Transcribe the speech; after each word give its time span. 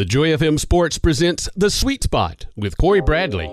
The 0.00 0.06
Joy 0.06 0.28
FM 0.28 0.58
Sports 0.58 0.96
presents 0.96 1.46
The 1.56 1.68
Sweet 1.68 2.04
Spot 2.04 2.46
with 2.56 2.78
Corey 2.78 3.02
Bradley. 3.02 3.48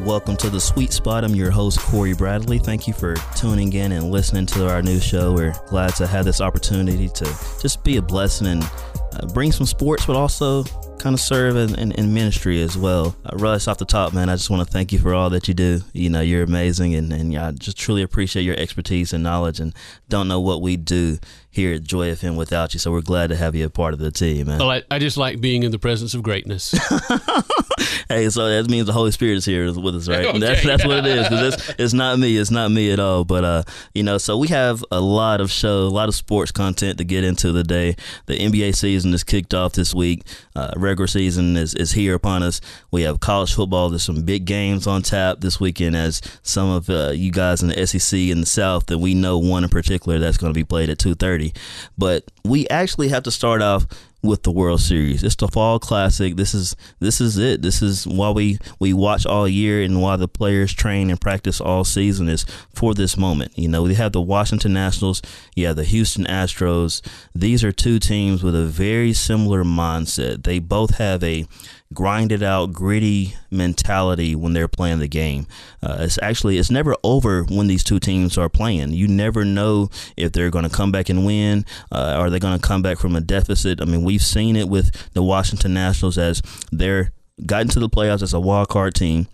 Welcome 0.00 0.36
to 0.38 0.50
the 0.50 0.58
Sweet 0.58 0.92
Spot. 0.92 1.22
I'm 1.22 1.36
your 1.36 1.52
host, 1.52 1.78
Corey 1.78 2.12
Bradley. 2.12 2.58
Thank 2.58 2.88
you 2.88 2.92
for 2.92 3.14
tuning 3.36 3.72
in 3.72 3.92
and 3.92 4.10
listening 4.10 4.46
to 4.46 4.68
our 4.68 4.82
new 4.82 4.98
show. 4.98 5.32
We're 5.32 5.54
glad 5.68 5.94
to 5.94 6.08
have 6.08 6.24
this 6.24 6.40
opportunity 6.40 7.08
to 7.08 7.24
just 7.62 7.84
be 7.84 7.98
a 7.98 8.02
blessing 8.02 8.48
and 8.48 8.64
uh, 8.64 9.28
bring 9.32 9.52
some 9.52 9.64
sports, 9.64 10.06
but 10.06 10.16
also 10.16 10.64
kind 10.98 11.14
of 11.14 11.20
serve 11.20 11.56
in, 11.56 11.78
in, 11.78 11.92
in 11.92 12.14
ministry 12.14 12.62
as 12.62 12.76
well. 12.76 13.16
Uh, 13.24 13.36
Russ, 13.36 13.68
off 13.68 13.78
the 13.78 13.84
top, 13.84 14.12
man, 14.12 14.28
I 14.28 14.36
just 14.36 14.50
want 14.50 14.66
to 14.66 14.72
thank 14.72 14.92
you 14.92 14.98
for 14.98 15.14
all 15.14 15.30
that 15.30 15.48
you 15.48 15.54
do. 15.54 15.80
You 15.92 16.10
know, 16.10 16.20
you're 16.20 16.42
amazing, 16.42 16.94
and, 16.94 17.12
and 17.12 17.36
I 17.36 17.52
just 17.52 17.76
truly 17.76 18.02
appreciate 18.02 18.42
your 18.42 18.56
expertise 18.58 19.12
and 19.12 19.22
knowledge, 19.22 19.60
and 19.60 19.74
don't 20.08 20.28
know 20.28 20.40
what 20.40 20.62
we 20.62 20.76
do 20.76 21.18
here 21.54 21.74
at 21.74 21.84
Joy 21.84 22.10
FM 22.10 22.36
without 22.36 22.74
you. 22.74 22.80
So 22.80 22.90
we're 22.90 23.00
glad 23.00 23.28
to 23.28 23.36
have 23.36 23.54
you 23.54 23.64
a 23.64 23.70
part 23.70 23.94
of 23.94 24.00
the 24.00 24.10
team, 24.10 24.48
man. 24.48 24.58
Well, 24.58 24.72
I, 24.72 24.82
I 24.90 24.98
just 24.98 25.16
like 25.16 25.40
being 25.40 25.62
in 25.62 25.70
the 25.70 25.78
presence 25.78 26.12
of 26.12 26.22
greatness. 26.22 26.72
hey, 28.08 28.28
so 28.28 28.48
that 28.48 28.68
means 28.68 28.86
the 28.86 28.92
Holy 28.92 29.12
Spirit 29.12 29.36
is 29.36 29.44
here 29.44 29.66
with 29.72 29.94
us, 29.94 30.08
right? 30.08 30.24
Okay. 30.34 30.38
That's 30.38 30.64
that's 30.64 30.84
what 30.86 30.98
it 30.98 31.06
is. 31.06 31.28
Cause 31.28 31.54
it's, 31.54 31.74
it's 31.78 31.92
not 31.92 32.18
me. 32.18 32.36
It's 32.36 32.50
not 32.50 32.70
me 32.70 32.90
at 32.90 32.98
all. 32.98 33.24
But 33.24 33.44
uh, 33.44 33.62
you 33.94 34.02
know, 34.02 34.18
so 34.18 34.36
we 34.36 34.48
have 34.48 34.84
a 34.90 35.00
lot 35.00 35.40
of 35.40 35.50
show, 35.50 35.82
a 35.82 35.94
lot 35.94 36.08
of 36.08 36.14
sports 36.14 36.50
content 36.50 36.98
to 36.98 37.04
get 37.04 37.22
into 37.22 37.52
today. 37.52 37.94
The 38.26 38.36
NBA 38.36 38.74
season 38.74 39.14
is 39.14 39.22
kicked 39.22 39.54
off 39.54 39.74
this 39.74 39.94
week. 39.94 40.22
Uh, 40.56 40.72
regular 40.84 41.06
season 41.06 41.56
is, 41.56 41.74
is 41.74 41.92
here 41.92 42.14
upon 42.14 42.42
us. 42.42 42.60
We 42.90 43.02
have 43.02 43.20
college 43.20 43.54
football. 43.54 43.90
There's 43.90 44.02
some 44.02 44.22
big 44.22 44.44
games 44.44 44.86
on 44.86 45.02
tap 45.02 45.40
this 45.40 45.58
weekend, 45.58 45.96
as 45.96 46.20
some 46.42 46.70
of 46.70 46.88
uh, 46.88 47.10
you 47.10 47.32
guys 47.32 47.62
in 47.62 47.68
the 47.68 47.86
SEC 47.86 48.18
in 48.18 48.40
the 48.40 48.46
South 48.46 48.86
that 48.86 48.98
we 48.98 49.14
know 49.14 49.38
one 49.38 49.64
in 49.64 49.70
particular 49.70 50.18
that's 50.18 50.36
going 50.36 50.52
to 50.52 50.58
be 50.58 50.64
played 50.64 50.88
at 50.88 50.98
two 50.98 51.14
thirty. 51.14 51.52
But 51.98 52.24
we 52.44 52.68
actually 52.68 53.08
have 53.08 53.24
to 53.24 53.30
start 53.30 53.62
off 53.62 53.86
with 54.24 54.42
the 54.42 54.50
World 54.50 54.80
Series. 54.80 55.22
It's 55.22 55.36
the 55.36 55.48
fall 55.48 55.78
classic. 55.78 56.36
This 56.36 56.54
is 56.54 56.74
this 56.98 57.20
is 57.20 57.36
it. 57.36 57.62
This 57.62 57.82
is 57.82 58.06
why 58.06 58.30
we 58.30 58.58
we 58.80 58.92
watch 58.92 59.26
all 59.26 59.46
year 59.46 59.82
and 59.82 60.00
why 60.00 60.16
the 60.16 60.26
players 60.26 60.72
train 60.72 61.10
and 61.10 61.20
practice 61.20 61.60
all 61.60 61.84
season 61.84 62.28
is 62.28 62.44
for 62.74 62.94
this 62.94 63.16
moment. 63.16 63.56
You 63.56 63.68
know, 63.68 63.82
we 63.82 63.94
have 63.94 64.12
the 64.12 64.20
Washington 64.20 64.72
Nationals, 64.72 65.20
have 65.56 65.76
the 65.76 65.84
Houston 65.84 66.24
Astros. 66.24 67.02
These 67.34 67.62
are 67.62 67.72
two 67.72 67.98
teams 67.98 68.42
with 68.42 68.56
a 68.56 68.64
very 68.64 69.12
similar 69.12 69.62
mindset. 69.62 70.44
They 70.44 70.58
both 70.58 70.96
have 70.96 71.22
a 71.22 71.46
grinded 71.92 72.42
out, 72.42 72.72
gritty 72.72 73.34
mentality 73.50 74.34
when 74.34 74.52
they're 74.52 74.68
playing 74.68 74.98
the 74.98 75.08
game. 75.08 75.46
Uh, 75.82 75.98
it's 76.00 76.18
actually 76.22 76.58
it's 76.58 76.70
never 76.70 76.96
over 77.04 77.44
when 77.44 77.66
these 77.66 77.84
two 77.84 78.00
teams 78.00 78.38
are 78.38 78.48
playing. 78.48 78.92
You 78.92 79.08
never 79.08 79.44
know 79.44 79.90
if 80.16 80.32
they're 80.32 80.50
going 80.50 80.64
to 80.64 80.74
come 80.74 80.90
back 80.92 81.08
and 81.08 81.26
win. 81.26 81.64
Uh, 81.92 82.14
are 82.16 82.30
they 82.30 82.38
going 82.38 82.58
to 82.58 82.66
come 82.66 82.82
back 82.82 82.98
from 82.98 83.14
a 83.16 83.20
deficit? 83.20 83.80
I 83.80 83.84
mean, 83.84 84.02
we've 84.02 84.22
seen 84.22 84.56
it 84.56 84.68
with 84.68 85.12
the 85.12 85.22
Washington 85.22 85.74
Nationals 85.74 86.18
as 86.18 86.42
they're 86.72 87.12
gotten 87.44 87.68
to 87.68 87.80
the 87.80 87.88
playoffs 87.88 88.22
as 88.22 88.32
a 88.32 88.40
wild 88.40 88.68
card 88.68 88.94
team 88.94 89.26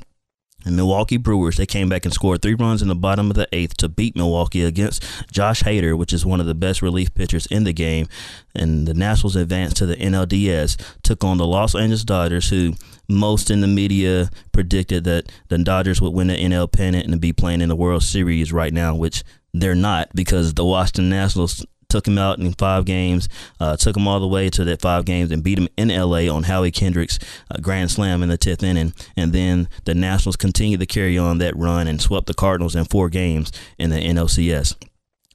and 0.65 0.77
Milwaukee 0.77 1.17
Brewers, 1.17 1.57
they 1.57 1.67
came 1.67 1.89
back 1.89 2.05
and 2.05 2.13
scored 2.13 2.43
three 2.43 2.55
runs 2.55 2.83
in 2.83 2.89
the 2.89 2.95
bottom 2.95 3.31
of 3.31 3.37
the 3.37 3.49
eighth 3.53 3.77
to 3.79 3.89
beat 3.89 4.17
Milwaukee 4.17 4.63
against 4.63 5.03
Josh 5.33 5.63
Hader, 5.63 5.97
which 5.97 6.13
is 6.13 6.27
one 6.27 6.41
of 6.41 6.47
the 6.47 6.55
best 6.55 6.83
relief 6.83 7.15
pitchers 7.15 7.47
in 7.47 7.65
the 7.65 7.73
game. 7.73 8.09
And 8.55 8.87
the 8.87 8.95
Nationals 8.95 9.37
advanced 9.37 9.77
to 9.79 9.87
the 9.87 9.97
NLDS, 9.97 10.81
took 11.03 11.25
on 11.25 11.39
the 11.39 11.47
Los 11.47 11.75
Angeles 11.75 12.05
Dodgers, 12.05 12.51
who 12.51 12.75
most 13.09 13.51
in 13.51 13.61
the 13.61 13.67
media 13.67 14.31
predicted 14.53 15.05
that 15.05 15.31
the 15.49 15.59
Dodgers 15.59 16.01
would 16.01 16.13
win 16.13 16.29
the 16.29 16.37
NL 16.37 16.71
pennant 16.71 17.07
and 17.07 17.21
be 17.21 17.33
playing 17.33 17.61
in 17.61 17.69
the 17.69 17.77
World 17.77 18.03
Series 18.03 18.53
right 18.53 18.73
now, 18.73 18.95
which 18.95 19.25
they're 19.53 19.75
not 19.75 20.11
because 20.15 20.55
the 20.55 20.65
Washington 20.65 21.09
Nationals 21.11 21.65
took 21.91 22.07
him 22.07 22.19
out 22.19 22.39
in 22.39 22.53
five 22.55 22.85
games, 22.85 23.29
uh, 23.59 23.77
took 23.77 23.97
him 23.97 24.07
all 24.07 24.21
the 24.21 24.29
way 24.29 24.49
to 24.51 24.65
that 24.65 24.81
five 24.81 25.05
games 25.05 25.31
and 25.31 25.43
beat 25.43 25.59
him 25.59 25.69
in 25.77 25.89
LA 25.89 26.33
on 26.35 26.45
Howie 26.45 26.71
Kendrick's 26.71 27.19
uh, 27.51 27.59
grand 27.61 27.91
slam 27.91 28.23
in 28.23 28.29
the 28.29 28.39
10th 28.39 28.63
inning. 28.63 28.95
And 29.17 29.33
then 29.33 29.69
the 29.85 29.95
Nationals 29.95 30.37
continued 30.37 30.81
to 30.81 30.87
carry 30.87 31.19
on 31.19 31.39
that 31.39 31.57
run 31.57 31.87
and 31.87 32.01
swept 32.01 32.27
the 32.27 32.35
Cardinals 32.35 32.75
in 32.75 32.85
four 32.85 33.09
games 33.09 33.53
in 33.79 33.91
the 33.91 33.97
NLCS 33.99 34.75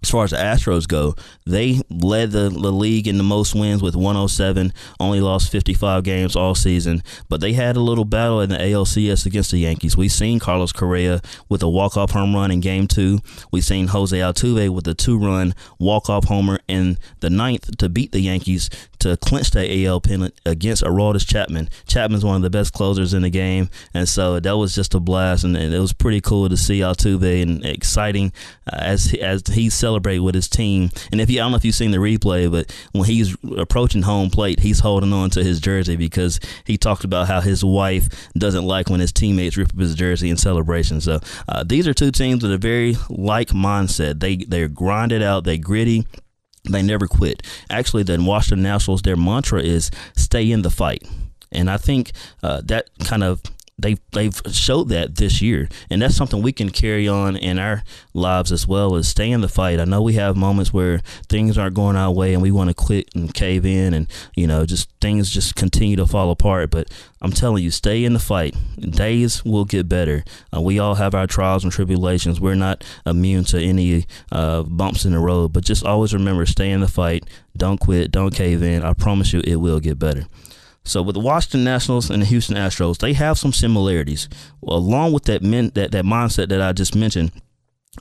as 0.04 0.12
far 0.12 0.24
as 0.24 0.32
the 0.32 0.38
Astros 0.38 0.88
go, 0.88 1.16
they 1.48 1.82
led 1.90 2.30
the, 2.30 2.50
the 2.50 2.72
league 2.72 3.08
in 3.08 3.18
the 3.18 3.24
most 3.24 3.56
wins 3.56 3.82
with 3.82 3.96
107, 3.96 4.72
only 5.00 5.20
lost 5.20 5.52
55 5.52 6.04
games 6.04 6.36
all 6.36 6.54
season, 6.54 7.02
but 7.28 7.42
they 7.42 7.54
had 7.54 7.76
a 7.76 7.80
little 7.80 8.06
battle 8.06 8.40
in 8.42 8.52
the 8.52 8.58
ALCS 8.58 9.26
against 9.26 9.50
the 9.50 9.58
Yankees. 9.58 9.98
We've 9.98 10.12
seen 10.12 10.38
Carlos 10.38 10.72
Correa 10.72 11.22
with 11.50 11.64
a 11.64 11.70
walk-off 11.70 12.12
home 12.12 12.36
run 12.36 12.52
in 12.52 12.60
game 12.60 12.88
two. 12.88 13.20
We've 13.52 13.66
seen 13.66 13.88
Jose 13.88 14.16
Altuve 14.16 14.70
with 14.70 14.88
a 14.88 14.94
two-run 14.94 15.56
walk-off 15.80 16.26
homer 16.26 16.60
in 16.68 17.00
the 17.22 17.32
ninth 17.32 17.76
to 17.78 17.90
beat 17.90 18.12
the 18.12 18.20
Yankees 18.20 18.70
to 19.06 19.16
clinch 19.18 19.52
that 19.52 19.70
AL 19.70 20.02
pennant 20.02 20.34
against 20.48 20.84
Aroldis 20.84 21.28
Chapman. 21.28 21.70
Chapman's 21.88 22.26
one 22.26 22.36
of 22.36 22.42
the 22.42 22.50
best 22.50 22.74
closers 22.74 23.14
in 23.14 23.22
the 23.22 23.30
game, 23.30 23.70
and 23.94 24.10
so 24.10 24.40
that 24.40 24.58
was 24.58 24.74
just 24.74 24.96
a 24.96 25.00
blast, 25.00 25.44
and, 25.44 25.56
and 25.56 25.74
it 25.74 25.80
was 25.80 25.94
pretty 25.94 26.22
cool 26.22 26.50
to 26.50 26.58
see 26.58 26.80
Altuve 26.80 27.42
and 27.42 27.64
exciting 27.64 28.34
uh, 28.66 28.78
as 28.80 29.14
as 29.22 29.44
he 29.48 29.70
celebrated 29.70 30.22
with 30.22 30.34
his 30.34 30.50
team. 30.50 30.90
And 31.12 31.22
if 31.22 31.30
you, 31.30 31.40
I 31.40 31.44
don't 31.44 31.52
know 31.52 31.58
if 31.58 31.66
you've 31.66 31.76
seen 31.76 31.92
the 31.92 31.98
replay, 31.98 32.52
but 32.52 32.76
when 32.94 33.06
he's 33.06 33.38
approaching 33.58 34.02
home 34.02 34.32
plate, 34.32 34.60
he's 34.60 34.80
holding 34.80 35.14
on 35.14 35.30
to 35.32 35.44
his 35.44 35.60
jersey 35.60 35.96
because 35.96 36.40
he 36.66 36.78
talked 36.78 37.04
about 37.04 37.28
how 37.28 37.42
his 37.42 37.64
wife 37.64 38.10
doesn't 38.36 38.66
like 38.66 38.90
when 38.90 39.00
his 39.00 39.12
teammates 39.12 39.56
rip 39.56 39.70
up 39.70 39.80
his 39.80 39.94
jersey 39.94 40.32
in 40.32 40.38
celebration. 40.38 41.00
So 41.00 41.20
uh, 41.48 41.64
these 41.64 41.88
are 41.88 41.94
two 41.94 42.12
teams 42.12 42.42
with 42.42 42.52
a 42.52 42.58
very 42.58 42.98
like 43.10 43.50
mindset. 43.50 44.20
They 44.20 44.38
they're 44.38 44.68
grinded 44.68 45.22
out, 45.22 45.44
they 45.44 45.60
gritty 45.60 46.08
they 46.70 46.82
never 46.82 47.08
quit. 47.08 47.44
Actually, 47.70 48.04
the 48.04 48.22
Washington 48.22 48.64
Nationals, 48.64 49.02
their 49.02 49.16
mantra 49.16 49.62
is 49.62 49.92
stay 50.16 50.52
in 50.52 50.62
the 50.62 50.72
fight. 50.72 51.04
And 51.52 51.70
I 51.70 51.78
think 51.78 52.12
uh, 52.44 52.62
that 52.66 52.90
kind 53.00 53.24
of 53.24 53.42
they've 53.78 54.00
they've 54.12 54.40
showed 54.52 54.90
that 54.90 55.16
this 55.16 55.42
year, 55.42 55.68
and 55.90 56.02
that's 56.02 56.16
something 56.16 56.42
we 56.42 56.54
can 56.54 56.70
carry 56.70 57.08
on 57.08 57.36
in 57.36 57.60
our 57.60 57.84
lives 58.14 58.52
as 58.52 58.68
well 58.68 58.96
as 58.96 59.08
stay 59.08 59.32
in 59.32 59.42
the 59.42 59.50
fight. 59.50 59.80
I 59.80 59.86
know 59.86 60.02
we 60.02 60.14
have 60.14 60.36
moments 60.38 60.74
where 60.74 61.00
things 61.28 61.58
aren't 61.58 61.76
going 61.76 61.96
our 61.96 62.12
way 62.12 62.34
and 62.34 62.42
we 62.42 62.52
want 62.52 62.70
to 62.70 62.74
quit 62.74 63.10
and 63.16 63.34
cave 63.34 63.66
in, 63.66 63.94
and 63.94 64.08
you 64.36 64.48
know 64.48 64.66
just 64.66 64.90
things 65.02 65.30
just 65.30 65.56
continue 65.56 65.96
to 65.98 66.06
fall 66.06 66.32
apart. 66.32 66.72
But 66.72 66.92
I'm 67.22 67.32
telling 67.32 67.64
you, 67.64 67.72
stay 67.72 68.04
in 68.06 68.14
the 68.14 68.20
fight. 68.20 68.56
Days 68.80 69.44
will 69.44 69.66
get 69.66 69.90
better. 69.90 70.24
Uh, 70.56 70.62
we 70.62 70.80
all 70.80 70.96
have 70.96 71.14
our 71.14 71.28
trials 71.28 71.64
and 71.64 71.74
tribulations. 71.74 72.40
We're 72.40 72.56
not 72.56 72.84
immune 73.06 73.44
to 73.46 73.60
any 73.60 74.06
uh, 74.32 74.64
bumps 74.64 75.06
in 75.06 75.12
the 75.12 75.20
road, 75.20 75.54
but 75.54 75.64
just 75.64 75.86
always 75.86 76.14
remember, 76.14 76.46
stay 76.46 76.72
in 76.72 76.82
the 76.82 76.88
fight. 76.88 77.26
Don't 77.58 77.80
quit. 77.80 78.12
Don't 78.12 78.34
cave 78.34 78.62
in. 78.62 78.84
I 78.84 78.94
promise 78.94 79.34
you, 79.34 79.42
it 79.44 79.56
will 79.58 79.80
get 79.80 80.00
better. 80.00 80.26
So 80.86 81.02
with 81.02 81.16
the 81.16 81.20
Washington 81.20 81.64
Nationals 81.64 82.10
and 82.10 82.22
the 82.22 82.28
Houston 82.28 82.56
Astros, 82.56 83.00
they 83.00 83.14
have 83.14 83.38
some 83.38 83.52
similarities. 83.52 84.30
Well, 84.62 84.78
along 84.78 85.14
with 85.14 85.24
that 85.26 85.42
men, 85.42 85.72
that 85.76 85.92
that 85.92 86.06
mindset 86.06 86.50
that 86.50 86.62
I 86.62 86.72
just 86.72 86.96
mentioned, 86.96 87.32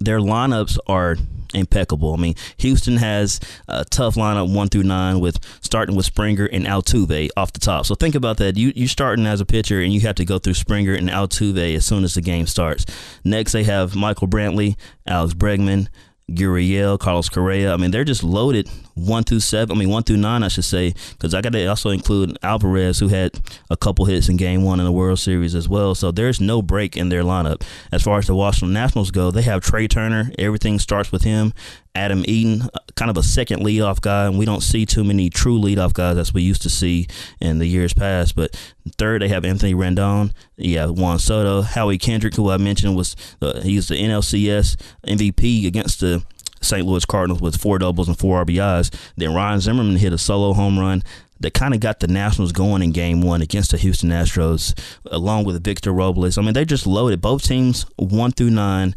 their 0.01 0.21
lineups 0.21 0.79
are 0.87 1.17
impeccable. 1.55 2.13
I 2.13 2.17
mean, 2.17 2.35
Houston 2.59 2.97
has 2.97 3.41
a 3.69 3.85
tough 3.85 4.17
lineup 4.17 4.53
one 4.55 4.69
through 4.69 4.83
nine 4.83 5.21
with 5.21 5.39
starting 5.63 5.97
with 5.97 6.07
Springer 6.07 6.47
and 6.47 6.67
Altuve 6.67 7.31
off 7.37 7.53
the 7.53 7.61
top. 7.61 7.87
So 7.87 7.95
think 7.95 8.15
about 8.15 8.39
that. 8.39 8.57
You 8.57 8.73
you 8.75 8.89
starting 8.89 9.27
as 9.27 9.41
a 9.41 9.47
pitcher 9.47 9.81
and 9.81 9.93
you 9.93 10.01
have 10.01 10.17
to 10.17 10.25
go 10.25 10.39
through 10.39 10.55
Springer 10.55 10.95
and 10.95 11.09
Altuve 11.09 11.77
as 11.77 11.87
soon 11.87 12.05
as 12.05 12.15
the 12.15 12.21
game 12.21 12.47
starts. 12.47 12.85
Next, 13.25 13.53
they 13.53 13.65
have 13.65 13.95
Michael 13.95 14.29
Brantley, 14.29 14.77
Alex 15.07 15.35
Bregman, 15.35 15.89
Gurriel, 16.31 16.99
Carlos 16.99 17.29
Correa. 17.29 17.73
I 17.73 17.77
mean, 17.77 17.91
they're 17.91 18.05
just 18.05 18.25
loaded 18.25 18.69
one 18.95 19.25
through 19.25 19.41
seven. 19.41 19.77
I 19.77 19.79
mean, 19.79 19.91
one 19.91 20.03
through 20.03 20.17
nine, 20.19 20.43
I 20.43 20.49
should 20.49 20.65
say, 20.65 20.95
because 21.13 21.35
I 21.35 21.41
got 21.41 21.53
to 21.53 21.67
also 21.67 21.91
include 21.91 22.39
Alvarez, 22.43 22.99
who 22.99 23.09
had 23.09 23.39
a 23.71 23.77
couple 23.77 24.05
hits 24.05 24.29
in 24.29 24.37
Game 24.37 24.63
One 24.63 24.81
in 24.81 24.87
the 24.87 24.93
World 24.93 25.19
Series 25.19 25.55
as 25.55 25.69
well. 25.69 25.95
So 25.95 26.11
there's 26.11 26.41
no 26.41 26.63
break 26.63 26.97
in 26.97 27.09
their 27.09 27.23
lineup. 27.23 27.63
As 27.93 28.03
far 28.03 28.19
as 28.19 28.27
the 28.27 28.35
Washington 28.35 28.73
Nationals 28.73 29.11
go, 29.11 29.31
they 29.31 29.43
have 29.43 29.63
Trea 29.63 29.89
Turner. 29.89 30.31
Everything 30.39 30.79
starts 30.79 31.13
with 31.13 31.23
him. 31.23 31.53
Adam 31.97 32.25
Eaton, 32.27 32.69
uh, 32.75 32.79
kind 32.97 33.11
of 33.11 33.17
a 33.17 33.23
second 33.23 33.61
leadoff 33.61 34.01
guy, 34.01 34.27
and 34.27 34.37
we 34.37 34.45
don't 34.45 34.63
see 34.63 34.85
too 34.85 35.05
many 35.05 35.31
true 35.31 35.61
leadoff 35.61 35.93
guys 35.93 36.17
as 36.17 36.35
we 36.35 36.43
used 36.43 36.63
to 36.63 36.69
see 36.69 37.07
in 37.41 37.61
the 37.61 37.67
years 37.67 37.95
past. 37.95 38.35
But 38.35 38.57
third, 38.99 39.23
they 39.23 39.29
have 39.29 39.45
Anthony 39.45 39.75
Rendon. 39.75 40.33
Yeah, 40.57 40.87
Juan 40.87 41.21
Soto, 41.21 41.63
Howie 41.63 41.99
Kendrick, 41.99 42.35
who 42.35 42.51
I 42.51 42.57
mentioned 42.57 42.97
was 42.97 43.15
uh, 43.41 43.61
he's 43.61 43.89
the 43.89 43.95
NLCS 43.95 44.77
MVP 45.07 45.67
against 45.69 46.01
the 46.01 46.25
St. 46.65 46.87
Louis 46.87 47.05
Cardinals 47.05 47.41
with 47.41 47.61
four 47.61 47.79
doubles 47.79 48.09
and 48.09 48.19
four 48.19 48.45
RBIs. 48.45 48.95
Then 49.17 49.35
Ryan 49.35 49.61
Zimmerman 49.61 49.97
hit 49.97 50.13
a 50.13 50.19
solo 50.19 50.53
home 50.53 50.79
run 50.79 51.03
that 51.41 51.55
kind 51.55 51.75
of 51.75 51.81
got 51.81 52.01
the 52.01 52.07
Nationals 52.07 52.53
going 52.53 52.83
in 52.83 52.93
game 52.93 53.21
one 53.21 53.43
against 53.43 53.73
the 53.73 53.77
Houston 53.77 54.11
Astros, 54.11 54.73
along 55.11 55.45
with 55.45 55.63
Victor 55.63 55.93
Robles. 55.93 56.39
I 56.39 56.43
mean, 56.43 56.55
they 56.55 56.65
just 56.65 56.87
loaded 56.87 57.21
both 57.21 57.43
teams 57.43 57.87
one 57.97 58.33
through 58.33 58.51
nine. 58.51 58.95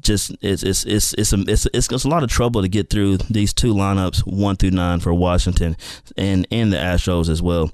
Just 0.00 0.34
it's 0.40 0.62
it's 0.62 0.84
it's 0.84 1.14
it's 1.14 1.32
a, 1.32 1.40
it's, 1.46 1.66
it's, 1.72 1.92
it's 1.92 2.04
a 2.04 2.08
lot 2.08 2.24
of 2.24 2.30
trouble 2.30 2.62
to 2.62 2.68
get 2.68 2.90
through 2.90 3.18
these 3.18 3.52
two 3.52 3.72
lineups 3.72 4.26
one 4.26 4.56
through 4.56 4.72
nine 4.72 4.98
for 4.98 5.14
Washington 5.14 5.76
and 6.16 6.46
and 6.50 6.72
the 6.72 6.76
Astros 6.76 7.28
as 7.28 7.40
well. 7.40 7.70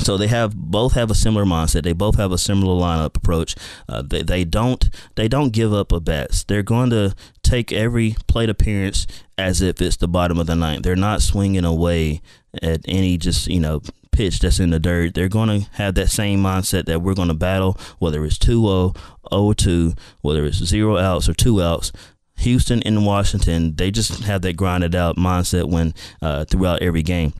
So 0.00 0.16
they 0.16 0.28
have 0.28 0.54
both 0.54 0.94
have 0.94 1.10
a 1.10 1.14
similar 1.14 1.44
mindset. 1.44 1.82
They 1.82 1.92
both 1.92 2.16
have 2.16 2.32
a 2.32 2.38
similar 2.38 2.74
lineup 2.74 3.16
approach. 3.16 3.54
Uh, 3.88 4.02
they, 4.02 4.22
they 4.22 4.44
don't 4.44 4.88
they 5.14 5.28
don't 5.28 5.52
give 5.52 5.72
up 5.72 5.92
a 5.92 6.00
bats. 6.00 6.44
They're 6.44 6.62
going 6.62 6.90
to 6.90 7.14
take 7.42 7.72
every 7.72 8.16
plate 8.26 8.48
appearance 8.48 9.06
as 9.36 9.62
if 9.62 9.80
it's 9.80 9.96
the 9.96 10.08
bottom 10.08 10.38
of 10.38 10.46
the 10.46 10.56
ninth. 10.56 10.82
They're 10.82 10.96
not 10.96 11.22
swinging 11.22 11.64
away 11.64 12.22
at 12.62 12.80
any 12.86 13.16
just 13.16 13.46
you 13.46 13.60
know 13.60 13.82
pitch 14.12 14.40
that's 14.40 14.60
in 14.60 14.70
the 14.70 14.80
dirt. 14.80 15.14
They're 15.14 15.28
going 15.28 15.60
to 15.60 15.70
have 15.72 15.94
that 15.94 16.10
same 16.10 16.42
mindset 16.42 16.86
that 16.86 17.02
we're 17.02 17.14
going 17.14 17.28
to 17.28 17.34
battle 17.34 17.78
whether 17.98 18.24
it's 18.24 18.38
2-0, 18.38 18.96
0-2, 19.30 19.98
whether 20.20 20.44
it's 20.44 20.64
zero 20.64 20.96
outs 20.98 21.28
or 21.28 21.34
two 21.34 21.62
outs. 21.62 21.92
Houston 22.38 22.82
and 22.82 23.04
Washington, 23.04 23.76
they 23.76 23.90
just 23.90 24.24
have 24.24 24.42
that 24.42 24.56
grinded 24.56 24.94
out 24.94 25.16
mindset 25.16 25.70
when 25.70 25.94
uh, 26.22 26.44
throughout 26.44 26.82
every 26.82 27.02
game. 27.02 27.34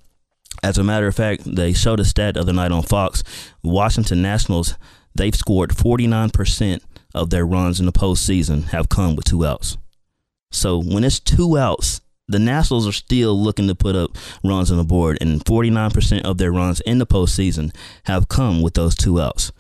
As 0.62 0.78
a 0.78 0.84
matter 0.84 1.06
of 1.06 1.16
fact, 1.16 1.42
they 1.44 1.72
showed 1.72 2.00
a 2.00 2.04
stat 2.04 2.34
the 2.34 2.40
other 2.40 2.52
night 2.52 2.72
on 2.72 2.82
Fox. 2.82 3.22
Washington 3.62 4.20
Nationals, 4.22 4.74
they've 5.14 5.34
scored 5.34 5.70
49% 5.70 6.80
of 7.14 7.30
their 7.30 7.46
runs 7.46 7.80
in 7.80 7.86
the 7.86 7.92
postseason 7.92 8.64
have 8.64 8.88
come 8.88 9.16
with 9.16 9.24
two 9.24 9.44
outs. 9.44 9.76
So 10.52 10.80
when 10.80 11.04
it's 11.04 11.20
two 11.20 11.56
outs, 11.56 12.00
the 12.28 12.38
Nationals 12.38 12.86
are 12.86 12.92
still 12.92 13.40
looking 13.40 13.66
to 13.68 13.74
put 13.74 13.96
up 13.96 14.16
runs 14.44 14.70
on 14.70 14.76
the 14.76 14.84
board, 14.84 15.18
and 15.20 15.44
49% 15.44 16.22
of 16.22 16.38
their 16.38 16.52
runs 16.52 16.80
in 16.80 16.98
the 16.98 17.06
postseason 17.06 17.74
have 18.04 18.28
come 18.28 18.62
with 18.62 18.74
those 18.74 18.94
two 18.94 19.20
outs. 19.20 19.52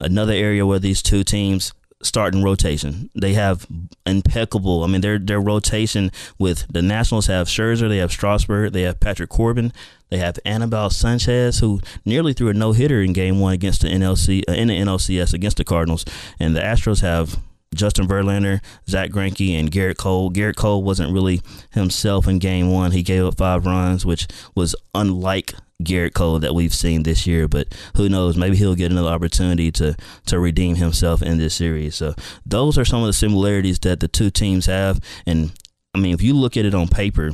Another 0.00 0.32
area 0.32 0.64
where 0.64 0.78
these 0.78 1.02
two 1.02 1.24
teams 1.24 1.74
start 2.02 2.34
in 2.34 2.42
rotation. 2.42 3.10
They 3.14 3.34
have 3.34 3.66
impeccable. 4.06 4.84
I 4.84 4.86
mean, 4.86 5.00
their 5.00 5.18
their 5.18 5.40
rotation 5.40 6.12
with 6.38 6.66
the 6.68 6.82
Nationals 6.82 7.26
have 7.26 7.48
Scherzer, 7.48 7.88
they 7.88 7.98
have 7.98 8.12
Strasburg, 8.12 8.72
they 8.72 8.82
have 8.82 9.00
Patrick 9.00 9.30
Corbin, 9.30 9.72
they 10.10 10.18
have 10.18 10.38
Anibal 10.44 10.90
Sanchez, 10.90 11.58
who 11.58 11.80
nearly 12.04 12.32
threw 12.32 12.48
a 12.48 12.54
no 12.54 12.72
hitter 12.72 13.02
in 13.02 13.12
Game 13.12 13.40
One 13.40 13.52
against 13.52 13.82
the 13.82 13.88
NLC 13.88 14.42
uh, 14.48 14.52
in 14.52 14.68
the 14.68 14.74
NLCS 14.74 15.34
against 15.34 15.58
the 15.58 15.64
Cardinals, 15.64 16.04
and 16.38 16.56
the 16.56 16.60
Astros 16.60 17.02
have 17.02 17.38
Justin 17.74 18.08
Verlander, 18.08 18.60
Zack 18.88 19.10
Greinke, 19.10 19.58
and 19.58 19.70
Gerrit 19.70 19.98
Cole. 19.98 20.30
Gerrit 20.30 20.56
Cole 20.56 20.82
wasn't 20.82 21.12
really 21.12 21.40
himself 21.72 22.26
in 22.26 22.38
Game 22.38 22.70
One. 22.70 22.92
He 22.92 23.02
gave 23.02 23.24
up 23.24 23.36
five 23.36 23.66
runs, 23.66 24.06
which 24.06 24.26
was 24.54 24.74
unlike 24.94 25.54
Gerrit 25.82 26.14
Cole 26.14 26.38
that 26.40 26.54
we've 26.54 26.74
seen 26.74 27.02
this 27.02 27.26
year. 27.26 27.46
But 27.46 27.74
who 27.96 28.08
knows? 28.08 28.36
Maybe 28.36 28.56
he'll 28.56 28.74
get 28.74 28.90
another 28.90 29.10
opportunity 29.10 29.70
to 29.72 29.94
to 30.26 30.38
redeem 30.38 30.76
himself 30.76 31.22
in 31.22 31.38
this 31.38 31.54
series. 31.54 31.94
So 31.94 32.14
those 32.44 32.78
are 32.78 32.84
some 32.84 33.00
of 33.00 33.06
the 33.06 33.12
similarities 33.12 33.78
that 33.80 34.00
the 34.00 34.08
two 34.08 34.30
teams 34.30 34.66
have. 34.66 35.00
And 35.26 35.52
I 35.94 35.98
mean, 35.98 36.14
if 36.14 36.22
you 36.22 36.34
look 36.34 36.56
at 36.56 36.64
it 36.64 36.74
on 36.74 36.88
paper. 36.88 37.32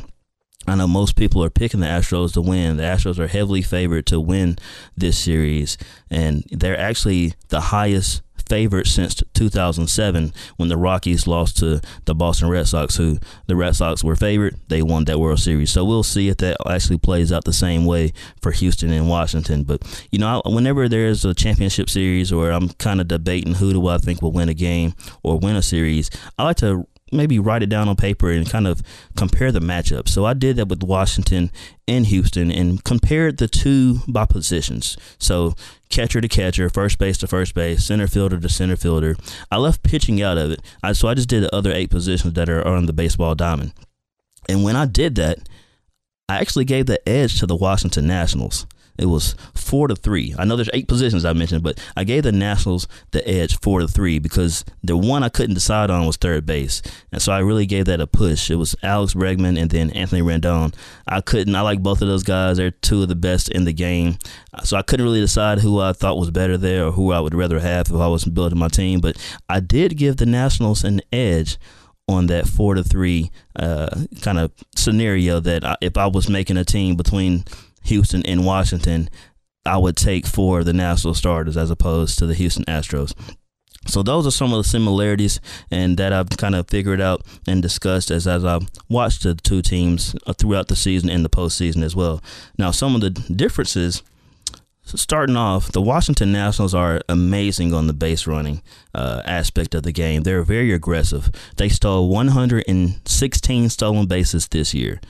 I 0.66 0.74
know 0.76 0.86
most 0.86 1.16
people 1.16 1.44
are 1.44 1.50
picking 1.50 1.80
the 1.80 1.86
Astros 1.86 2.32
to 2.34 2.40
win. 2.40 2.76
The 2.76 2.84
Astros 2.84 3.18
are 3.18 3.26
heavily 3.26 3.62
favored 3.62 4.06
to 4.06 4.20
win 4.20 4.56
this 4.96 5.18
series, 5.18 5.76
and 6.10 6.44
they're 6.50 6.78
actually 6.78 7.34
the 7.48 7.60
highest 7.60 8.22
favorite 8.48 8.86
since 8.86 9.22
2007 9.34 10.32
when 10.56 10.68
the 10.68 10.76
Rockies 10.76 11.26
lost 11.26 11.58
to 11.58 11.80
the 12.04 12.14
Boston 12.14 12.48
Red 12.48 12.66
Sox, 12.66 12.96
who 12.96 13.18
the 13.46 13.56
Red 13.56 13.76
Sox 13.76 14.04
were 14.04 14.16
favored. 14.16 14.56
They 14.68 14.82
won 14.82 15.04
that 15.04 15.18
World 15.18 15.40
Series. 15.40 15.70
So 15.70 15.84
we'll 15.84 16.02
see 16.02 16.28
if 16.28 16.38
that 16.38 16.56
actually 16.68 16.98
plays 16.98 17.32
out 17.32 17.44
the 17.44 17.52
same 17.52 17.84
way 17.86 18.12
for 18.42 18.52
Houston 18.52 18.92
and 18.92 19.08
Washington. 19.08 19.64
But, 19.64 19.82
you 20.10 20.18
know, 20.18 20.42
whenever 20.44 20.88
there's 20.88 21.24
a 21.24 21.34
championship 21.34 21.88
series 21.88 22.32
or 22.32 22.50
I'm 22.50 22.68
kind 22.70 23.00
of 23.00 23.08
debating 23.08 23.54
who 23.54 23.72
do 23.72 23.86
I 23.88 23.98
think 23.98 24.20
will 24.20 24.32
win 24.32 24.48
a 24.48 24.54
game 24.54 24.94
or 25.22 25.38
win 25.38 25.56
a 25.56 25.62
series, 25.62 26.10
I 26.38 26.44
like 26.44 26.56
to 26.58 26.86
maybe 27.14 27.38
write 27.38 27.62
it 27.62 27.68
down 27.68 27.88
on 27.88 27.96
paper 27.96 28.30
and 28.30 28.48
kind 28.48 28.66
of 28.66 28.82
compare 29.16 29.52
the 29.52 29.60
matchup. 29.60 30.08
So 30.08 30.24
I 30.24 30.34
did 30.34 30.56
that 30.56 30.68
with 30.68 30.82
Washington 30.82 31.50
and 31.86 32.06
Houston 32.06 32.50
and 32.50 32.82
compared 32.84 33.38
the 33.38 33.48
two 33.48 34.00
by 34.08 34.26
positions. 34.26 34.96
So 35.18 35.54
catcher 35.88 36.20
to 36.20 36.28
catcher, 36.28 36.68
first 36.68 36.98
base 36.98 37.18
to 37.18 37.26
first 37.26 37.54
base, 37.54 37.84
center 37.84 38.06
fielder 38.06 38.38
to 38.38 38.48
center 38.48 38.76
fielder. 38.76 39.16
I 39.50 39.58
left 39.58 39.82
pitching 39.82 40.20
out 40.22 40.38
of 40.38 40.50
it. 40.50 40.60
I, 40.82 40.92
so 40.92 41.08
I 41.08 41.14
just 41.14 41.28
did 41.28 41.42
the 41.42 41.54
other 41.54 41.72
eight 41.72 41.90
positions 41.90 42.34
that 42.34 42.48
are 42.48 42.66
on 42.66 42.86
the 42.86 42.92
baseball 42.92 43.34
diamond. 43.34 43.72
And 44.48 44.64
when 44.64 44.76
I 44.76 44.86
did 44.86 45.14
that, 45.16 45.38
I 46.28 46.36
actually 46.38 46.64
gave 46.64 46.86
the 46.86 47.06
edge 47.08 47.38
to 47.40 47.46
the 47.46 47.56
Washington 47.56 48.06
Nationals. 48.06 48.66
It 48.96 49.06
was 49.06 49.34
four 49.54 49.88
to 49.88 49.96
three. 49.96 50.34
I 50.38 50.44
know 50.44 50.56
there's 50.56 50.70
eight 50.72 50.86
positions 50.86 51.24
I 51.24 51.32
mentioned, 51.32 51.62
but 51.62 51.78
I 51.96 52.04
gave 52.04 52.22
the 52.22 52.32
Nationals 52.32 52.86
the 53.10 53.26
edge 53.28 53.58
four 53.60 53.80
to 53.80 53.88
three 53.88 54.18
because 54.18 54.64
the 54.82 54.96
one 54.96 55.22
I 55.22 55.28
couldn't 55.28 55.54
decide 55.54 55.90
on 55.90 56.06
was 56.06 56.16
third 56.16 56.46
base, 56.46 56.80
and 57.10 57.20
so 57.20 57.32
I 57.32 57.40
really 57.40 57.66
gave 57.66 57.86
that 57.86 58.00
a 58.00 58.06
push. 58.06 58.50
It 58.50 58.56
was 58.56 58.76
Alex 58.82 59.14
Bregman 59.14 59.60
and 59.60 59.70
then 59.70 59.90
Anthony 59.90 60.22
Rendon. 60.22 60.74
I 61.08 61.20
couldn't. 61.20 61.56
I 61.56 61.62
like 61.62 61.82
both 61.82 62.02
of 62.02 62.08
those 62.08 62.22
guys. 62.22 62.56
They're 62.56 62.70
two 62.70 63.02
of 63.02 63.08
the 63.08 63.16
best 63.16 63.48
in 63.48 63.64
the 63.64 63.72
game, 63.72 64.18
so 64.62 64.76
I 64.76 64.82
couldn't 64.82 65.04
really 65.04 65.20
decide 65.20 65.58
who 65.58 65.80
I 65.80 65.92
thought 65.92 66.18
was 66.18 66.30
better 66.30 66.56
there 66.56 66.86
or 66.86 66.92
who 66.92 67.12
I 67.12 67.20
would 67.20 67.34
rather 67.34 67.60
have 67.60 67.88
if 67.88 67.96
I 67.96 68.08
was 68.08 68.24
building 68.24 68.58
my 68.58 68.68
team. 68.68 69.00
But 69.00 69.16
I 69.48 69.60
did 69.60 69.96
give 69.96 70.18
the 70.18 70.26
Nationals 70.26 70.84
an 70.84 71.00
edge 71.12 71.58
on 72.08 72.26
that 72.26 72.46
four 72.46 72.74
to 72.74 72.84
three 72.84 73.30
uh, 73.56 73.88
kind 74.20 74.38
of 74.38 74.52
scenario 74.76 75.40
that 75.40 75.64
I, 75.64 75.76
if 75.80 75.96
I 75.96 76.06
was 76.06 76.28
making 76.28 76.56
a 76.56 76.64
team 76.64 76.96
between 76.96 77.44
Houston 77.84 78.24
and 78.26 78.44
Washington, 78.44 79.08
I 79.66 79.78
would 79.78 79.96
take 79.96 80.26
for 80.26 80.62
the 80.62 80.72
national 80.72 81.14
starters 81.14 81.56
as 81.56 81.70
opposed 81.70 82.18
to 82.18 82.26
the 82.26 82.34
Houston 82.34 82.64
Astros. 82.64 83.14
So 83.86 84.02
those 84.02 84.26
are 84.26 84.30
some 84.30 84.52
of 84.52 84.58
the 84.58 84.68
similarities 84.68 85.40
and 85.70 85.98
that 85.98 86.12
I've 86.12 86.30
kind 86.30 86.54
of 86.54 86.68
figured 86.68 87.00
out 87.00 87.22
and 87.46 87.60
discussed 87.60 88.10
as, 88.10 88.26
as 88.26 88.44
I've 88.44 88.68
watched 88.88 89.22
the 89.22 89.34
two 89.34 89.60
teams 89.60 90.16
uh, 90.26 90.32
throughout 90.32 90.68
the 90.68 90.76
season 90.76 91.10
and 91.10 91.24
the 91.24 91.28
postseason 91.28 91.82
as 91.82 91.94
well. 91.94 92.22
Now, 92.56 92.70
some 92.70 92.94
of 92.94 93.02
the 93.02 93.10
differences 93.10 94.02
so 94.86 94.98
starting 94.98 95.36
off, 95.36 95.72
the 95.72 95.80
Washington 95.80 96.30
Nationals 96.30 96.74
are 96.74 97.00
amazing 97.08 97.72
on 97.72 97.86
the 97.86 97.94
base 97.94 98.26
running 98.26 98.60
uh, 98.94 99.22
aspect 99.24 99.74
of 99.74 99.82
the 99.82 99.92
game. 99.92 100.24
They're 100.24 100.42
very 100.42 100.74
aggressive. 100.74 101.30
They 101.56 101.70
stole 101.70 102.10
116 102.10 103.70
stolen 103.70 104.06
bases 104.06 104.46
this 104.48 104.74
year 104.74 105.00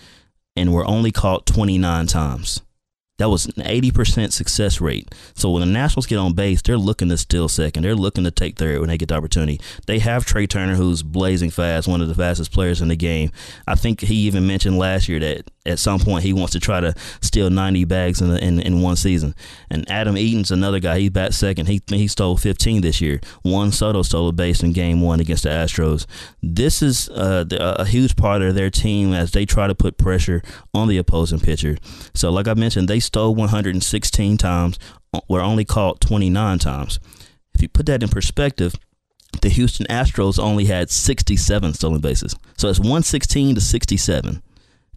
and 0.56 0.72
were 0.72 0.86
only 0.86 1.10
caught 1.12 1.46
29 1.46 2.06
times. 2.06 2.62
That 3.18 3.28
was 3.28 3.46
an 3.46 3.62
80% 3.62 4.32
success 4.32 4.80
rate. 4.80 5.14
So 5.34 5.48
when 5.50 5.60
the 5.60 5.66
Nationals 5.66 6.06
get 6.06 6.18
on 6.18 6.32
base, 6.32 6.60
they're 6.62 6.76
looking 6.76 7.10
to 7.10 7.16
steal 7.16 7.48
second. 7.48 7.84
They're 7.84 7.94
looking 7.94 8.24
to 8.24 8.32
take 8.32 8.56
third 8.56 8.80
when 8.80 8.88
they 8.88 8.98
get 8.98 9.10
the 9.10 9.14
opportunity. 9.14 9.60
They 9.86 10.00
have 10.00 10.26
Trea 10.26 10.48
Turner, 10.48 10.74
who's 10.74 11.04
blazing 11.04 11.50
fast, 11.50 11.86
one 11.86 12.00
of 12.00 12.08
the 12.08 12.14
fastest 12.16 12.50
players 12.50 12.82
in 12.82 12.88
the 12.88 12.96
game. 12.96 13.30
I 13.68 13.76
think 13.76 14.00
he 14.00 14.16
even 14.26 14.48
mentioned 14.48 14.78
last 14.78 15.08
year 15.08 15.20
that 15.20 15.48
at 15.66 15.78
some 15.78 16.00
point 16.00 16.24
he 16.24 16.32
wants 16.32 16.52
to 16.52 16.60
try 16.60 16.80
to 16.80 16.92
steal 17.20 17.50
90 17.50 17.84
bags 17.84 18.20
in, 18.20 18.30
the, 18.30 18.44
in, 18.44 18.60
in 18.60 18.82
one 18.82 18.96
season. 18.96 19.34
And 19.70 19.88
Adam 19.90 20.16
Eaton's 20.16 20.50
another 20.50 20.80
guy. 20.80 20.98
He's 20.98 21.10
bat 21.10 21.34
second. 21.34 21.66
He 21.66 21.80
he 21.86 22.08
stole 22.08 22.36
15 22.36 22.82
this 22.82 23.00
year. 23.00 23.20
Juan 23.44 23.72
Soto 23.72 24.02
stole 24.02 24.28
a 24.28 24.32
base 24.32 24.62
in 24.62 24.72
game 24.72 25.00
one 25.00 25.20
against 25.20 25.44
the 25.44 25.50
Astros. 25.50 26.06
This 26.42 26.82
is 26.82 27.08
uh, 27.10 27.44
a 27.78 27.84
huge 27.84 28.16
part 28.16 28.42
of 28.42 28.54
their 28.54 28.70
team 28.70 29.12
as 29.12 29.30
they 29.30 29.46
try 29.46 29.66
to 29.66 29.74
put 29.74 29.98
pressure 29.98 30.42
on 30.74 30.88
the 30.88 30.98
opposing 30.98 31.40
pitcher. 31.40 31.78
So, 32.12 32.30
like 32.30 32.48
I 32.48 32.54
mentioned, 32.54 32.88
they 32.88 33.00
stole 33.04 33.34
116 33.34 34.36
times, 34.36 34.78
were 35.28 35.40
only 35.40 35.64
caught 35.64 36.00
29 36.00 36.58
times. 36.58 36.98
If 37.54 37.62
you 37.62 37.68
put 37.68 37.86
that 37.86 38.02
in 38.02 38.08
perspective, 38.08 38.74
the 39.42 39.48
Houston 39.48 39.86
Astros 39.86 40.38
only 40.38 40.66
had 40.66 40.90
67 40.90 41.74
stolen 41.74 42.00
bases. 42.00 42.34
So 42.56 42.68
it's 42.68 42.78
116 42.78 43.54
to 43.54 43.60
67 43.60 44.42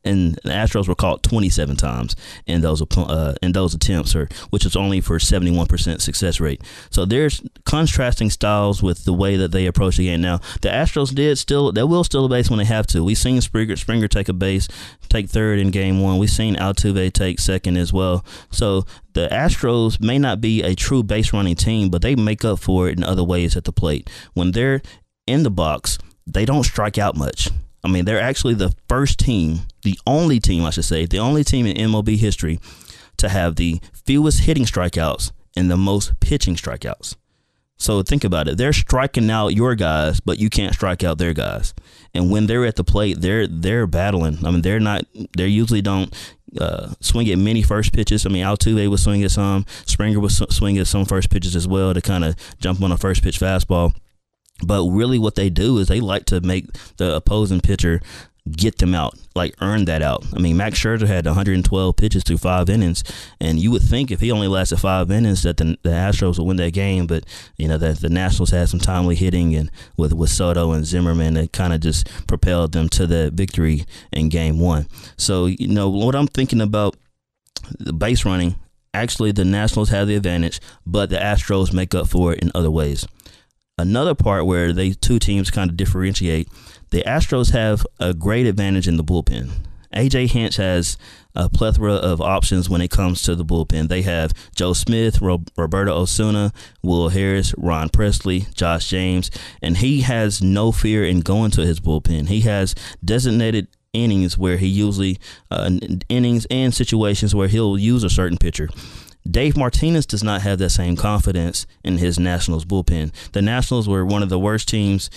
and 0.07 0.35
the 0.43 0.49
Astros 0.49 0.87
were 0.87 0.95
caught 0.95 1.23
27 1.23 1.75
times 1.75 2.15
in 2.45 2.61
those 2.61 2.81
uh, 2.97 3.35
in 3.41 3.51
those 3.51 3.73
attempts, 3.73 4.15
or 4.15 4.29
which 4.49 4.65
is 4.65 4.75
only 4.75 5.01
for 5.01 5.17
71% 5.17 6.01
success 6.01 6.39
rate. 6.39 6.61
So 6.89 7.05
there's 7.05 7.41
contrasting 7.65 8.29
styles 8.29 8.81
with 8.81 9.05
the 9.05 9.13
way 9.13 9.35
that 9.37 9.51
they 9.51 9.65
approach 9.65 9.97
the 9.97 10.05
game. 10.05 10.21
Now 10.21 10.37
the 10.61 10.69
Astros 10.69 11.13
did 11.13 11.37
still 11.37 11.71
they 11.71 11.83
will 11.83 12.03
steal 12.03 12.25
a 12.25 12.29
base 12.29 12.49
when 12.49 12.59
they 12.59 12.65
have 12.65 12.87
to. 12.87 13.03
We've 13.03 13.17
seen 13.17 13.41
Springer 13.41 13.75
Springer 13.75 14.07
take 14.07 14.29
a 14.29 14.33
base, 14.33 14.67
take 15.09 15.29
third 15.29 15.59
in 15.59 15.71
game 15.71 16.01
one. 16.01 16.17
We've 16.17 16.29
seen 16.29 16.55
Altuve 16.55 17.11
take 17.13 17.39
second 17.39 17.77
as 17.77 17.91
well. 17.91 18.25
So 18.49 18.85
the 19.13 19.27
Astros 19.29 19.99
may 19.99 20.19
not 20.19 20.41
be 20.41 20.63
a 20.63 20.75
true 20.75 21.03
base 21.03 21.33
running 21.33 21.55
team, 21.55 21.89
but 21.89 22.01
they 22.01 22.15
make 22.15 22.45
up 22.45 22.59
for 22.59 22.87
it 22.87 22.97
in 22.97 23.03
other 23.03 23.23
ways 23.23 23.57
at 23.57 23.65
the 23.65 23.71
plate. 23.71 24.09
When 24.33 24.51
they're 24.51 24.81
in 25.25 25.43
the 25.43 25.49
box, 25.49 25.97
they 26.25 26.45
don't 26.45 26.63
strike 26.63 26.97
out 26.97 27.15
much. 27.15 27.49
I 27.83 27.87
mean, 27.89 28.05
they're 28.05 28.21
actually 28.21 28.55
the 28.55 28.73
first 28.89 29.19
team, 29.19 29.61
the 29.83 29.99
only 30.05 30.39
team, 30.39 30.65
I 30.65 30.71
should 30.71 30.85
say, 30.85 31.05
the 31.05 31.19
only 31.19 31.43
team 31.43 31.65
in 31.65 31.77
MLB 31.77 32.17
history 32.17 32.59
to 33.17 33.29
have 33.29 33.55
the 33.55 33.79
fewest 34.05 34.41
hitting 34.41 34.65
strikeouts 34.65 35.31
and 35.55 35.71
the 35.71 35.77
most 35.77 36.19
pitching 36.19 36.55
strikeouts. 36.55 37.15
So 37.79 38.01
think 38.01 38.23
about 38.23 38.47
it. 38.47 38.57
They're 38.57 38.73
striking 38.73 39.29
out 39.29 39.49
your 39.49 39.75
guys, 39.75 40.19
but 40.19 40.39
you 40.39 40.49
can't 40.49 40.73
strike 40.73 41.03
out 41.03 41.19
their 41.19 41.33
guys. 41.33 41.75
And 42.13 42.31
when 42.31 42.47
they're 42.47 42.65
at 42.65 42.75
the 42.75 42.83
plate, 42.83 43.21
they're 43.21 43.45
they're 43.45 43.85
battling. 43.85 44.43
I 44.43 44.49
mean, 44.49 44.63
they're 44.63 44.79
not. 44.79 45.05
They 45.37 45.47
usually 45.47 45.83
don't 45.83 46.11
uh, 46.59 46.93
swing 47.01 47.29
at 47.29 47.37
many 47.37 47.61
first 47.61 47.93
pitches. 47.93 48.25
I 48.25 48.29
mean, 48.29 48.43
Altuve 48.43 48.89
was 48.89 49.03
swing 49.03 49.23
at 49.23 49.31
some. 49.31 49.65
Springer 49.85 50.19
was 50.19 50.37
swing 50.49 50.79
at 50.79 50.87
some 50.87 51.05
first 51.05 51.29
pitches 51.29 51.55
as 51.55 51.67
well 51.67 51.93
to 51.93 52.01
kind 52.01 52.25
of 52.25 52.35
jump 52.59 52.81
on 52.81 52.91
a 52.91 52.97
first 52.97 53.21
pitch 53.21 53.39
fastball. 53.39 53.93
But 54.65 54.87
really, 54.87 55.19
what 55.19 55.35
they 55.35 55.49
do 55.49 55.77
is 55.77 55.87
they 55.87 55.99
like 55.99 56.25
to 56.25 56.41
make 56.41 56.65
the 56.97 57.15
opposing 57.15 57.61
pitcher 57.61 58.01
get 58.51 58.77
them 58.77 58.95
out, 58.95 59.15
like 59.35 59.55
earn 59.61 59.85
that 59.85 60.01
out. 60.01 60.25
I 60.33 60.39
mean, 60.39 60.57
Max 60.57 60.79
Scherzer 60.79 61.07
had 61.07 61.25
112 61.25 61.95
pitches 61.95 62.23
through 62.23 62.37
five 62.37 62.69
innings, 62.69 63.03
and 63.39 63.59
you 63.59 63.71
would 63.71 63.81
think 63.81 64.11
if 64.11 64.21
he 64.21 64.31
only 64.31 64.47
lasted 64.47 64.77
five 64.77 65.11
innings 65.11 65.43
that 65.43 65.57
the, 65.57 65.77
the 65.83 65.89
Astros 65.89 66.37
would 66.37 66.47
win 66.47 66.57
that 66.57 66.73
game, 66.73 67.07
but 67.07 67.23
you 67.57 67.67
know 67.67 67.77
that 67.77 67.99
the 67.99 68.09
Nationals 68.09 68.51
had 68.51 68.69
some 68.69 68.79
timely 68.79 69.15
hitting 69.15 69.55
and 69.55 69.71
with 69.97 70.13
with 70.13 70.29
Soto 70.29 70.71
and 70.71 70.85
Zimmerman 70.85 71.35
that 71.35 71.53
kind 71.53 71.73
of 71.73 71.81
just 71.81 72.07
propelled 72.27 72.71
them 72.71 72.89
to 72.89 73.07
the 73.07 73.31
victory 73.33 73.85
in 74.11 74.29
Game 74.29 74.59
One. 74.59 74.87
So 75.17 75.45
you 75.45 75.67
know 75.67 75.89
what 75.89 76.15
I'm 76.15 76.27
thinking 76.27 76.61
about 76.61 76.95
the 77.79 77.93
base 77.93 78.25
running. 78.25 78.55
Actually, 78.93 79.31
the 79.31 79.45
Nationals 79.45 79.89
have 79.89 80.07
the 80.07 80.15
advantage, 80.15 80.59
but 80.85 81.09
the 81.09 81.17
Astros 81.17 81.73
make 81.73 81.93
up 81.93 82.07
for 82.07 82.33
it 82.33 82.39
in 82.39 82.51
other 82.55 82.71
ways. 82.71 83.05
Another 83.77 84.15
part 84.15 84.45
where 84.45 84.73
they 84.73 84.91
two 84.91 85.19
teams 85.19 85.51
kind 85.51 85.69
of 85.69 85.77
differentiate 85.77 86.49
the 86.89 87.03
Astros 87.03 87.51
have 87.51 87.85
a 87.99 88.13
great 88.13 88.45
advantage 88.45 88.87
in 88.87 88.97
the 88.97 89.03
bullpen. 89.03 89.49
AJ 89.93 90.31
Hinch 90.31 90.57
has 90.57 90.97
a 91.35 91.49
plethora 91.49 91.93
of 91.93 92.21
options 92.21 92.69
when 92.69 92.81
it 92.81 92.91
comes 92.91 93.21
to 93.23 93.35
the 93.35 93.45
bullpen. 93.45 93.87
They 93.87 94.01
have 94.03 94.33
Joe 94.55 94.73
Smith, 94.73 95.21
Roberto 95.21 95.93
Osuna, 95.93 96.51
Will 96.81 97.09
Harris, 97.09 97.53
Ryan 97.57 97.89
Pressly, 97.89 98.53
Josh 98.53 98.89
James, 98.89 99.29
and 99.61 99.77
he 99.77 100.01
has 100.01 100.41
no 100.41 100.71
fear 100.71 101.05
in 101.05 101.21
going 101.21 101.51
to 101.51 101.65
his 101.65 101.79
bullpen. 101.79 102.27
He 102.27 102.41
has 102.41 102.73
designated 103.03 103.67
innings 103.93 104.37
where 104.37 104.57
he 104.57 104.67
usually 104.67 105.19
uh, 105.51 105.71
innings 106.09 106.45
and 106.49 106.73
situations 106.73 107.33
where 107.33 107.47
he'll 107.47 107.77
use 107.77 108.03
a 108.03 108.09
certain 108.09 108.37
pitcher. 108.37 108.69
Dave 109.29 109.57
Martinez 109.57 110.05
does 110.05 110.23
not 110.23 110.41
have 110.41 110.59
that 110.59 110.69
same 110.69 110.95
confidence 110.95 111.65
in 111.83 111.97
his 111.97 112.17
Nationals 112.17 112.65
bullpen. 112.65 113.11
The 113.33 113.41
Nationals 113.41 113.87
were 113.87 114.05
one 114.05 114.23
of 114.23 114.29
the 114.29 114.39
worst 114.39 114.67
teams 114.67 115.09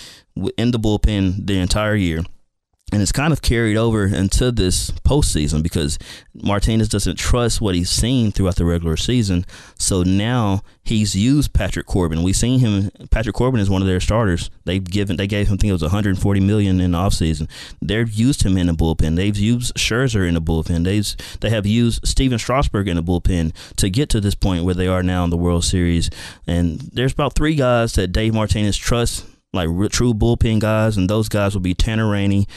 in 0.57 0.71
the 0.71 0.79
bullpen 0.79 1.47
the 1.47 1.57
entire 1.57 1.95
year 1.95 2.23
and 2.91 3.01
it's 3.01 3.11
kind 3.11 3.31
of 3.31 3.41
carried 3.41 3.77
over 3.77 4.05
into 4.05 4.51
this 4.51 4.91
postseason 4.91 5.63
because 5.63 5.97
Martinez 6.33 6.89
doesn't 6.89 7.17
trust 7.17 7.61
what 7.61 7.73
he's 7.73 7.89
seen 7.89 8.31
throughout 8.31 8.57
the 8.57 8.65
regular 8.65 8.97
season. 8.97 9.45
So 9.77 10.03
now 10.03 10.61
he's 10.83 11.15
used 11.15 11.53
Patrick 11.53 11.85
Corbin. 11.85 12.21
We've 12.21 12.35
seen 12.35 12.59
him. 12.59 12.91
Patrick 13.09 13.35
Corbin 13.35 13.61
is 13.61 13.69
one 13.69 13.81
of 13.81 13.87
their 13.87 14.01
starters. 14.01 14.49
They've 14.65 14.83
given, 14.83 15.15
they 15.15 15.27
gave 15.27 15.47
him, 15.47 15.53
I 15.53 15.57
think 15.57 15.69
it 15.69 15.73
was 15.73 15.81
140 15.81 16.39
million 16.41 16.81
in 16.81 16.91
the 16.91 16.97
offseason. 16.97 17.49
They've 17.81 18.11
used 18.11 18.43
him 18.43 18.57
in 18.57 18.67
the 18.67 18.73
bullpen. 18.73 19.15
They've 19.15 19.37
used 19.37 19.75
Scherzer 19.75 20.27
in 20.27 20.33
the 20.33 20.41
bullpen. 20.41 20.83
They've 20.83 21.01
they 21.39 21.49
have 21.49 21.65
used 21.65 22.05
Stephen 22.05 22.37
Strasburg 22.37 22.87
in 22.87 22.97
the 22.97 23.03
bullpen 23.03 23.53
to 23.77 23.89
get 23.89 24.09
to 24.09 24.21
this 24.21 24.35
point 24.35 24.65
where 24.65 24.75
they 24.75 24.87
are 24.87 25.01
now 25.01 25.23
in 25.23 25.29
the 25.29 25.37
World 25.37 25.63
Series. 25.63 26.09
And 26.45 26.79
there's 26.79 27.13
about 27.13 27.35
three 27.35 27.55
guys 27.55 27.93
that 27.93 28.09
Dave 28.09 28.33
Martinez 28.33 28.77
trusts 28.77 29.25
like 29.53 29.67
true 29.91 30.13
bullpen 30.13 30.59
guys, 30.59 30.97
and 30.97 31.09
those 31.09 31.27
guys 31.27 31.53
will 31.53 31.61
be 31.61 31.73
Tanner 31.73 32.09
Rainey, 32.09 32.47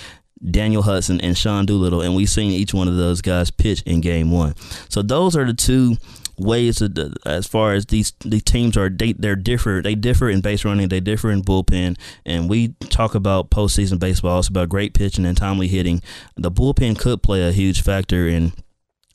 Daniel 0.48 0.82
Hudson, 0.82 1.20
and 1.20 1.36
Sean 1.36 1.66
Doolittle, 1.66 2.02
and 2.02 2.14
we've 2.14 2.28
seen 2.28 2.50
each 2.50 2.74
one 2.74 2.88
of 2.88 2.96
those 2.96 3.20
guys 3.20 3.50
pitch 3.50 3.82
in 3.82 4.00
Game 4.00 4.30
One. 4.30 4.54
So 4.88 5.02
those 5.02 5.36
are 5.36 5.44
the 5.44 5.54
two 5.54 5.96
ways 6.36 6.78
the, 6.78 7.14
as 7.24 7.46
far 7.46 7.74
as 7.74 7.86
these 7.86 8.12
these 8.24 8.42
teams 8.42 8.76
are 8.76 8.88
they 8.88 9.12
they're 9.12 9.36
different 9.36 9.84
they 9.84 9.94
differ 9.94 10.28
in 10.28 10.40
base 10.40 10.64
running 10.64 10.88
they 10.88 10.98
differ 10.98 11.30
in 11.30 11.42
bullpen 11.42 11.96
and 12.26 12.50
we 12.50 12.68
talk 12.90 13.14
about 13.14 13.50
postseason 13.50 14.00
baseball 14.00 14.40
it's 14.40 14.48
about 14.48 14.68
great 14.68 14.94
pitching 14.94 15.24
and 15.24 15.36
timely 15.36 15.68
hitting 15.68 16.02
the 16.36 16.50
bullpen 16.50 16.98
could 16.98 17.22
play 17.22 17.46
a 17.46 17.52
huge 17.52 17.82
factor 17.82 18.26
in 18.26 18.52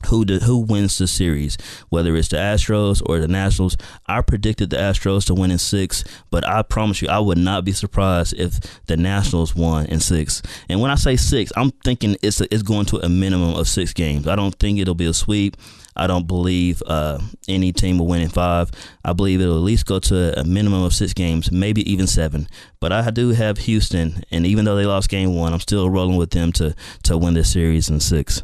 who 0.06 0.24
the, 0.24 0.38
who 0.38 0.58
wins 0.58 0.98
the 0.98 1.06
series, 1.06 1.56
whether 1.88 2.16
it's 2.16 2.28
the 2.28 2.36
Astros 2.36 3.02
or 3.04 3.18
the 3.18 3.28
Nationals. 3.28 3.76
I 4.06 4.22
predicted 4.22 4.70
the 4.70 4.76
Astros 4.76 5.26
to 5.26 5.34
win 5.34 5.50
in 5.50 5.58
six, 5.58 6.04
but 6.30 6.46
I 6.46 6.62
promise 6.62 7.02
you, 7.02 7.08
I 7.08 7.18
would 7.18 7.38
not 7.38 7.64
be 7.64 7.72
surprised 7.72 8.34
if 8.34 8.58
the 8.86 8.96
Nationals 8.96 9.54
won 9.54 9.86
in 9.86 10.00
six. 10.00 10.42
And 10.68 10.80
when 10.80 10.90
I 10.90 10.96
say 10.96 11.16
six, 11.16 11.52
I'm 11.56 11.70
thinking 11.84 12.16
it's 12.22 12.40
a, 12.40 12.52
it's 12.52 12.62
going 12.62 12.86
to 12.86 13.04
a 13.04 13.08
minimum 13.08 13.54
of 13.54 13.68
six 13.68 13.92
games. 13.92 14.26
I 14.26 14.36
don't 14.36 14.54
think 14.58 14.78
it'll 14.78 14.94
be 14.94 15.06
a 15.06 15.14
sweep. 15.14 15.56
I 15.96 16.06
don't 16.06 16.26
believe 16.26 16.82
uh, 16.86 17.18
any 17.48 17.72
team 17.72 17.98
will 17.98 18.06
win 18.06 18.22
in 18.22 18.30
five. 18.30 18.70
I 19.04 19.12
believe 19.12 19.40
it'll 19.40 19.56
at 19.56 19.62
least 19.62 19.86
go 19.86 19.98
to 19.98 20.40
a 20.40 20.44
minimum 20.44 20.82
of 20.82 20.94
six 20.94 21.12
games, 21.12 21.52
maybe 21.52 21.90
even 21.90 22.06
seven. 22.06 22.46
But 22.80 22.92
I 22.92 23.10
do 23.10 23.30
have 23.30 23.58
Houston, 23.58 24.22
and 24.30 24.46
even 24.46 24.64
though 24.64 24.76
they 24.76 24.86
lost 24.86 25.10
game 25.10 25.34
one, 25.34 25.52
I'm 25.52 25.60
still 25.60 25.90
rolling 25.90 26.16
with 26.16 26.30
them 26.30 26.52
to 26.52 26.74
to 27.02 27.18
win 27.18 27.34
this 27.34 27.52
series 27.52 27.90
in 27.90 28.00
six. 28.00 28.42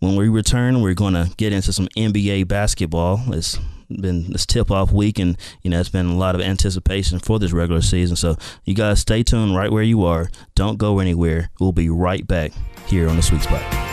When 0.00 0.16
we 0.16 0.30
return, 0.30 0.80
we're 0.80 0.94
going 0.94 1.12
to 1.12 1.30
get 1.36 1.52
into 1.52 1.74
some 1.74 1.86
NBA 1.88 2.48
basketball. 2.48 3.20
It's 3.34 3.58
been 3.90 4.32
this 4.32 4.46
tip 4.46 4.70
off 4.70 4.90
week, 4.90 5.18
and 5.18 5.36
you 5.62 5.70
know 5.70 5.78
it's 5.78 5.90
been 5.90 6.06
a 6.06 6.16
lot 6.16 6.34
of 6.34 6.40
anticipation 6.40 7.18
for 7.18 7.38
this 7.38 7.52
regular 7.52 7.82
season. 7.82 8.16
So 8.16 8.36
you 8.64 8.74
guys 8.74 9.00
stay 9.00 9.22
tuned 9.22 9.54
right 9.54 9.70
where 9.70 9.82
you 9.82 10.04
are. 10.04 10.30
Don't 10.54 10.78
go 10.78 11.00
anywhere. 11.00 11.50
We'll 11.60 11.72
be 11.72 11.90
right 11.90 12.26
back 12.26 12.52
here 12.86 13.10
on 13.10 13.16
the 13.16 13.22
Sweet 13.22 13.42
Spot. 13.42 13.89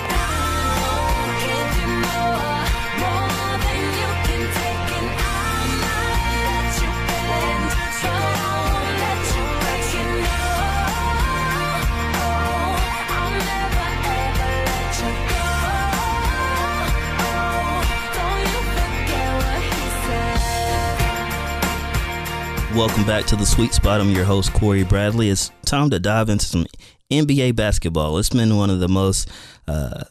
Welcome 22.77 23.05
back 23.05 23.25
to 23.25 23.35
the 23.35 23.43
Sweet 23.43 23.73
Spot. 23.73 23.99
I'm 23.99 24.11
your 24.11 24.23
host, 24.23 24.53
Corey 24.53 24.83
Bradley. 24.83 25.31
It's 25.31 25.49
time 25.65 25.89
to 25.89 25.97
dive 25.97 26.29
into 26.29 26.45
some 26.45 26.67
NBA 27.09 27.55
basketball. 27.55 28.19
It's 28.19 28.29
been 28.29 28.55
one 28.55 28.69
of 28.69 28.79
the 28.79 28.87
most 28.87 29.31
uh, 29.67 30.03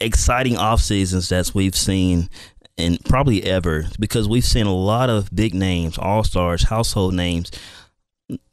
exciting 0.00 0.56
off 0.56 0.80
seasons 0.80 1.28
that 1.28 1.54
we've 1.54 1.76
seen 1.76 2.30
and 2.78 2.98
probably 3.04 3.44
ever 3.44 3.84
because 4.00 4.26
we've 4.30 4.46
seen 4.46 4.64
a 4.64 4.74
lot 4.74 5.10
of 5.10 5.28
big 5.36 5.52
names, 5.52 5.98
all 5.98 6.24
stars, 6.24 6.62
household 6.62 7.12
names. 7.12 7.50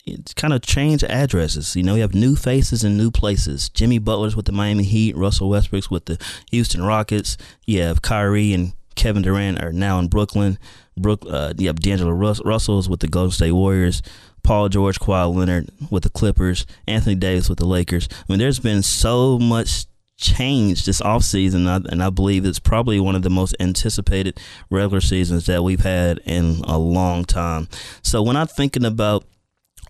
It's 0.06 0.34
kind 0.34 0.54
of 0.54 0.62
change 0.62 1.02
addresses. 1.02 1.74
You 1.74 1.84
know, 1.84 1.96
you 1.96 2.02
have 2.02 2.14
new 2.14 2.36
faces 2.36 2.84
in 2.84 2.98
new 2.98 3.12
places. 3.12 3.70
Jimmy 3.70 3.98
Butler's 3.98 4.36
with 4.36 4.46
the 4.46 4.52
Miami 4.52 4.84
Heat, 4.84 5.16
Russell 5.16 5.48
Westbrook's 5.48 5.90
with 5.90 6.04
the 6.04 6.22
Houston 6.52 6.84
Rockets. 6.84 7.38
You 7.66 7.84
have 7.84 8.02
Kyrie 8.02 8.52
and 8.52 8.74
Kevin 8.96 9.22
Durant 9.22 9.64
are 9.64 9.72
now 9.72 10.00
in 10.00 10.08
Brooklyn. 10.10 10.60
Brook, 10.98 11.26
uh, 11.30 11.54
have 11.60 11.80
D'Angelo 11.80 12.12
Rus- 12.12 12.44
Russell's 12.46 12.90
with 12.90 13.00
the 13.00 13.08
Golden 13.08 13.32
State 13.32 13.52
Warriors. 13.52 14.02
Paul 14.44 14.68
George, 14.68 15.00
Kawhi 15.00 15.34
Leonard 15.34 15.70
with 15.90 16.04
the 16.04 16.10
Clippers, 16.10 16.66
Anthony 16.86 17.16
Davis 17.16 17.48
with 17.48 17.60
the 17.60 17.66
Lakers. 17.66 18.10
I 18.12 18.24
mean, 18.28 18.40
there's 18.40 18.60
been 18.60 18.84
so 18.84 19.40
much 19.40 19.86
change 20.18 20.86
this 20.86 21.02
offseason, 21.02 21.68
and, 21.68 21.88
and 21.88 22.04
I 22.04 22.10
believe 22.10 22.46
it's 22.46 22.60
probably 22.60 23.00
one 23.00 23.16
of 23.16 23.24
the 23.24 23.30
most 23.30 23.56
anticipated 23.60 24.40
regular 24.70 25.02
seasons 25.02 25.46
that 25.46 25.64
we've 25.64 25.80
had 25.80 26.20
in 26.26 26.62
a 26.66 26.78
long 26.78 27.24
time. 27.26 27.68
So 28.02 28.22
when 28.22 28.36
I'm 28.36 28.48
thinking 28.48 28.86
about 28.86 29.24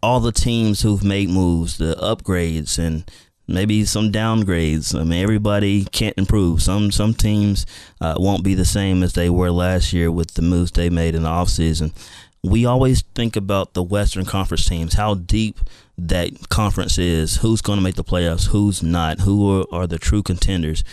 all 0.01 0.19
the 0.19 0.31
teams 0.31 0.81
who've 0.81 1.03
made 1.03 1.29
moves, 1.29 1.77
the 1.77 1.95
upgrades, 1.95 2.77
and 2.77 3.09
maybe 3.47 3.85
some 3.85 4.11
downgrades. 4.11 4.99
I 4.99 5.03
mean, 5.03 5.21
everybody 5.21 5.85
can't 5.85 6.17
improve. 6.17 6.61
Some 6.61 6.91
some 6.91 7.13
teams 7.13 7.65
uh, 8.01 8.15
won't 8.17 8.43
be 8.43 8.53
the 8.53 8.65
same 8.65 9.03
as 9.03 9.13
they 9.13 9.29
were 9.29 9.51
last 9.51 9.93
year 9.93 10.11
with 10.11 10.33
the 10.33 10.41
moves 10.41 10.71
they 10.71 10.89
made 10.89 11.15
in 11.15 11.23
the 11.23 11.29
offseason. 11.29 11.91
We 12.43 12.65
always 12.65 13.03
think 13.15 13.35
about 13.37 13.73
the 13.73 13.83
Western 13.83 14.25
Conference 14.25 14.67
teams, 14.67 14.95
how 14.95 15.13
deep 15.13 15.59
that 15.97 16.49
conference 16.49 16.97
is, 16.97 17.37
who's 17.37 17.61
going 17.61 17.77
to 17.77 17.83
make 17.83 17.95
the 17.95 18.03
playoffs, 18.03 18.47
who's 18.47 18.83
not, 18.83 19.21
who 19.21 19.61
are, 19.61 19.65
are 19.71 19.87
the 19.87 19.97
true 19.97 20.23
contenders 20.23 20.83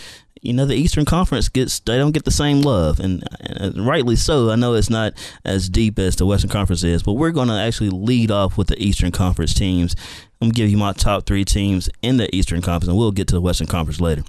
you 0.41 0.53
know 0.53 0.65
the 0.65 0.75
Eastern 0.75 1.05
Conference 1.05 1.49
gets 1.49 1.79
they 1.79 1.97
don't 1.97 2.11
get 2.11 2.25
the 2.25 2.31
same 2.31 2.61
love, 2.61 2.99
and, 2.99 3.23
and, 3.39 3.77
uh, 3.77 3.83
rightly 3.83 4.15
so. 4.15 4.49
I 4.49 4.55
know 4.55 4.73
it's 4.73 4.89
not 4.89 5.13
as 5.45 5.69
deep 5.69 5.99
as 5.99 6.15
the 6.15 6.25
Western 6.25 6.49
Conference 6.49 6.83
is, 6.83 7.03
but 7.03 7.13
we're 7.13 7.31
going 7.31 7.47
to 7.49 7.53
actually 7.53 7.91
lead 7.91 8.31
off 8.31 8.57
with 8.57 8.67
the 8.67 8.81
Eastern 8.81 9.11
Conference 9.11 9.53
teams. 9.53 9.95
I'm 10.41 10.47
gonna 10.47 10.53
give 10.53 10.69
you 10.69 10.77
my 10.77 10.93
top 10.93 11.25
three 11.25 11.45
teams 11.45 11.89
in 12.01 12.17
the 12.17 12.33
Eastern 12.35 12.61
Conference, 12.61 12.89
and 12.89 12.97
we'll 12.97 13.11
get 13.11 13.27
to 13.27 13.35
the 13.35 13.41
Western 13.41 13.67
Conference 13.67 14.01
later. 14.01 14.23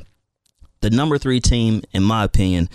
The 0.80 0.90
number 0.90 1.16
three 1.16 1.40
team, 1.40 1.82
in 1.92 2.02
my 2.02 2.24
opinion, 2.24 2.68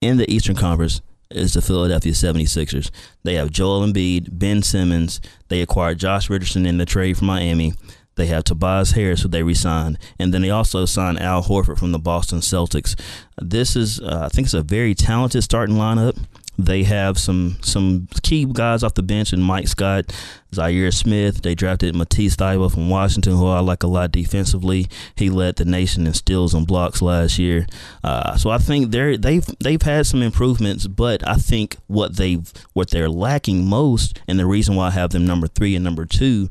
in 0.00 0.16
the 0.16 0.30
Eastern 0.30 0.56
Conference 0.56 1.00
is 1.30 1.54
the 1.54 1.62
Philadelphia 1.62 2.12
76ers. 2.12 2.90
They 3.22 3.34
have 3.34 3.50
Joel 3.50 3.86
Embiid, 3.86 4.28
Ben 4.32 4.62
Simmons. 4.62 5.20
They 5.48 5.62
acquired 5.62 5.98
Josh 5.98 6.28
Richardson 6.28 6.66
in 6.66 6.78
the 6.78 6.86
trade 6.86 7.16
from 7.16 7.28
Miami. 7.28 7.74
They 8.20 8.26
have 8.26 8.44
Tobias 8.44 8.90
Harris, 8.90 9.22
who 9.22 9.30
they 9.30 9.42
re-signed, 9.42 9.96
and 10.18 10.34
then 10.34 10.42
they 10.42 10.50
also 10.50 10.84
signed 10.84 11.18
Al 11.20 11.42
Horford 11.42 11.78
from 11.78 11.92
the 11.92 11.98
Boston 11.98 12.40
Celtics. 12.40 12.94
This 13.40 13.74
is, 13.74 13.98
uh, 13.98 14.24
I 14.26 14.28
think, 14.28 14.44
it's 14.44 14.52
a 14.52 14.60
very 14.60 14.94
talented 14.94 15.42
starting 15.42 15.76
lineup. 15.76 16.18
They 16.58 16.82
have 16.82 17.18
some 17.18 17.56
some 17.62 18.08
key 18.22 18.44
guys 18.44 18.82
off 18.82 18.92
the 18.92 19.02
bench 19.02 19.32
and 19.32 19.42
Mike 19.42 19.68
Scott, 19.68 20.12
Zhaire 20.52 20.92
Smith. 20.92 21.40
They 21.40 21.54
drafted 21.54 21.96
Matisse 21.96 22.36
Thybulle 22.36 22.70
from 22.70 22.90
Washington, 22.90 23.38
who 23.38 23.46
I 23.46 23.60
like 23.60 23.82
a 23.82 23.86
lot 23.86 24.12
defensively. 24.12 24.86
He 25.16 25.30
led 25.30 25.56
the 25.56 25.64
nation 25.64 26.06
in 26.06 26.12
steals 26.12 26.52
and 26.52 26.66
blocks 26.66 27.00
last 27.00 27.38
year. 27.38 27.66
Uh, 28.04 28.36
so 28.36 28.50
I 28.50 28.58
think 28.58 28.90
they're 28.90 29.16
they've 29.16 29.46
they've 29.60 29.80
had 29.80 30.04
some 30.04 30.20
improvements, 30.20 30.86
but 30.86 31.26
I 31.26 31.36
think 31.36 31.78
what 31.86 32.16
they've 32.16 32.52
what 32.74 32.90
they're 32.90 33.08
lacking 33.08 33.64
most, 33.64 34.20
and 34.28 34.38
the 34.38 34.44
reason 34.44 34.76
why 34.76 34.88
I 34.88 34.90
have 34.90 35.08
them 35.08 35.24
number 35.24 35.46
three 35.46 35.74
and 35.74 35.82
number 35.82 36.04
two 36.04 36.50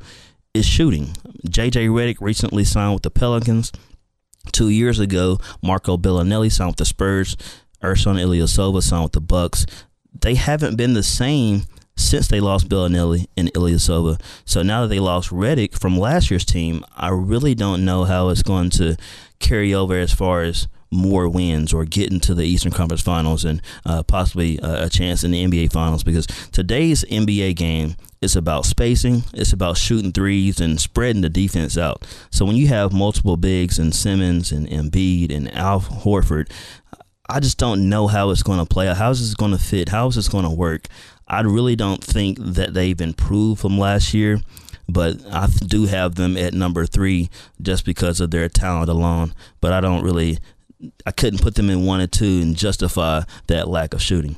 is 0.54 0.66
shooting. 0.66 1.08
JJ 1.48 1.90
Redick 1.90 2.18
recently 2.20 2.64
signed 2.64 2.94
with 2.94 3.04
the 3.04 3.12
Pelicans. 3.12 3.72
Two 4.52 4.70
years 4.70 5.00
ago, 5.00 5.38
Marco 5.62 5.98
Belinelli 5.98 6.52
signed 6.52 6.70
with 6.70 6.78
the 6.78 6.86
Spurs. 6.86 7.36
Ersan 7.84 8.20
Ilyasova 8.20 8.82
signed 8.82 9.04
with 9.04 9.12
the 9.14 9.22
Bucks. 9.22 9.66
They 10.22 10.36
haven't 10.36 10.76
been 10.76 10.94
the 10.94 11.04
same 11.04 11.64
since 11.96 12.28
they 12.28 12.40
lost 12.40 12.70
Belinelli 12.70 13.28
and 13.38 13.54
Ilyasova. 13.54 14.20
So 14.46 14.64
now 14.64 14.82
that 14.82 14.88
they 14.88 15.00
lost 15.00 15.30
Redick 15.30 15.78
from 15.78 15.98
last 15.98 16.32
year's 16.32 16.46
team, 16.46 16.84
I 16.96 17.10
really 17.10 17.54
don't 17.54 17.86
know 17.86 18.06
how 18.06 18.30
it's 18.30 18.44
going 18.44 18.70
to 18.72 18.96
carry 19.40 19.74
over 19.74 19.96
as 19.96 20.14
far 20.14 20.42
as 20.42 20.68
more 20.92 21.30
wins 21.30 21.74
or 21.74 21.86
getting 21.86 22.20
to 22.22 22.34
the 22.34 22.46
Eastern 22.46 22.72
Conference 22.72 23.02
Finals 23.02 23.46
and 23.46 23.62
uh, 23.86 24.02
possibly 24.04 24.60
a 24.64 24.90
chance 24.90 25.24
in 25.24 25.32
the 25.32 25.46
NBA 25.46 25.72
Finals 25.72 26.04
because 26.04 26.26
today's 26.52 27.04
NBA 27.06 27.56
game 27.56 27.96
is 28.22 28.36
about 28.36 28.66
spacing, 28.66 29.24
it's 29.34 29.54
about 29.54 29.78
shooting 29.78 30.12
threes 30.12 30.60
and 30.60 30.80
spreading 30.80 31.22
the 31.22 31.30
defense 31.30 31.78
out. 31.78 32.06
So 32.32 32.46
when 32.46 32.56
you 32.56 32.68
have 32.68 32.92
multiple 32.92 33.38
bigs 33.38 33.80
and 33.80 33.96
Simmons 33.96 34.52
and 34.52 34.68
Embiid 34.68 35.34
and 35.34 35.54
Al 35.54 35.80
Horford, 35.80 36.52
I 37.30 37.40
just 37.40 37.58
don't 37.58 37.90
know 37.90 38.08
how 38.08 38.32
it's 38.32 38.44
going 38.44 38.60
to 38.60 38.66
play 38.66 38.88
out. 38.88 38.98
How 38.98 39.12
is 39.12 39.20
this 39.20 39.36
going 39.36 39.52
to 39.52 39.64
fit? 39.64 39.90
How 39.90 40.08
is 40.08 40.16
this 40.16 40.28
going 40.28 40.46
to 40.46 40.50
work? 40.50 40.88
I 41.28 41.42
really 41.42 41.76
don't 41.76 42.04
think 42.04 42.38
that 42.40 42.74
they've 42.74 43.00
improved 43.00 43.62
from 43.62 43.78
last 43.78 44.14
year, 44.16 44.42
but 44.88 45.24
I 45.32 45.48
do 45.48 45.86
have 45.86 46.16
them 46.16 46.36
at 46.36 46.54
number 46.54 46.88
three 46.88 47.30
just 47.62 47.86
because 47.86 48.20
of 48.20 48.32
their 48.32 48.50
talent 48.50 48.90
alone. 48.90 49.34
But 49.62 49.74
I 49.74 49.80
don't 49.80 50.04
really, 50.04 50.40
I 51.06 51.12
couldn't 51.12 51.42
put 51.42 51.54
them 51.54 51.70
in 51.70 51.86
one 51.86 52.02
and 52.02 52.12
two 52.12 52.42
and 52.42 52.56
justify 52.56 53.22
that 53.48 53.68
lack 53.68 53.94
of 53.94 54.02
shooting. 54.02 54.38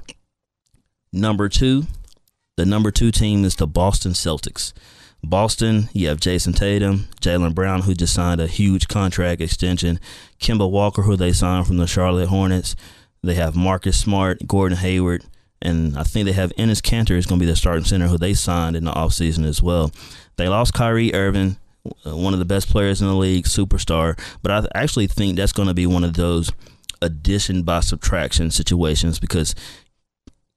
Number 1.13 1.47
two, 1.47 1.85
the 2.61 2.65
number 2.67 2.91
two 2.91 3.09
team 3.09 3.43
is 3.43 3.55
the 3.55 3.65
Boston 3.65 4.11
Celtics. 4.11 4.71
Boston, 5.23 5.89
you 5.93 6.07
have 6.09 6.19
Jayson 6.19 6.53
Tatum, 6.53 7.07
Jaylen 7.19 7.55
Brown, 7.55 7.81
who 7.81 7.95
just 7.95 8.13
signed 8.13 8.39
a 8.39 8.45
huge 8.45 8.87
contract 8.87 9.41
extension, 9.41 9.99
Kemba 10.39 10.69
Walker, 10.69 11.01
who 11.01 11.15
they 11.15 11.31
signed 11.31 11.65
from 11.65 11.77
the 11.77 11.87
Charlotte 11.87 12.29
Hornets. 12.29 12.75
They 13.23 13.33
have 13.33 13.55
Marcus 13.55 13.99
Smart, 13.99 14.45
Gordon 14.45 14.77
Hayward, 14.77 15.25
and 15.59 15.97
I 15.97 16.03
think 16.03 16.27
they 16.27 16.33
have 16.33 16.53
Enes 16.53 16.83
Kanter 16.83 17.17
is 17.17 17.25
going 17.25 17.39
to 17.39 17.43
be 17.43 17.49
the 17.49 17.55
starting 17.55 17.83
center, 17.83 18.05
who 18.05 18.19
they 18.19 18.35
signed 18.35 18.75
in 18.75 18.85
the 18.85 18.91
offseason 18.91 19.43
as 19.43 19.63
well. 19.63 19.91
They 20.35 20.47
lost 20.47 20.75
Kyrie 20.75 21.15
Irving, 21.15 21.57
uh, 22.05 22.15
one 22.15 22.33
of 22.33 22.39
the 22.39 22.45
best 22.45 22.69
players 22.69 23.01
in 23.01 23.07
the 23.07 23.15
league, 23.15 23.45
superstar, 23.45 24.19
but 24.43 24.51
I 24.51 24.67
actually 24.79 25.07
think 25.07 25.35
that's 25.35 25.51
going 25.51 25.67
to 25.67 25.73
be 25.73 25.87
one 25.87 26.03
of 26.03 26.13
those 26.13 26.51
addition 27.01 27.63
by 27.63 27.79
subtraction 27.79 28.51
situations 28.51 29.17
because 29.17 29.55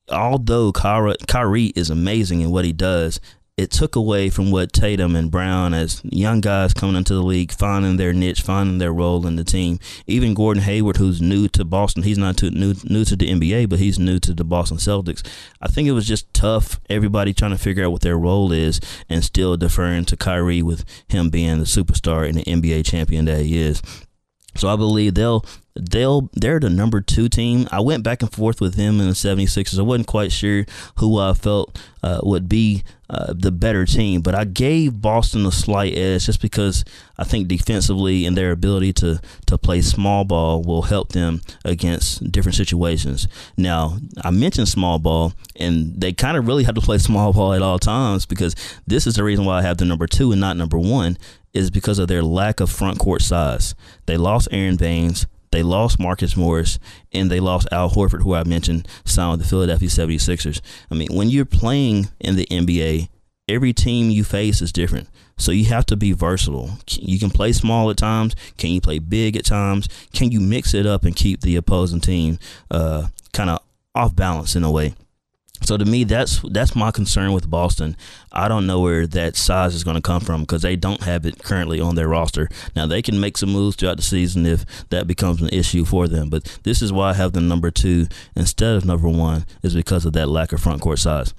although 0.09 0.73
Kyrie 0.73 1.73
is 1.75 1.91
amazing 1.91 2.41
in 2.41 2.51
what 2.51 2.65
he 2.65 2.73
does, 2.73 3.21
it 3.57 3.71
took 3.71 3.95
away 3.95 4.31
from 4.31 4.51
what 4.51 4.73
Tatum 4.73 5.15
and 5.15 5.31
Brown, 5.31 5.75
as 5.75 6.03
young 6.03 6.41
guys 6.41 6.75
coming 6.75 6.97
into 6.97 7.15
the 7.15 7.23
league, 7.23 7.53
finding 7.53 7.97
their 7.97 8.13
niche, 8.13 8.43
finding 8.43 8.79
their 8.79 8.93
role 8.93 9.29
in 9.29 9.37
the 9.37 9.45
team. 9.45 9.79
Even 10.09 10.35
Gordon 10.35 10.65
Hayward, 10.65 10.97
who's 10.97 11.23
new 11.23 11.47
to 11.51 11.65
Boston, 11.65 12.03
he's 12.03 12.19
not 12.19 12.37
too, 12.37 12.51
new 12.51 12.75
new 12.83 13.05
to 13.05 13.15
the 13.15 13.29
NBA, 13.29 13.69
but 13.69 13.79
he's 13.79 13.97
new 13.97 14.19
to 14.19 14.35
the 14.35 14.45
Boston 14.45 14.79
Celtics. 14.79 15.25
I 15.61 15.69
think 15.69 15.87
it 15.87 15.93
was 15.93 16.09
just 16.09 16.35
tough. 16.35 16.81
Everybody 16.91 17.33
trying 17.33 17.53
to 17.53 17.59
figure 17.59 17.85
out 17.85 17.93
what 17.93 18.03
their 18.03 18.19
role 18.19 18.51
is, 18.51 18.81
and 19.09 19.23
still 19.23 19.57
deferring 19.57 20.07
to 20.07 20.17
Kyrie 20.17 20.63
with 20.63 20.85
him 21.07 21.31
being 21.31 21.59
the 21.61 21.65
superstar 21.65 22.29
and 22.29 22.39
the 22.39 22.45
NBA 22.45 22.85
champion 22.85 23.27
that 23.27 23.43
he 23.43 23.57
is. 23.57 23.81
So 24.57 24.69
I 24.69 24.77
believe 24.77 25.15
they'll 25.15 25.45
they'll 25.75 26.31
they're 26.33 26.61
the 26.61 26.71
number 26.71 27.01
two 27.01 27.29
team. 27.29 27.69
I 27.73 27.81
went 27.81 28.05
back 28.05 28.23
and 28.23 28.33
forth 28.33 28.61
with 28.61 28.77
him 28.77 29.01
in 29.01 29.09
the 29.09 29.15
76ers. 29.15 29.79
I 29.79 29.83
wasn't 29.83 30.07
quite 30.07 30.33
sure 30.33 30.65
who 30.99 31.19
I 31.19 31.35
felt 31.35 31.79
uh, 32.03 32.21
would 32.23 32.49
be 32.49 32.85
uh, 33.11 33.33
the 33.37 33.51
better 33.51 33.85
team, 33.85 34.21
but 34.21 34.35
I 34.35 34.45
gave 34.45 35.01
Boston 35.01 35.45
a 35.47 35.53
slight 35.53 35.97
edge 35.97 36.27
just 36.27 36.41
because 36.41 36.85
I 37.19 37.25
think 37.25 37.49
defensively 37.49 38.25
and 38.25 38.37
their 38.37 38.53
ability 38.53 38.93
to 38.95 39.21
to 39.47 39.59
play 39.59 39.83
small 39.83 40.25
ball 40.25 40.63
will 40.63 40.83
help 40.83 41.11
them 41.11 41.41
against 41.65 42.31
different 42.31 42.57
situations. 42.57 43.27
Now 43.57 43.99
I 44.23 44.31
mentioned 44.31 44.69
small 44.69 44.99
ball, 44.99 45.33
and 45.57 46.01
they 46.01 46.13
kind 46.13 46.37
of 46.37 46.47
really 46.47 46.65
have 46.65 46.77
to 46.77 46.81
play 46.81 46.99
small 47.05 47.33
ball 47.33 47.53
at 47.53 47.63
all 47.63 47.79
times 47.79 48.27
because 48.27 48.55
this 48.87 49.07
is 49.07 49.15
the 49.17 49.25
reason 49.25 49.45
why 49.45 49.59
I 49.59 49.63
have 49.63 49.79
the 49.79 49.85
number 49.85 50.07
two 50.07 50.31
and 50.31 50.41
not 50.41 50.57
number 50.57 50.79
one 50.79 51.19
is 51.55 51.71
because 51.71 51.99
of 51.99 52.09
their 52.09 52.23
lack 52.23 52.61
of 52.61 52.71
front 52.71 52.99
court 52.99 53.23
size. 53.23 53.75
They 54.07 54.17
lost 54.17 54.49
Aron 54.51 54.77
Baynes. 54.77 55.27
They 55.53 55.63
lost 55.63 56.01
Marcus 56.01 56.37
Morris 56.37 56.81
and 57.13 57.31
they 57.31 57.39
lost 57.39 57.69
Al 57.71 57.89
Horford, 57.89 58.23
who 58.23 58.35
I 58.35 58.43
mentioned 58.43 58.89
signed 59.05 59.39
with 59.39 59.43
the 59.43 59.49
Philadelphia 59.49 59.89
76ers. 59.89 60.61
I 60.91 60.97
mean, 60.97 61.09
when 61.13 61.31
you're 61.31 61.45
playing 61.45 62.09
in 62.19 62.35
the 62.35 62.47
NBA, 62.47 63.09
every 63.49 63.73
team 63.73 64.11
you 64.11 64.25
face 64.25 64.61
is 64.61 64.73
different. 64.73 65.09
So 65.37 65.53
you 65.53 65.67
have 65.67 65.87
to 65.87 65.97
be 65.97 66.11
versatile. 66.11 66.79
You 66.91 67.21
can 67.21 67.31
play 67.31 67.53
small 67.53 67.89
at 67.91 67.97
times. 67.97 68.35
Can 68.57 68.71
you 68.71 68.81
play 68.81 68.99
big 68.99 69.37
at 69.37 69.45
times? 69.45 69.89
Can 70.13 70.33
you 70.33 70.41
mix 70.41 70.75
it 70.75 70.87
up 70.87 71.05
and 71.05 71.15
keep 71.15 71.41
the 71.41 71.55
opposing 71.55 72.01
team 72.01 72.39
uh, 72.71 73.07
kind 73.33 73.51
of 73.51 73.61
off 73.95 74.17
balance 74.17 74.57
in 74.57 74.65
a 74.65 74.71
way? 74.73 74.95
So 75.63 75.79
to 75.79 75.85
me, 75.85 76.05
that's 76.05 76.41
that's 76.51 76.77
my 76.77 76.91
concern 76.91 77.33
with 77.33 77.49
Boston. 77.49 77.97
I 78.33 78.49
don't 78.49 78.67
know 78.67 78.81
where 78.81 79.07
that 79.07 79.37
size 79.37 79.75
is 79.75 79.85
going 79.85 79.97
to 79.97 80.03
come 80.03 80.21
from 80.21 80.43
because 80.43 80.63
they 80.63 80.77
don't 80.77 81.03
have 81.05 81.25
it 81.25 81.43
currently 81.43 81.81
on 81.81 81.95
their 81.95 82.09
roster. 82.09 82.49
Now 82.77 82.87
they 82.87 83.01
can 83.01 83.19
make 83.19 83.39
some 83.39 83.51
moves 83.51 83.77
throughout 83.77 83.97
the 83.97 84.03
season 84.03 84.45
if 84.45 84.67
that 84.91 85.07
becomes 85.07 85.41
an 85.41 85.49
issue 85.51 85.85
for 85.85 86.07
them. 86.07 86.29
But 86.29 86.59
this 86.65 86.83
is 86.83 86.93
why 86.93 87.11
I 87.11 87.15
have 87.15 87.33
the 87.33 87.41
number 87.41 87.71
two 87.71 88.09
instead 88.37 88.77
of 88.77 88.85
number 88.85 89.09
one 89.09 89.47
is 89.63 89.75
because 89.75 90.05
of 90.05 90.13
that 90.13 90.29
lack 90.29 90.53
of 90.53 90.61
front 90.61 90.83
court 90.83 90.99
size 90.99 91.33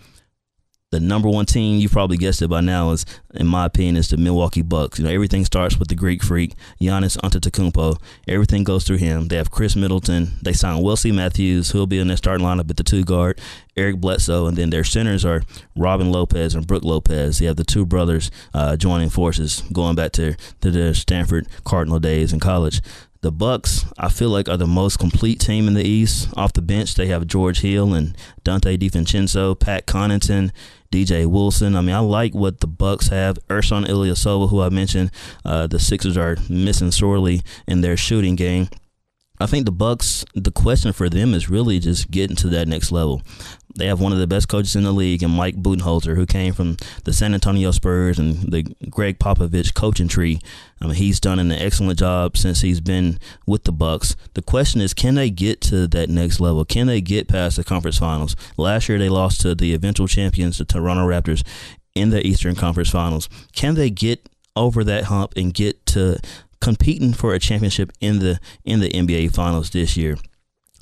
the 0.91 1.00
number 1.00 1.28
one 1.28 1.45
team, 1.45 1.80
you 1.80 1.89
probably 1.89 2.17
guessed 2.17 2.41
it 2.41 2.48
by 2.48 2.62
now, 2.62 2.91
is 2.91 3.06
in 3.34 3.48
my 3.48 3.65
opinion, 3.65 3.98
is 3.98 4.08
the 4.08 4.17
Milwaukee 4.17 4.62
Bucks. 4.62 5.00
You 5.00 5.06
know, 5.06 5.12
everything 5.12 5.43
starts 5.43 5.78
with 5.78 5.88
the 5.88 5.95
Greek 5.95 6.24
freak, 6.24 6.54
Giannis 6.80 7.17
Antetokounmpo. 7.17 8.00
Everything 8.28 8.63
goes 8.63 8.86
through 8.86 8.98
him. 8.98 9.28
They 9.28 9.36
have 9.36 9.52
Khris 9.52 9.76
Middleton. 9.76 10.34
They 10.41 10.54
signed 10.54 10.84
Wesley 10.84 11.12
Matthews, 11.12 11.71
who'll 11.71 11.88
be 11.88 12.00
in 12.00 12.08
their 12.08 12.17
starting 12.17 12.45
lineup 12.45 12.69
at 12.69 12.78
the 12.78 12.84
two 12.84 13.04
guard. 13.04 13.41
Eric 13.76 13.98
Bledsoe, 13.98 14.48
and 14.48 14.56
then 14.56 14.69
their 14.69 14.86
centers 14.86 15.26
are 15.26 15.41
Robin 15.76 16.12
Lopez 16.12 16.56
and 16.56 16.65
Brook 16.65 16.84
Lopez. 16.84 17.39
They 17.39 17.45
have 17.45 17.58
the 17.58 17.65
two 17.65 17.86
brothers 17.86 18.32
uh, 18.54 18.78
joining 18.78 19.10
forces, 19.10 19.63
going 19.74 19.95
back 19.95 20.13
to 20.13 20.36
to 20.62 20.71
their 20.71 20.93
Stanford 20.93 21.48
Cardinal 21.65 22.00
days 22.00 22.32
in 22.32 22.39
college. 22.39 22.82
The 23.26 23.32
Bucks, 23.32 23.86
I 23.98 24.10
feel 24.10 24.30
like, 24.30 24.48
are 24.48 24.56
the 24.56 24.68
most 24.68 25.00
complete 25.00 25.40
team 25.40 25.68
in 25.68 25.74
the 25.74 25.84
East. 25.84 26.30
Off 26.38 26.54
the 26.54 26.62
bench, 26.62 26.94
they 26.94 27.08
have 27.08 27.26
George 27.26 27.62
Hill 27.62 27.92
and 27.96 28.16
Donte 28.44 28.78
DiVincenzo, 28.78 29.60
Pat 29.60 29.88
Connaughton, 29.88 30.52
DJ 30.92 31.26
Wilson. 31.26 31.76
I 31.76 31.82
mean, 31.82 31.96
I 31.96 32.02
like 32.02 32.36
what 32.36 32.60
the 32.60 32.68
Bucks 32.68 33.08
have. 33.08 33.40
Ersan 33.48 33.88
Ilyasova, 33.88 34.52
who 34.52 34.62
I 34.62 34.70
mentioned, 34.70 35.10
uh, 35.44 35.66
the 35.66 35.80
Sixers 35.80 36.18
are 36.18 36.38
missing 36.48 36.92
sorely 36.92 37.42
in 37.68 37.82
their 37.82 37.98
shooting 37.98 38.36
game. 38.36 38.70
I 39.39 39.45
think 39.45 39.65
the 39.65 39.71
Bucks. 39.71 40.24
The 40.34 40.52
question 40.52 40.93
for 40.93 41.10
them 41.10 41.34
is 41.34 41.50
really 41.50 41.80
just 41.80 42.12
getting 42.12 42.36
to 42.38 42.50
that 42.50 42.67
next 42.67 42.91
level. 42.91 43.21
They 43.78 43.88
have 43.88 44.00
one 44.00 44.13
of 44.13 44.19
the 44.19 44.28
best 44.28 44.48
coaches 44.48 44.76
in 44.76 44.84
the 44.84 44.93
league, 44.93 45.21
and 45.21 45.34
Mike 45.34 45.62
Budenholzer, 45.62 46.15
who 46.15 46.26
came 46.26 46.54
from 46.54 46.78
the 47.04 47.12
San 47.12 47.34
Antonio 47.34 47.71
Spurs 47.71 48.17
and 48.17 48.38
the 48.52 48.63
Gregg 48.89 49.19
Popovich 49.19 49.74
coaching 49.74 50.08
tree. 50.08 50.39
I 50.80 50.86
mean, 50.86 50.95
he's 50.95 51.19
done 51.19 51.39
an 51.39 51.52
excellent 51.52 52.00
job 52.00 52.38
since 52.38 52.62
he's 52.62 52.80
been 52.80 53.19
with 53.45 53.65
the 53.65 53.74
Bucks. 53.74 54.15
The 54.34 54.41
question 54.41 54.80
is, 54.80 54.93
can 54.93 55.15
they 55.15 55.30
get 55.30 55.60
to 55.62 55.88
that 55.88 56.10
next 56.10 56.39
level? 56.39 56.63
Can 56.63 56.88
they 56.88 57.02
get 57.02 57.28
past 57.28 57.58
the 57.58 57.65
conference 57.65 57.98
finals? 57.98 58.38
Last 58.56 58.88
year, 58.88 58.98
they 58.98 59.10
lost 59.10 59.41
to 59.41 59.54
the 59.54 59.74
eventual 59.74 60.08
champions, 60.08 60.58
the 60.58 60.65
Toronto 60.65 61.06
Raptors, 61.06 61.43
in 61.95 62.12
the 62.12 62.26
Eastern 62.26 62.56
Conference 62.56 62.89
Finals. 62.89 63.28
Can 63.54 63.76
they 63.76 63.89
get 63.89 64.30
over 64.56 64.84
that 64.86 65.06
hump 65.06 65.34
and 65.36 65.54
get 65.54 65.86
to 65.86 66.17
competing 66.62 67.13
for 67.13 67.34
a 67.34 67.39
championship 67.39 67.91
in 68.00 68.20
the 68.20 68.39
in 68.63 68.80
the 68.80 68.89
NBA 68.89 69.34
Finals 69.34 69.70
this 69.70 69.98
year. 69.98 70.18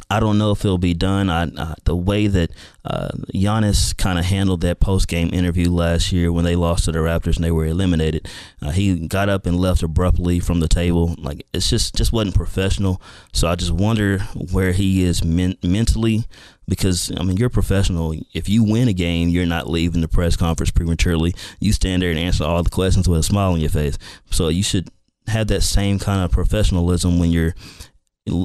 I 0.09 0.19
don't 0.19 0.37
know 0.37 0.51
if 0.51 0.63
it'll 0.63 0.77
be 0.77 0.93
done. 0.93 1.29
I, 1.29 1.73
the 1.85 1.95
way 1.95 2.27
that 2.27 2.51
uh, 2.85 3.09
Giannis 3.33 3.97
kind 3.97 4.19
of 4.19 4.25
handled 4.25 4.61
that 4.61 4.79
post 4.79 5.07
game 5.07 5.33
interview 5.33 5.71
last 5.71 6.11
year 6.11 6.31
when 6.31 6.45
they 6.45 6.55
lost 6.55 6.85
to 6.85 6.91
the 6.91 6.99
Raptors 6.99 7.37
and 7.37 7.43
they 7.43 7.51
were 7.51 7.65
eliminated, 7.65 8.29
uh, 8.61 8.69
he 8.69 9.07
got 9.07 9.27
up 9.27 9.47
and 9.47 9.59
left 9.59 9.81
abruptly 9.81 10.39
from 10.39 10.59
the 10.59 10.67
table. 10.67 11.15
Like 11.17 11.47
it's 11.51 11.67
just 11.67 11.95
just 11.95 12.13
wasn't 12.13 12.35
professional. 12.35 13.01
So 13.31 13.47
I 13.47 13.55
just 13.55 13.71
wonder 13.71 14.19
where 14.51 14.71
he 14.71 15.03
is 15.03 15.23
men- 15.23 15.57
mentally 15.63 16.25
because 16.67 17.11
I 17.17 17.23
mean 17.23 17.37
you're 17.37 17.49
professional. 17.49 18.13
If 18.33 18.47
you 18.47 18.63
win 18.63 18.89
a 18.89 18.93
game, 18.93 19.29
you're 19.29 19.45
not 19.47 19.69
leaving 19.69 20.01
the 20.01 20.07
press 20.07 20.35
conference 20.35 20.69
prematurely. 20.69 21.33
You 21.59 21.73
stand 21.73 22.03
there 22.03 22.11
and 22.11 22.19
answer 22.19 22.43
all 22.43 22.61
the 22.61 22.69
questions 22.69 23.09
with 23.09 23.19
a 23.19 23.23
smile 23.23 23.53
on 23.53 23.61
your 23.61 23.71
face. 23.71 23.97
So 24.29 24.49
you 24.49 24.63
should 24.63 24.89
have 25.27 25.47
that 25.47 25.61
same 25.61 25.99
kind 25.99 26.23
of 26.23 26.31
professionalism 26.31 27.19
when 27.19 27.31
you're 27.31 27.53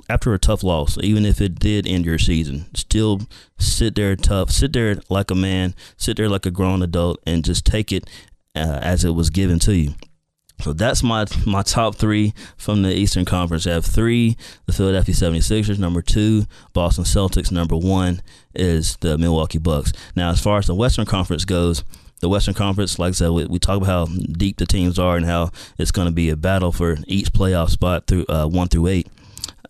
after 0.09 0.35
a 0.35 0.39
tough 0.39 0.65
loss, 0.65 0.99
even 1.03 1.25
if 1.25 1.41
it 1.41 1.59
did 1.59 1.87
end 1.87 2.05
your 2.05 2.19
season, 2.19 2.67
still 2.75 3.21
sit 3.59 3.95
there 3.95 4.17
tough, 4.17 4.51
sit 4.51 4.73
there 4.73 4.97
like 5.09 5.31
a 5.31 5.37
man, 5.37 5.75
sit 5.97 6.17
there 6.17 6.29
like 6.29 6.47
a 6.47 6.51
grown 6.51 6.83
adult, 6.83 7.21
and 7.27 7.45
just 7.45 7.65
take 7.65 7.93
it 7.93 8.09
uh, 8.57 8.81
as 8.83 9.05
it 9.05 9.11
was 9.11 9.31
given 9.31 9.59
to 9.61 9.77
you. 9.77 9.95
So 10.61 10.73
that's 10.73 11.05
my 11.05 11.27
my 11.47 11.63
top 11.63 11.95
three 11.95 12.35
from 12.57 12.83
the 12.83 12.93
Eastern 12.93 13.25
Conference. 13.25 13.67
I 13.67 13.73
have 13.73 13.85
three, 13.85 14.37
the 14.67 14.73
Philadelphia 14.73 15.15
76ers. 15.15 15.79
Number 15.79 16.03
two, 16.03 16.47
Boston 16.73 17.05
Celtics. 17.05 17.53
Number 17.53 17.77
one 17.77 18.23
is 18.55 18.97
the 18.97 19.17
Milwaukee 19.17 19.59
Bucks. 19.59 19.93
Now, 20.17 20.31
as 20.31 20.41
far 20.43 20.59
as 20.59 20.67
the 20.67 20.75
Western 20.75 21.07
Conference 21.07 21.45
goes, 21.45 21.85
the 22.21 22.29
Western 22.29 22.55
Conference, 22.55 22.99
like 22.99 23.11
I 23.11 23.13
said, 23.13 23.31
we, 23.31 23.47
we 23.47 23.59
talk 23.59 23.77
about 23.77 23.87
how 23.87 24.05
deep 24.07 24.57
the 24.57 24.67
teams 24.67 24.99
are 24.99 25.17
and 25.17 25.27
how 25.27 25.51
it's 25.79 25.91
going 25.91 26.09
to 26.09 26.13
be 26.13 26.31
a 26.31 26.37
battle 26.37 26.73
for 26.73 26.99
each 27.07 27.33
playoff 27.33 27.71
spot 27.71 28.07
through 28.07 28.27
uh, 28.29 28.47
one 28.47 28.69
through 28.69 28.89
eight. 28.89 29.09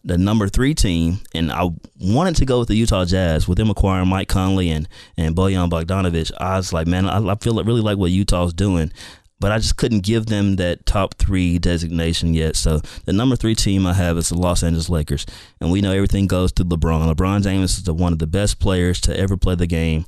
The 0.04 0.16
number 0.16 0.48
three 0.48 0.74
team, 0.74 1.18
and 1.34 1.52
I 1.52 1.68
wanted 2.00 2.36
to 2.36 2.46
go 2.46 2.60
with 2.60 2.68
the 2.68 2.76
Utah 2.76 3.04
Jazz 3.04 3.46
with 3.46 3.58
them 3.58 3.68
acquiring 3.68 4.08
Mike 4.08 4.28
Conley 4.28 4.70
and 4.70 4.88
and 5.16 5.36
Bojan 5.36 5.68
Bogdanovic. 5.68 6.32
I 6.38 6.56
was 6.56 6.72
like, 6.72 6.86
man, 6.86 7.06
I, 7.06 7.18
I 7.18 7.34
feel 7.34 7.62
really 7.62 7.82
like 7.82 7.98
what 7.98 8.10
Utah's 8.10 8.54
doing 8.54 8.92
but 9.40 9.52
I 9.52 9.58
just 9.58 9.76
couldn't 9.76 10.00
give 10.00 10.26
them 10.26 10.56
that 10.56 10.84
top 10.86 11.14
three 11.14 11.58
designation 11.58 12.34
yet. 12.34 12.56
So 12.56 12.80
the 13.04 13.12
number 13.12 13.36
three 13.36 13.54
team 13.54 13.86
I 13.86 13.94
have 13.94 14.18
is 14.18 14.30
the 14.30 14.38
Los 14.38 14.62
Angeles 14.62 14.88
Lakers, 14.88 15.26
and 15.60 15.70
we 15.70 15.80
know 15.80 15.92
everything 15.92 16.26
goes 16.26 16.52
to 16.52 16.64
LeBron. 16.64 17.14
LeBron 17.14 17.42
James 17.42 17.78
is 17.78 17.84
the, 17.84 17.94
one 17.94 18.12
of 18.12 18.18
the 18.18 18.26
best 18.26 18.58
players 18.58 19.00
to 19.02 19.18
ever 19.18 19.36
play 19.36 19.54
the 19.54 19.66
game. 19.66 20.06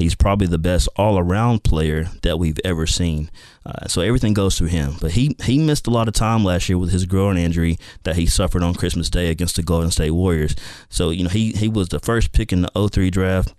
He's 0.00 0.14
probably 0.14 0.46
the 0.46 0.58
best 0.58 0.88
all-around 0.96 1.64
player 1.64 2.10
that 2.22 2.38
we've 2.38 2.58
ever 2.64 2.86
seen. 2.86 3.30
Uh, 3.64 3.86
so 3.86 4.00
everything 4.00 4.34
goes 4.34 4.56
through 4.56 4.68
him. 4.68 4.94
But 5.00 5.12
he 5.12 5.36
he 5.44 5.58
missed 5.58 5.86
a 5.86 5.90
lot 5.90 6.08
of 6.08 6.14
time 6.14 6.44
last 6.44 6.68
year 6.68 6.78
with 6.78 6.92
his 6.92 7.06
groin 7.06 7.36
injury 7.36 7.78
that 8.04 8.16
he 8.16 8.26
suffered 8.26 8.62
on 8.62 8.74
Christmas 8.74 9.10
Day 9.10 9.30
against 9.30 9.56
the 9.56 9.62
Golden 9.62 9.90
State 9.90 10.12
Warriors. 10.12 10.56
So 10.88 11.10
you 11.10 11.24
know 11.24 11.30
he 11.30 11.52
he 11.52 11.68
was 11.68 11.88
the 11.88 12.00
first 12.00 12.32
pick 12.32 12.52
in 12.52 12.62
the 12.62 12.88
03 12.88 13.10
draft. 13.10 13.54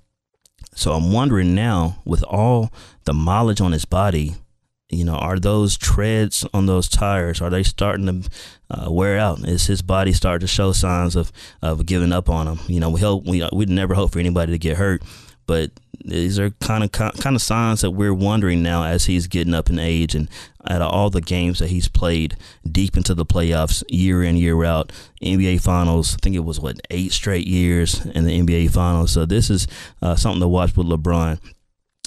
So 0.74 0.94
I'm 0.94 1.12
wondering 1.12 1.54
now, 1.54 1.98
with 2.06 2.24
all 2.24 2.72
the 3.04 3.14
mileage 3.14 3.60
on 3.62 3.74
his 3.74 3.86
body, 3.86 4.36
you 4.92 5.06
know, 5.06 5.16
are 5.16 5.40
those 5.40 5.78
treads 5.78 6.46
on 6.54 6.66
those 6.66 6.90
tires 6.90 7.42
are 7.42 7.50
they 7.50 7.64
starting 7.64 8.06
to 8.08 8.30
uh, 8.70 8.92
wear 8.92 9.18
out? 9.18 9.40
Is 9.48 9.68
his 9.68 9.82
body 9.82 10.14
starting 10.14 10.46
to 10.46 10.52
show 10.52 10.72
signs 10.72 11.16
of 11.16 11.32
of 11.62 11.86
giving 11.86 12.12
up 12.12 12.30
on 12.30 12.48
him? 12.48 12.60
You 12.68 12.80
know, 12.80 12.90
we 12.90 13.00
hope 13.00 13.26
we 13.26 13.48
we'd 13.54 13.70
never 13.70 13.94
hope 13.94 14.12
for 14.12 14.20
anybody 14.20 14.52
to 14.52 14.60
get 14.60 14.78
hurt, 14.78 15.02
but 15.48 15.72
these 16.04 16.40
are 16.40 16.50
kind 16.62 16.84
of 16.84 16.92
kind 16.92 17.36
of 17.36 17.42
signs 17.42 17.82
that 17.82 17.92
we're 17.92 18.14
wondering 18.14 18.64
now 18.64 18.84
as 18.84 19.06
he's 19.06 19.28
getting 19.28 19.54
up 19.54 19.70
in 19.70 19.78
age 19.78 20.16
and 20.16 20.30
out 20.68 20.82
of 20.82 20.92
all 20.92 21.10
the 21.10 21.22
games 21.22 21.60
that 21.60 21.70
he's 21.70 21.88
played 21.88 22.36
deep 22.70 22.98
into 22.98 23.14
the 23.14 23.26
playoffs 23.26 23.84
year 23.88 24.24
in 24.24 24.36
year 24.36 24.64
out 24.64 24.92
NBA 25.22 25.62
finals 25.62 26.16
I 26.16 26.18
think 26.18 26.36
it 26.36 26.40
was 26.40 26.60
what 26.60 26.80
eight 26.90 27.12
straight 27.12 27.48
years 27.48 28.04
in 28.06 28.26
the 28.26 28.40
NBA 28.42 28.72
finals. 28.72 29.12
So 29.12 29.26
this 29.26 29.50
is 29.50 29.68
uh, 30.02 30.16
something 30.16 30.42
to 30.42 30.48
watch 30.48 30.76
with 30.76 30.88
LeBron 30.88 31.40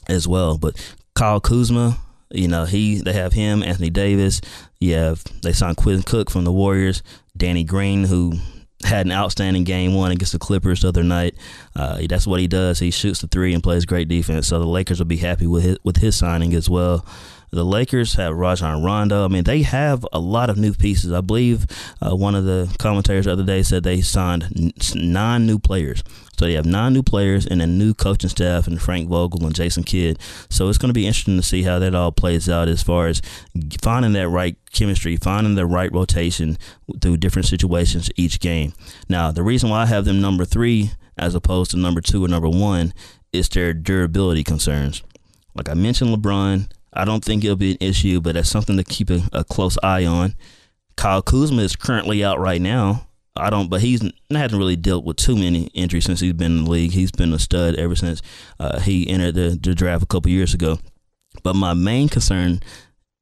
as 0.08 0.26
well. 0.26 0.58
But 0.58 0.76
Kyle 1.14 1.40
Kuzma 1.40 1.98
you 2.34 2.48
know, 2.48 2.64
he 2.64 3.00
they 3.00 3.12
have 3.12 3.32
him, 3.32 3.62
Anthony 3.62 3.90
Davis. 3.90 4.40
You 4.80 4.94
have 4.94 5.22
they 5.42 5.52
signed 5.52 5.76
Quinn 5.76 6.02
Cook 6.02 6.30
from 6.30 6.44
the 6.44 6.52
Warriors, 6.52 7.02
Danny 7.36 7.62
Green, 7.64 8.04
who 8.04 8.38
had 8.84 9.06
an 9.06 9.12
outstanding 9.12 9.64
game 9.64 9.94
one 9.94 10.12
against 10.12 10.32
the 10.32 10.38
Clippers 10.38 10.82
the 10.82 10.88
other 10.88 11.02
night. 11.02 11.34
Uh, 11.74 12.02
that's 12.08 12.26
what 12.26 12.40
he 12.40 12.46
does. 12.46 12.78
He 12.78 12.90
shoots 12.90 13.20
the 13.20 13.26
three 13.26 13.54
and 13.54 13.62
plays 13.62 13.84
great 13.84 14.08
defense. 14.08 14.46
So 14.46 14.58
the 14.58 14.66
Lakers 14.66 14.98
will 14.98 15.06
be 15.06 15.16
happy 15.16 15.46
with 15.46 15.64
his, 15.64 15.78
with 15.82 15.96
his 15.96 16.16
signing 16.16 16.54
as 16.54 16.68
well. 16.68 17.06
The 17.54 17.64
Lakers 17.64 18.14
have 18.14 18.34
Rajon 18.34 18.82
Rondo. 18.82 19.24
I 19.24 19.28
mean, 19.28 19.44
they 19.44 19.62
have 19.62 20.04
a 20.12 20.18
lot 20.18 20.50
of 20.50 20.58
new 20.58 20.74
pieces. 20.74 21.12
I 21.12 21.20
believe 21.20 21.66
uh, 22.00 22.16
one 22.16 22.34
of 22.34 22.44
the 22.44 22.74
commentators 22.78 23.26
the 23.26 23.32
other 23.32 23.44
day 23.44 23.62
said 23.62 23.84
they 23.84 24.00
signed 24.00 24.72
nine 24.94 25.46
new 25.46 25.60
players. 25.60 26.02
So 26.36 26.46
they 26.46 26.54
have 26.54 26.66
nine 26.66 26.92
new 26.92 27.04
players 27.04 27.46
and 27.46 27.62
a 27.62 27.66
new 27.66 27.94
coaching 27.94 28.28
staff 28.28 28.66
and 28.66 28.82
Frank 28.82 29.08
Vogel 29.08 29.46
and 29.46 29.54
Jason 29.54 29.84
Kidd. 29.84 30.18
So 30.50 30.68
it's 30.68 30.78
going 30.78 30.88
to 30.88 30.94
be 30.94 31.06
interesting 31.06 31.36
to 31.36 31.44
see 31.44 31.62
how 31.62 31.78
that 31.78 31.94
all 31.94 32.10
plays 32.10 32.48
out 32.48 32.66
as 32.66 32.82
far 32.82 33.06
as 33.06 33.22
finding 33.80 34.14
that 34.14 34.28
right 34.28 34.56
chemistry, 34.72 35.16
finding 35.16 35.54
the 35.54 35.64
right 35.64 35.92
rotation 35.92 36.58
through 37.00 37.18
different 37.18 37.46
situations 37.46 38.10
each 38.16 38.40
game. 38.40 38.72
Now, 39.08 39.30
the 39.30 39.44
reason 39.44 39.70
why 39.70 39.82
I 39.82 39.86
have 39.86 40.04
them 40.04 40.20
number 40.20 40.44
three 40.44 40.90
as 41.16 41.36
opposed 41.36 41.70
to 41.70 41.76
number 41.76 42.00
two 42.00 42.24
or 42.24 42.28
number 42.28 42.48
one 42.48 42.92
is 43.32 43.48
their 43.48 43.72
durability 43.72 44.42
concerns. 44.42 45.02
Like 45.54 45.68
I 45.68 45.74
mentioned, 45.74 46.10
LeBron, 46.10 46.68
I 46.94 47.04
don't 47.04 47.24
think 47.24 47.44
it'll 47.44 47.56
be 47.56 47.72
an 47.72 47.78
issue, 47.80 48.20
but 48.20 48.34
that's 48.34 48.48
something 48.48 48.76
to 48.76 48.84
keep 48.84 49.10
a, 49.10 49.22
a 49.32 49.44
close 49.44 49.76
eye 49.82 50.06
on. 50.06 50.34
Kyle 50.96 51.22
Kuzma 51.22 51.62
is 51.62 51.76
currently 51.76 52.24
out 52.24 52.38
right 52.38 52.60
now. 52.60 53.08
I 53.36 53.50
don't, 53.50 53.68
but 53.68 53.80
he's 53.80 54.00
hasn't 54.30 54.58
really 54.58 54.76
dealt 54.76 55.04
with 55.04 55.16
too 55.16 55.34
many 55.34 55.64
injuries 55.74 56.04
since 56.04 56.20
he's 56.20 56.34
been 56.34 56.58
in 56.58 56.64
the 56.64 56.70
league. 56.70 56.92
He's 56.92 57.10
been 57.10 57.32
a 57.32 57.38
stud 57.38 57.74
ever 57.74 57.96
since 57.96 58.22
uh, 58.60 58.78
he 58.80 59.08
entered 59.08 59.34
the, 59.34 59.58
the 59.60 59.74
draft 59.74 60.04
a 60.04 60.06
couple 60.06 60.30
years 60.30 60.54
ago. 60.54 60.78
But 61.42 61.56
my 61.56 61.74
main 61.74 62.08
concern 62.08 62.60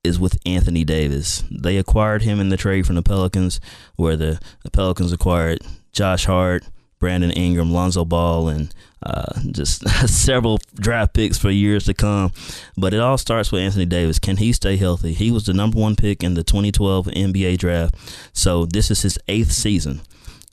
is 0.04 0.18
with 0.18 0.36
Anthony 0.44 0.84
Davis. 0.84 1.44
They 1.50 1.78
acquired 1.78 2.22
him 2.22 2.40
in 2.40 2.50
the 2.50 2.58
trade 2.58 2.86
from 2.86 2.96
the 2.96 3.02
Pelicans, 3.02 3.58
where 3.96 4.16
the, 4.16 4.38
the 4.62 4.70
Pelicans 4.70 5.12
acquired 5.12 5.60
Josh 5.92 6.26
Hart, 6.26 6.64
Brandon 7.02 7.32
Ingram, 7.32 7.72
Lonzo 7.72 8.04
Ball, 8.04 8.48
and 8.48 8.72
uh, 9.02 9.40
just 9.50 9.88
several 10.08 10.60
draft 10.76 11.14
picks 11.14 11.36
for 11.36 11.50
years 11.50 11.84
to 11.86 11.94
come. 11.94 12.30
But 12.76 12.94
it 12.94 13.00
all 13.00 13.18
starts 13.18 13.50
with 13.50 13.60
Anthony 13.60 13.86
Davis. 13.86 14.20
Can 14.20 14.36
he 14.36 14.52
stay 14.52 14.76
healthy? 14.76 15.12
He 15.12 15.32
was 15.32 15.44
the 15.44 15.52
number 15.52 15.80
one 15.80 15.96
pick 15.96 16.22
in 16.22 16.34
the 16.34 16.44
2012 16.44 17.06
NBA 17.06 17.58
draft. 17.58 17.96
So 18.32 18.66
this 18.66 18.88
is 18.88 19.02
his 19.02 19.18
eighth 19.26 19.50
season. 19.50 20.02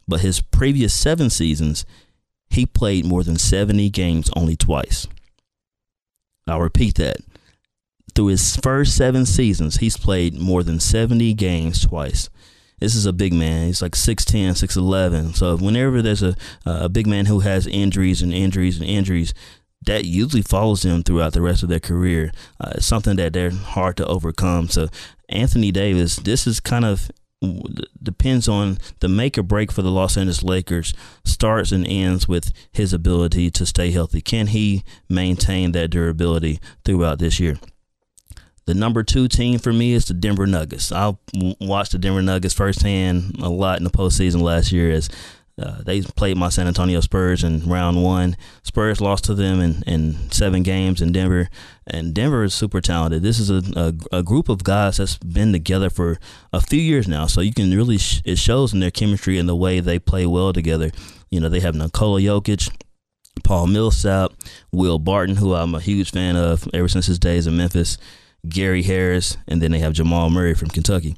But 0.07 0.21
his 0.21 0.41
previous 0.41 0.91
seven 0.91 1.29
seasons, 1.29 1.85
he 2.49 2.65
played 2.65 3.05
more 3.05 3.21
than 3.23 3.37
70 3.37 3.91
games 3.91 4.31
only 4.35 4.55
twice. 4.55 5.05
I'll 6.47 6.61
repeat 6.61 6.95
that. 6.95 7.17
Through 8.15 8.27
his 8.27 8.55
first 8.55 8.97
seven 8.97 9.27
seasons, 9.27 9.77
he's 9.77 9.97
played 9.97 10.33
more 10.33 10.63
than 10.63 10.79
70 10.79 11.31
games 11.35 11.85
twice 11.85 12.27
this 12.79 12.95
is 12.95 13.05
a 13.05 13.13
big 13.13 13.33
man. 13.33 13.67
He's 13.67 13.81
like 13.81 13.93
6'10", 13.93 14.51
6'11". 14.51 15.35
So 15.35 15.57
whenever 15.57 16.01
there's 16.01 16.23
a 16.23 16.35
a 16.65 16.89
big 16.89 17.07
man 17.07 17.25
who 17.25 17.39
has 17.39 17.67
injuries 17.67 18.21
and 18.21 18.33
injuries 18.33 18.79
and 18.79 18.89
injuries, 18.89 19.33
that 19.85 20.05
usually 20.05 20.41
follows 20.41 20.81
them 20.81 21.03
throughout 21.03 21.33
the 21.33 21.41
rest 21.41 21.63
of 21.63 21.69
their 21.69 21.79
career. 21.79 22.31
Uh, 22.59 22.73
it's 22.75 22.85
something 22.85 23.15
that 23.15 23.33
they're 23.33 23.51
hard 23.51 23.97
to 23.97 24.05
overcome. 24.05 24.67
So 24.67 24.89
Anthony 25.29 25.71
Davis, 25.71 26.17
this 26.17 26.45
is 26.45 26.59
kind 26.59 26.85
of 26.85 27.09
depends 28.03 28.49
on 28.49 28.77
the 28.99 29.07
make 29.07 29.37
or 29.37 29.43
break 29.43 29.71
for 29.71 29.81
the 29.81 29.91
Los 29.91 30.17
Angeles 30.17 30.43
Lakers 30.43 30.93
starts 31.23 31.71
and 31.71 31.87
ends 31.87 32.27
with 32.27 32.51
his 32.73 32.91
ability 32.91 33.49
to 33.51 33.65
stay 33.65 33.91
healthy. 33.91 34.19
Can 34.19 34.47
he 34.47 34.83
maintain 35.07 35.71
that 35.71 35.89
durability 35.89 36.59
throughout 36.83 37.19
this 37.19 37.39
year? 37.39 37.57
The 38.69 38.75
number 38.75 39.01
two 39.01 39.27
team 39.27 39.57
for 39.57 39.73
me 39.73 39.93
is 39.93 40.05
the 40.05 40.13
Denver 40.13 40.45
Nuggets. 40.45 40.91
I 40.91 41.17
watched 41.59 41.93
the 41.93 41.97
Denver 41.97 42.21
Nuggets 42.21 42.53
firsthand 42.53 43.37
a 43.41 43.49
lot 43.49 43.79
in 43.79 43.83
the 43.83 43.89
postseason 43.89 44.43
last 44.43 44.71
year 44.71 44.91
as 44.91 45.09
uh, 45.59 45.81
they 45.81 46.03
played 46.03 46.37
my 46.37 46.49
San 46.49 46.67
Antonio 46.67 46.99
Spurs 46.99 47.43
in 47.43 47.67
round 47.67 48.03
one. 48.03 48.37
Spurs 48.61 49.01
lost 49.01 49.23
to 49.23 49.33
them 49.33 49.59
in, 49.59 49.81
in 49.87 50.31
seven 50.31 50.61
games 50.61 51.01
in 51.01 51.11
Denver, 51.11 51.49
and 51.87 52.13
Denver 52.13 52.43
is 52.43 52.53
super 52.53 52.79
talented. 52.79 53.23
This 53.23 53.39
is 53.39 53.49
a, 53.49 53.63
a, 53.75 54.17
a 54.19 54.21
group 54.21 54.49
of 54.49 54.63
guys 54.63 54.97
that's 54.97 55.17
been 55.17 55.51
together 55.51 55.89
for 55.89 56.19
a 56.53 56.61
few 56.61 56.79
years 56.79 57.07
now, 57.07 57.25
so 57.25 57.41
you 57.41 57.53
can 57.55 57.75
really 57.75 57.97
sh- 57.97 58.21
it 58.23 58.37
shows 58.37 58.71
in 58.71 58.81
their 58.81 58.91
chemistry 58.91 59.39
and 59.39 59.49
the 59.49 59.55
way 59.55 59.79
they 59.79 59.97
play 59.97 60.27
well 60.27 60.53
together. 60.53 60.91
You 61.31 61.39
know, 61.39 61.49
they 61.49 61.61
have 61.61 61.73
Nikola 61.73 62.21
Jokic. 62.21 62.69
Paul 63.43 63.67
Millsap, 63.67 64.33
Will 64.71 64.99
Barton, 64.99 65.37
who 65.37 65.53
I'm 65.53 65.73
a 65.73 65.79
huge 65.79 66.11
fan 66.11 66.35
of 66.35 66.67
ever 66.73 66.89
since 66.89 67.05
his 67.05 67.17
days 67.17 67.47
in 67.47 67.55
Memphis. 67.55 67.97
Gary 68.47 68.83
Harris, 68.83 69.37
and 69.47 69.61
then 69.61 69.71
they 69.71 69.79
have 69.79 69.93
Jamal 69.93 70.29
Murray 70.29 70.53
from 70.53 70.69
Kentucky. 70.69 71.15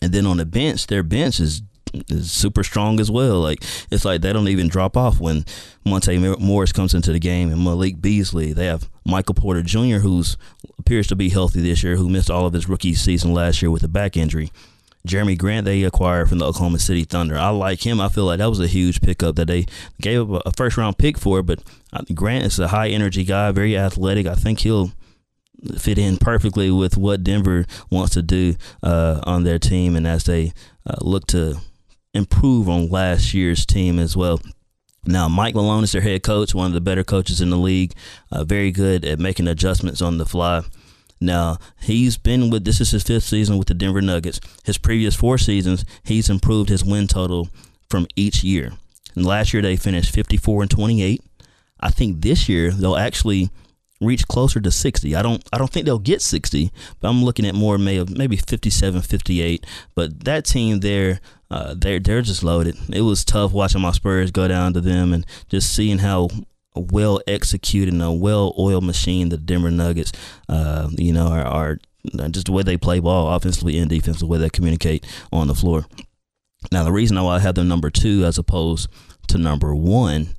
And 0.00 0.12
then 0.12 0.26
on 0.26 0.38
the 0.38 0.46
bench, 0.46 0.86
their 0.88 1.02
bench 1.02 1.40
is 1.40 1.62
is 2.08 2.30
super 2.32 2.64
strong 2.64 3.00
as 3.00 3.10
well. 3.10 3.40
Like 3.40 3.62
it's 3.90 4.04
like 4.04 4.22
they 4.22 4.32
don't 4.32 4.48
even 4.48 4.68
drop 4.68 4.96
off 4.96 5.20
when 5.20 5.44
Monte 5.84 6.16
Morris 6.38 6.72
comes 6.72 6.94
into 6.94 7.12
the 7.12 7.18
game 7.18 7.50
and 7.50 7.62
Malik 7.62 8.00
Beasley. 8.00 8.52
They 8.52 8.66
have 8.66 8.88
Michael 9.04 9.34
Porter 9.34 9.62
Jr., 9.62 9.98
who's 9.98 10.36
appears 10.78 11.06
to 11.08 11.16
be 11.16 11.28
healthy 11.28 11.60
this 11.60 11.82
year, 11.82 11.96
who 11.96 12.08
missed 12.08 12.30
all 12.30 12.46
of 12.46 12.54
his 12.54 12.68
rookie 12.68 12.94
season 12.94 13.32
last 13.32 13.62
year 13.62 13.70
with 13.70 13.82
a 13.82 13.88
back 13.88 14.16
injury. 14.16 14.50
Jerami 15.06 15.36
Grant 15.36 15.64
they 15.64 15.82
acquired 15.82 16.28
from 16.28 16.38
the 16.38 16.46
Oklahoma 16.46 16.78
City 16.78 17.04
Thunder. 17.04 17.36
I 17.36 17.48
like 17.48 17.84
him. 17.84 18.00
I 18.00 18.08
feel 18.08 18.24
like 18.24 18.38
that 18.38 18.48
was 18.48 18.60
a 18.60 18.68
huge 18.68 19.00
pickup 19.00 19.34
that 19.36 19.48
they 19.48 19.66
gave 20.00 20.32
up 20.32 20.42
a 20.46 20.52
first 20.52 20.76
round 20.76 20.98
pick 20.98 21.18
for. 21.18 21.42
But 21.42 21.60
uh, 21.92 22.02
Grant 22.14 22.44
is 22.44 22.58
a 22.58 22.68
high 22.68 22.88
energy 22.88 23.24
guy, 23.24 23.50
very 23.50 23.76
athletic. 23.76 24.26
I 24.26 24.34
think 24.34 24.60
he'll 24.60 24.92
fit 25.78 25.98
in 25.98 26.16
perfectly 26.16 26.70
with 26.70 26.96
what 26.96 27.24
Denver 27.24 27.64
wants 27.90 28.14
to 28.14 28.22
do 28.22 28.56
uh, 28.82 29.20
on 29.24 29.44
their 29.44 29.58
team, 29.58 29.96
and 29.96 30.06
as 30.06 30.24
they 30.24 30.52
uh, 30.86 30.96
look 31.00 31.26
to 31.28 31.60
improve 32.14 32.68
on 32.68 32.88
last 32.88 33.32
year's 33.34 33.64
team 33.64 33.98
as 33.98 34.16
well. 34.16 34.40
Now, 35.04 35.28
Mike 35.28 35.54
Malone 35.54 35.84
is 35.84 35.92
their 35.92 36.02
head 36.02 36.22
coach, 36.22 36.54
one 36.54 36.66
of 36.66 36.72
the 36.72 36.80
better 36.80 37.02
coaches 37.02 37.40
in 37.40 37.50
the 37.50 37.56
league, 37.56 37.92
uh, 38.30 38.44
very 38.44 38.70
good 38.70 39.04
at 39.04 39.18
making 39.18 39.48
adjustments 39.48 40.00
on 40.00 40.18
the 40.18 40.26
fly. 40.26 40.62
Now, 41.20 41.58
he's 41.80 42.18
been 42.18 42.50
with 42.50 42.64
this 42.64 42.80
is 42.80 42.90
his 42.92 43.02
fifth 43.02 43.24
season 43.24 43.58
with 43.58 43.68
the 43.68 43.74
Denver 43.74 44.00
Nuggets. 44.00 44.40
His 44.64 44.78
previous 44.78 45.14
four 45.14 45.38
seasons, 45.38 45.84
he's 46.04 46.30
improved 46.30 46.68
his 46.68 46.84
win 46.84 47.08
total 47.08 47.48
from 47.88 48.06
each 48.16 48.44
year. 48.44 48.72
And 49.14 49.26
last 49.26 49.52
year 49.52 49.62
they 49.62 49.76
finished 49.76 50.14
54 50.14 50.62
and 50.62 50.70
28. 50.70 51.22
I 51.80 51.90
think 51.90 52.22
this 52.22 52.48
year 52.48 52.70
they'll 52.70 52.96
actually 52.96 53.50
reach 54.02 54.26
closer 54.28 54.60
to 54.60 54.70
60. 54.70 55.14
I 55.14 55.22
don't 55.22 55.46
I 55.52 55.58
don't 55.58 55.70
think 55.70 55.86
they'll 55.86 55.98
get 55.98 56.22
60, 56.22 56.70
but 57.00 57.08
I'm 57.08 57.24
looking 57.24 57.46
at 57.46 57.54
more 57.54 57.78
may 57.78 57.96
of 57.96 58.10
maybe 58.10 58.36
57, 58.36 59.00
58. 59.00 59.66
But 59.94 60.24
that 60.24 60.44
team 60.44 60.80
there, 60.80 61.20
uh, 61.50 61.74
they're 61.76 62.00
they're 62.00 62.22
just 62.22 62.42
loaded. 62.42 62.76
It 62.92 63.02
was 63.02 63.24
tough 63.24 63.52
watching 63.52 63.80
my 63.80 63.92
Spurs 63.92 64.30
go 64.30 64.48
down 64.48 64.72
to 64.74 64.80
them 64.80 65.12
and 65.12 65.26
just 65.48 65.74
seeing 65.74 65.98
how 65.98 66.28
well 66.74 67.20
executed 67.26 67.92
and 67.92 68.02
a 68.02 68.12
well 68.12 68.54
oiled 68.58 68.84
machine. 68.84 69.28
The 69.28 69.36
Denver 69.36 69.70
Nuggets, 69.70 70.12
uh, 70.48 70.88
you 70.92 71.12
know, 71.12 71.28
are, 71.28 71.46
are 71.46 71.78
just 72.30 72.46
the 72.46 72.52
way 72.52 72.62
they 72.62 72.76
play 72.76 72.98
ball, 72.98 73.34
offensively 73.34 73.78
and 73.78 73.88
defensively, 73.88 74.26
the 74.26 74.32
way 74.32 74.38
they 74.38 74.50
communicate 74.50 75.06
on 75.32 75.46
the 75.46 75.54
floor. 75.54 75.86
Now, 76.70 76.84
the 76.84 76.92
reason 76.92 77.20
why 77.20 77.36
I 77.36 77.40
have 77.40 77.54
them 77.56 77.68
number 77.68 77.90
two 77.90 78.24
as 78.24 78.38
opposed 78.38 78.88
to 79.28 79.38
number 79.38 79.74
one 79.74 80.34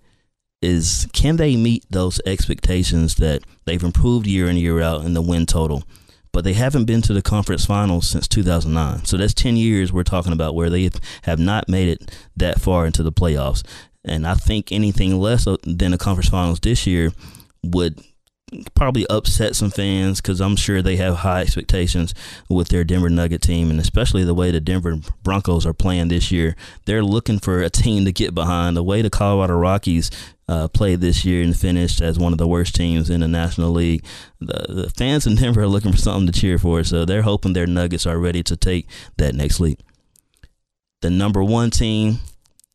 is 0.63 1.08
can 1.13 1.36
they 1.36 1.56
meet 1.56 1.86
those 1.89 2.21
expectations 2.26 3.15
that 3.15 3.43
they've 3.65 3.84
improved 3.84 4.26
year 4.26 4.47
in 4.47 4.56
year 4.56 4.82
out 4.82 5.04
in 5.04 5.13
the 5.13 5.21
win 5.21 5.45
total? 5.45 5.84
But 6.32 6.45
they 6.45 6.54
haven't 6.54 6.86
been 6.86 7.02
to 7.04 7.13
the 7.13 7.21
conference 7.21 7.65
finals 7.65 8.10
since 8.10 8.28
2009. 8.28 9.06
So 9.06 9.17
that's 9.17 9.36
10 9.36 9.56
years 9.56 9.93
we're 9.93 10.04
talking 10.04 10.34
about 10.34 10.56
where 10.56 10.69
they 10.69 10.89
have 11.23 11.38
not 11.38 11.69
made 11.69 11.89
it 11.89 12.12
that 12.38 12.60
far 12.60 12.88
into 12.88 13.04
the 13.04 13.12
playoffs. 13.12 13.63
And 14.04 14.26
I 14.26 14.34
think 14.34 14.71
anything 14.71 15.19
less 15.19 15.45
than 15.45 15.91
the 15.91 15.97
conference 15.97 16.30
finals 16.30 16.60
this 16.60 16.88
year 16.88 17.12
would 17.63 18.02
probably 18.76 19.06
upset 19.08 19.56
some 19.56 19.69
fans 19.69 20.21
because 20.21 20.41
I'm 20.41 20.56
sure 20.56 20.82
they 20.82 20.97
have 20.97 21.17
high 21.17 21.41
expectations 21.41 22.13
with 22.49 22.69
their 22.69 22.84
Denver 22.84 23.10
Nugget 23.10 23.41
team, 23.41 23.69
and 23.69 23.80
especially 23.80 24.23
the 24.23 24.34
way 24.34 24.52
the 24.52 24.60
Denver 24.60 24.97
Broncos 25.23 25.65
are 25.65 25.73
playing 25.73 26.10
this 26.10 26.32
year. 26.32 26.56
They're 26.86 27.04
looking 27.04 27.39
for 27.39 27.62
a 27.62 27.69
team 27.69 28.06
to 28.06 28.12
get 28.12 28.36
behind. 28.36 28.78
The 28.78 28.84
way 28.84 29.02
the 29.02 29.10
Colorado 29.10 29.56
Rockies 29.56 30.12
uh, 30.47 30.67
played 30.67 31.01
this 31.01 31.25
year 31.25 31.43
and 31.43 31.56
finished 31.56 32.01
as 32.01 32.19
one 32.19 32.34
of 32.34 32.38
the 32.38 32.47
worst 32.47 32.75
teams 32.75 33.10
in 33.10 33.21
the 33.21 33.27
National 33.27 33.71
League. 33.71 34.03
The, 34.39 34.65
the 34.69 34.89
fans 34.89 35.25
in 35.25 35.36
Denver 35.38 35.62
are 35.62 35.67
looking 35.67 35.91
for 35.91 35.97
something 35.97 36.32
to 36.32 36.39
cheer 36.39 36.58
for, 36.58 36.84
so 36.84 37.06
they're 37.06 37.21
hoping 37.21 37.53
their 37.53 37.67
Nuggets 37.67 38.06
are 38.06 38.19
ready 38.19 38.43
to 38.43 38.56
take 38.56 38.88
that 39.17 39.36
next 39.36 39.60
leap. 39.60 39.82
The 41.01 41.10
number 41.10 41.43
one 41.43 41.69
team 41.69 42.19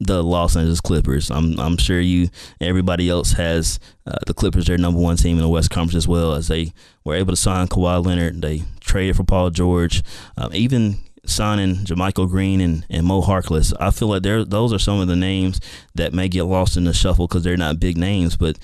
the 0.00 0.22
Los 0.22 0.56
Angeles 0.56 0.80
Clippers. 0.80 1.30
I'm 1.30 1.58
I'm 1.58 1.76
sure 1.76 2.00
you 2.00 2.28
everybody 2.60 3.08
else 3.08 3.32
has 3.32 3.80
uh, 4.06 4.18
the 4.26 4.34
Clippers 4.34 4.66
their 4.66 4.78
number 4.78 5.00
one 5.00 5.16
team 5.16 5.36
in 5.36 5.42
the 5.42 5.48
West 5.48 5.70
Conference 5.70 5.96
as 5.96 6.08
well 6.08 6.34
as 6.34 6.48
they 6.48 6.72
were 7.04 7.14
able 7.14 7.32
to 7.32 7.36
sign 7.36 7.66
Kawhi 7.66 8.04
Leonard. 8.04 8.40
They 8.40 8.62
traded 8.80 9.16
for 9.16 9.24
Paul 9.24 9.50
George, 9.50 10.02
um, 10.36 10.50
even 10.54 10.98
signing 11.28 11.76
JaMychal 11.76 12.28
Green 12.28 12.60
and, 12.60 12.86
and 12.90 13.06
Mo 13.06 13.22
Harkless. 13.22 13.72
I 13.80 13.90
feel 13.90 14.08
like 14.08 14.22
those 14.22 14.72
are 14.72 14.78
some 14.78 15.00
of 15.00 15.08
the 15.08 15.16
names 15.16 15.60
that 15.94 16.12
may 16.12 16.28
get 16.28 16.44
lost 16.44 16.76
in 16.76 16.84
the 16.84 16.92
shuffle 16.92 17.26
because 17.26 17.44
they're 17.44 17.56
not 17.56 17.80
big 17.80 17.96
names, 17.96 18.36
but 18.36 18.58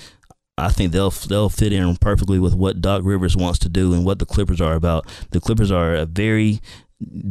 I 0.56 0.70
think 0.70 0.92
they'll 0.92 1.10
they'll 1.10 1.48
fit 1.48 1.72
in 1.72 1.96
perfectly 1.96 2.38
with 2.38 2.54
what 2.54 2.80
Doc 2.80 3.02
Rivers 3.04 3.36
wants 3.36 3.58
to 3.60 3.68
do 3.68 3.92
and 3.92 4.04
what 4.04 4.18
the 4.18 4.26
Clippers 4.26 4.60
are 4.60 4.74
about. 4.74 5.06
The 5.30 5.40
Clippers 5.40 5.70
are 5.70 5.94
a 5.94 6.06
very 6.06 6.60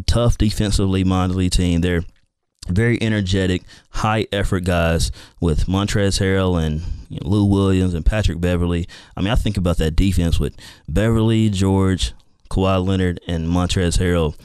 tough 0.08 0.38
defensively 0.38 1.04
minded 1.04 1.52
team. 1.52 1.82
They're 1.82 2.04
very 2.68 3.02
energetic, 3.02 3.64
high 3.90 4.28
effort 4.32 4.64
guys 4.64 5.12
with 5.42 5.66
Montrez 5.66 6.20
Harrell 6.20 6.62
and 6.62 6.82
you 7.10 7.20
know, 7.22 7.30
Lou 7.30 7.46
Williams 7.46 7.94
and 7.94 8.06
Patrick 8.06 8.40
Beverley. 8.40 8.88
I 9.16 9.22
mean, 9.22 9.32
I 9.32 9.36
think 9.36 9.58
about 9.58 9.78
that 9.78 9.96
defense 9.96 10.40
with 10.40 10.56
Beverley, 10.88 11.50
George, 11.50 12.14
Kawhi 12.50 12.86
Leonard, 12.86 13.20
and 13.28 13.48
Montrez 13.48 14.00
Harrell. 14.00 14.36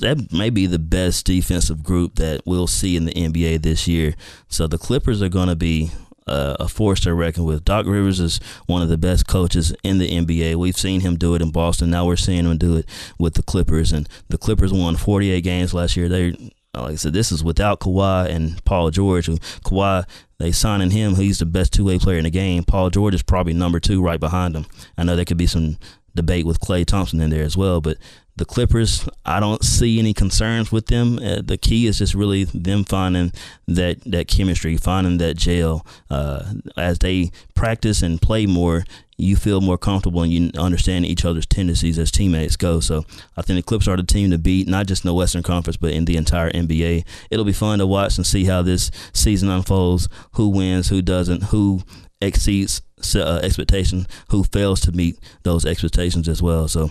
That 0.00 0.32
may 0.32 0.50
be 0.50 0.66
the 0.66 0.78
best 0.78 1.26
defensive 1.26 1.82
group 1.82 2.16
that 2.16 2.42
we'll 2.44 2.66
see 2.66 2.96
in 2.96 3.06
the 3.06 3.12
NBA 3.12 3.62
this 3.62 3.88
year. 3.88 4.14
So 4.48 4.66
the 4.66 4.78
Clippers 4.78 5.22
are 5.22 5.28
going 5.28 5.48
to 5.48 5.56
be 5.56 5.90
uh, 6.26 6.56
a 6.60 6.68
force 6.68 7.00
to 7.00 7.14
reckon 7.14 7.44
with. 7.44 7.64
Doc 7.64 7.86
Rivers 7.86 8.20
is 8.20 8.38
one 8.66 8.82
of 8.82 8.88
the 8.88 8.98
best 8.98 9.26
coaches 9.26 9.74
in 9.82 9.98
the 9.98 10.08
NBA. 10.08 10.56
We've 10.56 10.76
seen 10.76 11.00
him 11.00 11.16
do 11.16 11.34
it 11.34 11.42
in 11.42 11.50
Boston. 11.50 11.90
Now 11.90 12.06
we're 12.06 12.16
seeing 12.16 12.44
him 12.44 12.58
do 12.58 12.76
it 12.76 12.86
with 13.18 13.34
the 13.34 13.42
Clippers. 13.42 13.92
And 13.92 14.08
the 14.28 14.38
Clippers 14.38 14.72
won 14.72 14.96
48 14.96 15.40
games 15.40 15.74
last 15.74 15.96
year. 15.96 16.08
They 16.08 16.52
like 16.72 16.92
I 16.92 16.94
said, 16.94 17.12
this 17.12 17.32
is 17.32 17.42
without 17.42 17.80
Kawhi 17.80 18.28
and 18.28 18.64
Paul 18.64 18.90
George. 18.90 19.26
Kawhi 19.26 20.04
they 20.38 20.52
signing 20.52 20.90
him. 20.90 21.16
He's 21.16 21.38
the 21.40 21.44
best 21.44 21.72
two 21.72 21.84
way 21.84 21.98
player 21.98 22.16
in 22.16 22.24
the 22.24 22.30
game. 22.30 22.64
Paul 22.64 22.88
George 22.88 23.14
is 23.14 23.22
probably 23.22 23.52
number 23.52 23.78
two 23.78 24.00
right 24.02 24.18
behind 24.18 24.56
him. 24.56 24.66
I 24.96 25.04
know 25.04 25.14
there 25.14 25.26
could 25.26 25.36
be 25.36 25.46
some 25.46 25.76
debate 26.14 26.46
with 26.46 26.60
Klay 26.60 26.84
Thompson 26.84 27.20
in 27.20 27.30
there 27.30 27.44
as 27.44 27.56
well, 27.56 27.80
but 27.80 27.96
the 28.40 28.46
Clippers, 28.46 29.06
I 29.26 29.38
don't 29.38 29.62
see 29.62 29.98
any 29.98 30.14
concerns 30.14 30.72
with 30.72 30.86
them. 30.86 31.18
Uh, 31.18 31.42
the 31.44 31.58
key 31.58 31.86
is 31.86 31.98
just 31.98 32.14
really 32.14 32.44
them 32.44 32.84
finding 32.84 33.32
that 33.68 34.00
that 34.06 34.28
chemistry, 34.28 34.78
finding 34.78 35.18
that 35.18 35.36
gel. 35.36 35.86
Uh, 36.08 36.54
as 36.76 36.98
they 37.00 37.32
practice 37.54 38.00
and 38.00 38.20
play 38.20 38.46
more, 38.46 38.84
you 39.18 39.36
feel 39.36 39.60
more 39.60 39.76
comfortable 39.76 40.22
and 40.22 40.32
you 40.32 40.50
understand 40.58 41.04
each 41.04 41.26
other's 41.26 41.44
tendencies 41.44 41.98
as 41.98 42.10
teammates 42.10 42.56
go. 42.56 42.80
So 42.80 43.04
I 43.36 43.42
think 43.42 43.58
the 43.58 43.62
Clips 43.62 43.86
are 43.86 43.96
the 43.96 44.02
team 44.02 44.30
to 44.30 44.38
beat, 44.38 44.66
not 44.66 44.86
just 44.86 45.04
in 45.04 45.08
the 45.08 45.14
Western 45.14 45.42
Conference, 45.42 45.76
but 45.76 45.92
in 45.92 46.06
the 46.06 46.16
entire 46.16 46.50
NBA. 46.50 47.04
It'll 47.30 47.44
be 47.44 47.52
fun 47.52 47.78
to 47.80 47.86
watch 47.86 48.16
and 48.16 48.26
see 48.26 48.46
how 48.46 48.62
this 48.62 48.90
season 49.12 49.50
unfolds. 49.50 50.08
Who 50.32 50.48
wins, 50.48 50.88
who 50.88 51.02
doesn't, 51.02 51.44
who 51.44 51.82
exceeds 52.20 52.82
uh, 53.14 53.48
who 54.28 54.44
fails 54.44 54.80
to 54.80 54.92
meet 54.92 55.18
those 55.42 55.64
expectations 55.64 56.28
as 56.28 56.42
well. 56.42 56.68
So 56.68 56.90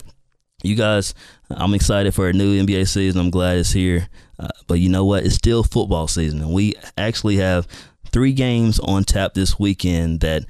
you 0.64 0.76
guys, 0.76 1.14
I'm 1.50 1.74
excited 1.74 2.14
for 2.14 2.28
a 2.28 2.34
new 2.34 2.62
NBA 2.62 2.88
season. 2.88 3.22
I'm 3.22 3.30
glad 3.30 3.58
it's 3.58 3.72
here. 3.72 4.08
Uh, 4.38 4.50
but 4.68 4.76
you 4.76 4.90
know 4.90 5.06
what? 5.06 5.26
It's 5.26 5.36
still 5.36 5.64
football 5.64 6.08
season, 6.08 6.42
and 6.42 6.54
we 6.54 6.74
actually 6.98 7.38
have 7.38 7.68
three 8.12 8.34
games 8.34 8.80
on 8.80 9.04
tap 9.04 9.34
this 9.34 9.60
weekend 9.60 10.22
that 10.22 10.46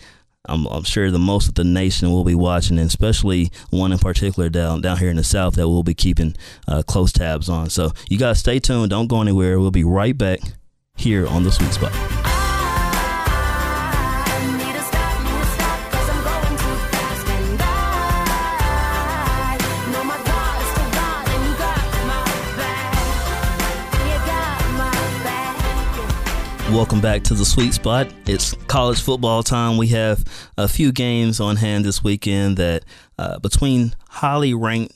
I'm, 0.47 0.65
I'm, 0.67 0.83
sure 0.83 1.11
the 1.11 1.19
most 1.19 1.49
of 1.49 1.55
the 1.55 1.63
nation 1.63 2.11
will 2.11 2.23
be 2.23 2.35
watching, 2.35 2.77
and 2.77 2.87
especially 2.87 3.51
one 3.71 3.91
in 3.91 3.97
particular 3.97 4.49
down 4.49 4.81
down 4.81 4.97
here 4.97 5.09
in 5.09 5.17
the 5.17 5.23
South 5.23 5.55
that 5.55 5.67
we'll 5.67 5.83
be 5.83 5.95
keeping 5.95 6.35
uh, 6.67 6.83
close 6.83 7.11
tabs 7.11 7.49
on. 7.49 7.69
So 7.69 7.91
you 8.09 8.17
guys 8.17 8.39
stay 8.39 8.59
tuned. 8.59 8.91
Don't 8.91 9.07
go 9.07 9.21
anywhere. 9.21 9.59
We'll 9.59 9.71
be 9.71 9.83
right 9.83 10.17
back 10.17 10.39
here 10.95 11.27
on 11.27 11.43
the 11.43 11.51
Sweet 11.51 11.73
Spot. 11.73 12.18
Welcome 26.71 27.01
back 27.01 27.23
to 27.23 27.34
the 27.34 27.45
sweet 27.45 27.73
spot. 27.73 28.13
It's 28.27 28.53
college 28.67 29.01
football 29.01 29.41
time. 29.41 29.77
We 29.77 29.88
have 29.88 30.23
a 30.55 30.67
few 30.67 30.91
games 30.91 31.39
on 31.39 31.55
hand 31.55 31.84
this 31.84 32.03
weekend 32.03 32.58
that 32.58 32.86
uh, 33.17 33.39
between 33.39 33.95
highly 34.08 34.53
ranked 34.53 34.93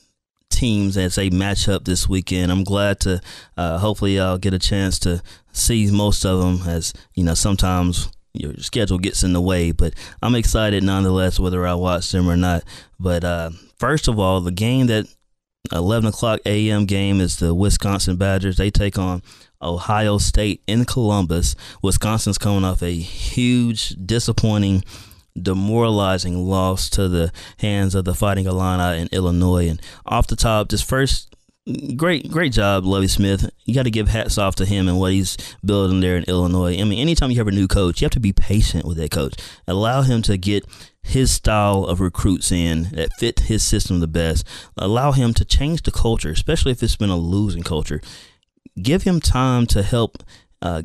teams 0.49 0.97
as 0.97 1.15
they 1.15 1.31
match 1.31 1.67
up 1.67 1.83
this 1.83 2.07
weekend. 2.07 2.51
I'm 2.51 2.63
glad 2.63 2.99
to 3.01 3.21
uh, 3.57 3.79
hopefully 3.79 4.19
I'll 4.19 4.37
get 4.37 4.53
a 4.53 4.59
chance 4.59 4.99
to 4.99 5.23
see 5.51 5.89
most 5.91 6.23
of 6.25 6.39
them 6.39 6.67
as 6.69 6.93
you 7.15 7.23
know 7.23 7.33
sometimes 7.33 8.09
your 8.33 8.53
schedule 8.57 8.99
gets 8.99 9.23
in 9.23 9.33
the 9.33 9.41
way, 9.41 9.71
but 9.71 9.93
I'm 10.21 10.35
excited 10.35 10.83
nonetheless 10.83 11.39
whether 11.39 11.65
I 11.65 11.73
watch 11.73 12.11
them 12.11 12.29
or 12.29 12.37
not. 12.37 12.63
But 12.99 13.23
uh, 13.23 13.49
first 13.77 14.07
of 14.07 14.19
all, 14.19 14.41
the 14.41 14.51
game 14.51 14.87
that 14.87 15.07
11 15.71 16.09
o'clock 16.09 16.39
a.m. 16.45 16.85
game 16.85 17.19
is 17.19 17.37
the 17.37 17.53
Wisconsin 17.53 18.17
Badgers. 18.17 18.57
They 18.57 18.69
take 18.69 18.97
on 18.97 19.21
Ohio 19.63 20.17
State 20.17 20.61
in 20.67 20.85
Columbus. 20.85 21.55
Wisconsin's 21.81 22.37
coming 22.37 22.65
off 22.65 22.81
a 22.81 22.91
huge, 22.91 23.89
disappointing, 24.05 24.83
demoralizing 25.41 26.45
loss 26.45 26.89
to 26.91 27.07
the 27.07 27.31
hands 27.57 27.95
of 27.95 28.05
the 28.05 28.13
Fighting 28.13 28.45
Illini 28.45 29.01
in 29.01 29.07
Illinois. 29.11 29.69
And 29.69 29.81
off 30.05 30.27
the 30.27 30.35
top, 30.35 30.69
just 30.69 30.85
first 30.85 31.33
great 31.95 32.29
great 32.29 32.51
job 32.51 32.85
Lovie 32.85 33.07
Smith. 33.07 33.49
You 33.65 33.73
got 33.73 33.83
to 33.83 33.91
give 33.91 34.09
hats 34.09 34.37
off 34.37 34.55
to 34.55 34.65
him 34.65 34.89
and 34.89 34.99
what 34.99 35.13
he's 35.13 35.37
building 35.63 36.01
there 36.01 36.17
in 36.17 36.25
illinois. 36.25 36.77
I 36.77 36.83
mean 36.83 36.99
anytime 36.99 37.31
you 37.31 37.37
have 37.37 37.47
a 37.47 37.51
new 37.51 37.67
coach 37.67 38.01
you 38.01 38.05
have 38.05 38.11
to 38.11 38.19
be 38.19 38.33
patient 38.33 38.85
with 38.85 38.97
that 38.97 39.11
coach. 39.11 39.35
Allow 39.65 40.01
him 40.01 40.21
to 40.23 40.37
get 40.37 40.65
his 41.01 41.31
style 41.31 41.85
of 41.85 42.01
recruits 42.01 42.51
in 42.51 42.89
that 42.91 43.13
fit 43.13 43.41
his 43.41 43.65
system 43.65 44.01
the 44.01 44.07
best. 44.07 44.45
Allow 44.77 45.13
him 45.13 45.33
to 45.35 45.45
change 45.45 45.83
the 45.83 45.91
culture 45.91 46.31
especially 46.31 46.73
if 46.73 46.83
it's 46.83 46.97
been 46.97 47.09
a 47.09 47.17
losing 47.17 47.63
culture 47.63 48.01
give 48.81 49.03
him 49.03 49.19
time 49.19 49.65
to 49.67 49.83
help 49.83 50.23
uh, 50.61 50.81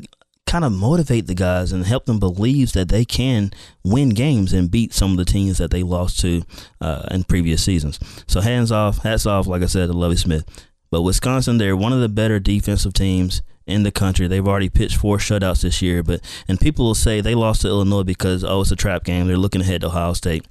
kind 0.49 0.65
of 0.65 0.71
motivate 0.71 1.27
the 1.27 1.35
guys 1.35 1.71
and 1.71 1.85
help 1.85 2.05
them 2.05 2.19
believe 2.19 2.73
that 2.73 2.89
they 2.89 3.05
can 3.05 3.51
win 3.83 4.09
games 4.09 4.51
and 4.51 4.71
beat 4.71 4.93
some 4.93 5.11
of 5.11 5.17
the 5.17 5.25
teams 5.25 5.59
that 5.59 5.69
they 5.69 5.83
lost 5.83 6.19
to 6.19 6.41
uh, 6.81 7.07
in 7.11 7.23
previous 7.23 7.63
seasons. 7.63 7.99
So 8.27 8.41
hands 8.41 8.71
off, 8.71 9.03
hats 9.03 9.27
off, 9.27 9.45
like 9.45 9.61
I 9.61 9.67
said, 9.67 9.87
to 9.87 9.93
Lovie 9.93 10.15
Smith. 10.15 10.45
But 10.89 11.03
Wisconsin, 11.03 11.59
they're 11.59 11.77
one 11.77 11.93
of 11.93 12.01
the 12.01 12.09
better 12.09 12.39
defensive 12.39 12.93
teams 12.93 13.43
in 13.67 13.83
the 13.83 13.91
country. 13.91 14.27
They've 14.27 14.47
already 14.47 14.69
pitched 14.69 14.97
four 14.97 15.17
shutouts 15.17 15.61
this 15.61 15.83
year, 15.83 16.01
but 16.01 16.21
and 16.47 16.59
people 16.59 16.85
will 16.85 16.95
say 16.95 17.21
they 17.21 17.35
lost 17.35 17.61
to 17.61 17.67
Illinois 17.67 18.03
because 18.03 18.43
oh 18.43 18.61
it's 18.61 18.71
a 18.71 18.75
trap 18.75 19.03
game. 19.03 19.27
They're 19.27 19.37
looking 19.37 19.61
ahead 19.61 19.81
to 19.81 19.87
Ohio 19.87 20.13
State. 20.13 20.47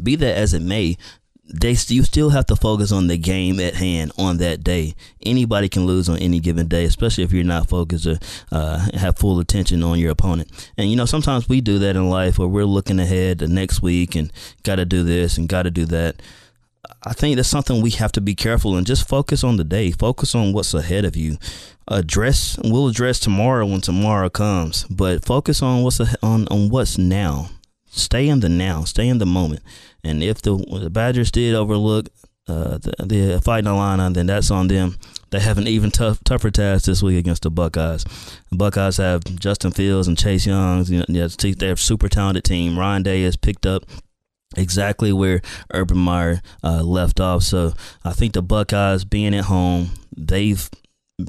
Be 0.00 0.14
that 0.14 0.36
as 0.36 0.54
it 0.54 0.62
may, 0.62 0.96
they 1.48 1.70
you 1.88 2.02
still 2.02 2.30
have 2.30 2.46
to 2.46 2.56
focus 2.56 2.92
on 2.92 3.06
the 3.06 3.16
game 3.16 3.58
at 3.58 3.74
hand 3.74 4.12
on 4.18 4.36
that 4.38 4.62
day. 4.62 4.94
Anybody 5.24 5.68
can 5.68 5.86
lose 5.86 6.08
on 6.08 6.18
any 6.18 6.40
given 6.40 6.68
day, 6.68 6.84
especially 6.84 7.24
if 7.24 7.32
you're 7.32 7.44
not 7.44 7.68
focused 7.68 8.06
or 8.06 8.18
uh, 8.52 8.78
have 8.94 9.18
full 9.18 9.38
attention 9.40 9.82
on 9.82 9.98
your 9.98 10.10
opponent. 10.10 10.50
And 10.76 10.90
you 10.90 10.96
know, 10.96 11.06
sometimes 11.06 11.48
we 11.48 11.60
do 11.60 11.78
that 11.78 11.96
in 11.96 12.10
life 12.10 12.38
where 12.38 12.48
we're 12.48 12.64
looking 12.64 13.00
ahead 13.00 13.38
the 13.38 13.48
next 13.48 13.80
week 13.80 14.14
and 14.14 14.32
got 14.62 14.76
to 14.76 14.84
do 14.84 15.02
this 15.02 15.38
and 15.38 15.48
got 15.48 15.62
to 15.62 15.70
do 15.70 15.86
that. 15.86 16.20
I 17.02 17.12
think 17.12 17.36
that's 17.36 17.48
something 17.48 17.80
we 17.80 17.90
have 17.90 18.12
to 18.12 18.20
be 18.20 18.34
careful 18.34 18.76
and 18.76 18.86
just 18.86 19.08
focus 19.08 19.42
on 19.42 19.56
the 19.56 19.64
day. 19.64 19.90
Focus 19.90 20.34
on 20.34 20.52
what's 20.52 20.74
ahead 20.74 21.04
of 21.04 21.16
you. 21.16 21.38
Address 21.86 22.58
we'll 22.62 22.88
address 22.88 23.18
tomorrow 23.18 23.64
when 23.64 23.80
tomorrow 23.80 24.28
comes, 24.28 24.84
but 24.84 25.24
focus 25.24 25.62
on 25.62 25.82
what's 25.82 26.00
on 26.22 26.46
on 26.48 26.68
what's 26.68 26.98
now 26.98 27.48
stay 27.90 28.28
in 28.28 28.40
the 28.40 28.48
now, 28.48 28.84
stay 28.84 29.08
in 29.08 29.18
the 29.18 29.26
moment. 29.26 29.62
And 30.04 30.22
if 30.22 30.42
the, 30.42 30.56
the 30.56 30.90
Badgers 30.90 31.30
did 31.30 31.54
overlook 31.54 32.08
uh, 32.46 32.78
the, 32.78 32.94
the 33.04 33.40
Fighting 33.42 33.70
Illini, 33.70 34.12
then 34.14 34.26
that's 34.26 34.50
on 34.50 34.68
them. 34.68 34.96
They 35.30 35.40
have 35.40 35.58
an 35.58 35.68
even 35.68 35.90
tough, 35.90 36.24
tougher 36.24 36.50
task 36.50 36.86
this 36.86 37.02
week 37.02 37.18
against 37.18 37.42
the 37.42 37.50
Buckeyes. 37.50 38.04
The 38.50 38.56
Buckeyes 38.56 38.96
have 38.96 39.22
Justin 39.38 39.72
Fields 39.72 40.08
and 40.08 40.16
Chase 40.16 40.46
Youngs. 40.46 40.90
You 40.90 41.04
know, 41.06 41.28
they're 41.28 41.72
a 41.72 41.76
super 41.76 42.08
talented 42.08 42.44
team. 42.44 42.78
Ryan 42.78 43.02
Day 43.02 43.22
has 43.24 43.36
picked 43.36 43.66
up 43.66 43.84
exactly 44.56 45.12
where 45.12 45.42
Urban 45.74 45.98
Meyer 45.98 46.40
uh, 46.64 46.82
left 46.82 47.20
off. 47.20 47.42
So 47.42 47.74
I 48.04 48.12
think 48.12 48.32
the 48.32 48.42
Buckeyes 48.42 49.04
being 49.04 49.34
at 49.34 49.44
home, 49.44 49.90
they've 50.16 50.70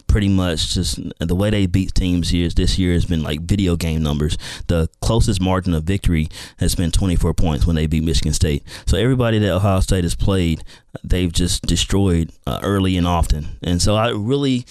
pretty 0.08 0.30
much 0.30 0.74
just 0.74 1.00
the 1.20 1.36
way 1.36 1.50
they 1.50 1.66
beat 1.66 1.96
teams 1.96 2.30
here 2.30 2.48
this 2.50 2.78
year 2.78 2.94
has 2.94 3.06
been 3.06 3.24
like 3.24 3.42
video 3.42 3.76
game 3.76 4.04
numbers. 4.04 4.38
The 4.68 4.88
closest 5.02 5.42
margin 5.42 5.74
of 5.74 5.84
victory 5.84 6.30
has 6.58 6.76
been 6.76 6.92
24 6.92 7.34
points 7.34 7.66
when 7.66 7.76
they 7.76 7.88
beat 7.88 8.04
Michigan 8.04 8.34
State. 8.34 8.64
So 8.86 8.98
everybody 8.98 9.40
that 9.40 9.52
Ohio 9.52 9.80
State 9.80 10.04
has 10.04 10.16
played, 10.16 10.64
they've 11.04 11.32
just 11.32 11.64
destroyed 11.64 12.32
uh, 12.46 12.60
early 12.62 12.98
and 12.98 13.08
often. 13.08 13.58
And 13.64 13.82
so 13.82 13.96
I 13.96 14.10
really, 14.10 14.66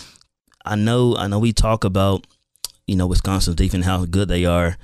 I 0.64 0.76
know, 0.76 1.16
I 1.16 1.26
know 1.26 1.40
we 1.40 1.52
talk 1.52 1.84
about, 1.84 2.26
you 2.86 2.94
know, 2.94 3.06
Wisconsin's 3.06 3.56
defense, 3.56 3.86
how 3.86 4.04
good 4.04 4.28
they 4.28 4.44
are. 4.44 4.76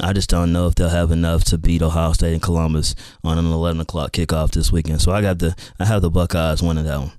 I 0.00 0.12
just 0.12 0.28
don't 0.28 0.52
know 0.52 0.66
if 0.66 0.74
they'll 0.74 0.88
have 0.90 1.10
enough 1.10 1.44
to 1.44 1.58
beat 1.58 1.80
Ohio 1.80 2.12
State 2.12 2.32
and 2.32 2.42
Columbus 2.42 2.94
on 3.24 3.38
an 3.38 3.46
11 3.46 3.80
o'clock 3.80 4.12
kickoff 4.12 4.50
this 4.50 4.70
weekend. 4.70 5.00
So 5.00 5.12
I 5.12 5.22
got 5.22 5.38
the, 5.38 5.54
I 5.78 5.86
have 5.86 6.02
the 6.02 6.10
Buckeyes 6.10 6.62
winning 6.62 6.84
that 6.84 6.98
one. 6.98 7.12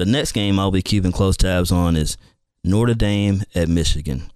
The 0.00 0.06
next 0.06 0.32
game 0.32 0.58
I'll 0.58 0.70
be 0.70 0.80
keeping 0.80 1.12
close 1.12 1.36
tabs 1.36 1.70
on 1.70 1.94
is 1.94 2.16
Notre 2.64 2.94
Dame 2.94 3.42
at 3.54 3.68
Michigan. 3.68 4.32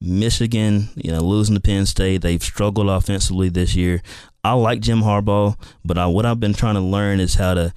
Michigan, 0.00 0.88
you 0.94 1.10
know, 1.10 1.18
losing 1.18 1.56
to 1.56 1.60
Penn 1.60 1.84
State, 1.86 2.22
they've 2.22 2.40
struggled 2.40 2.88
offensively 2.88 3.48
this 3.48 3.74
year. 3.74 4.02
I 4.44 4.52
like 4.52 4.78
Jim 4.78 5.00
Harbaugh, 5.00 5.56
but 5.84 5.98
I, 5.98 6.06
what 6.06 6.26
I've 6.26 6.38
been 6.38 6.54
trying 6.54 6.76
to 6.76 6.80
learn 6.80 7.18
is 7.18 7.34
how 7.34 7.54
to 7.54 7.74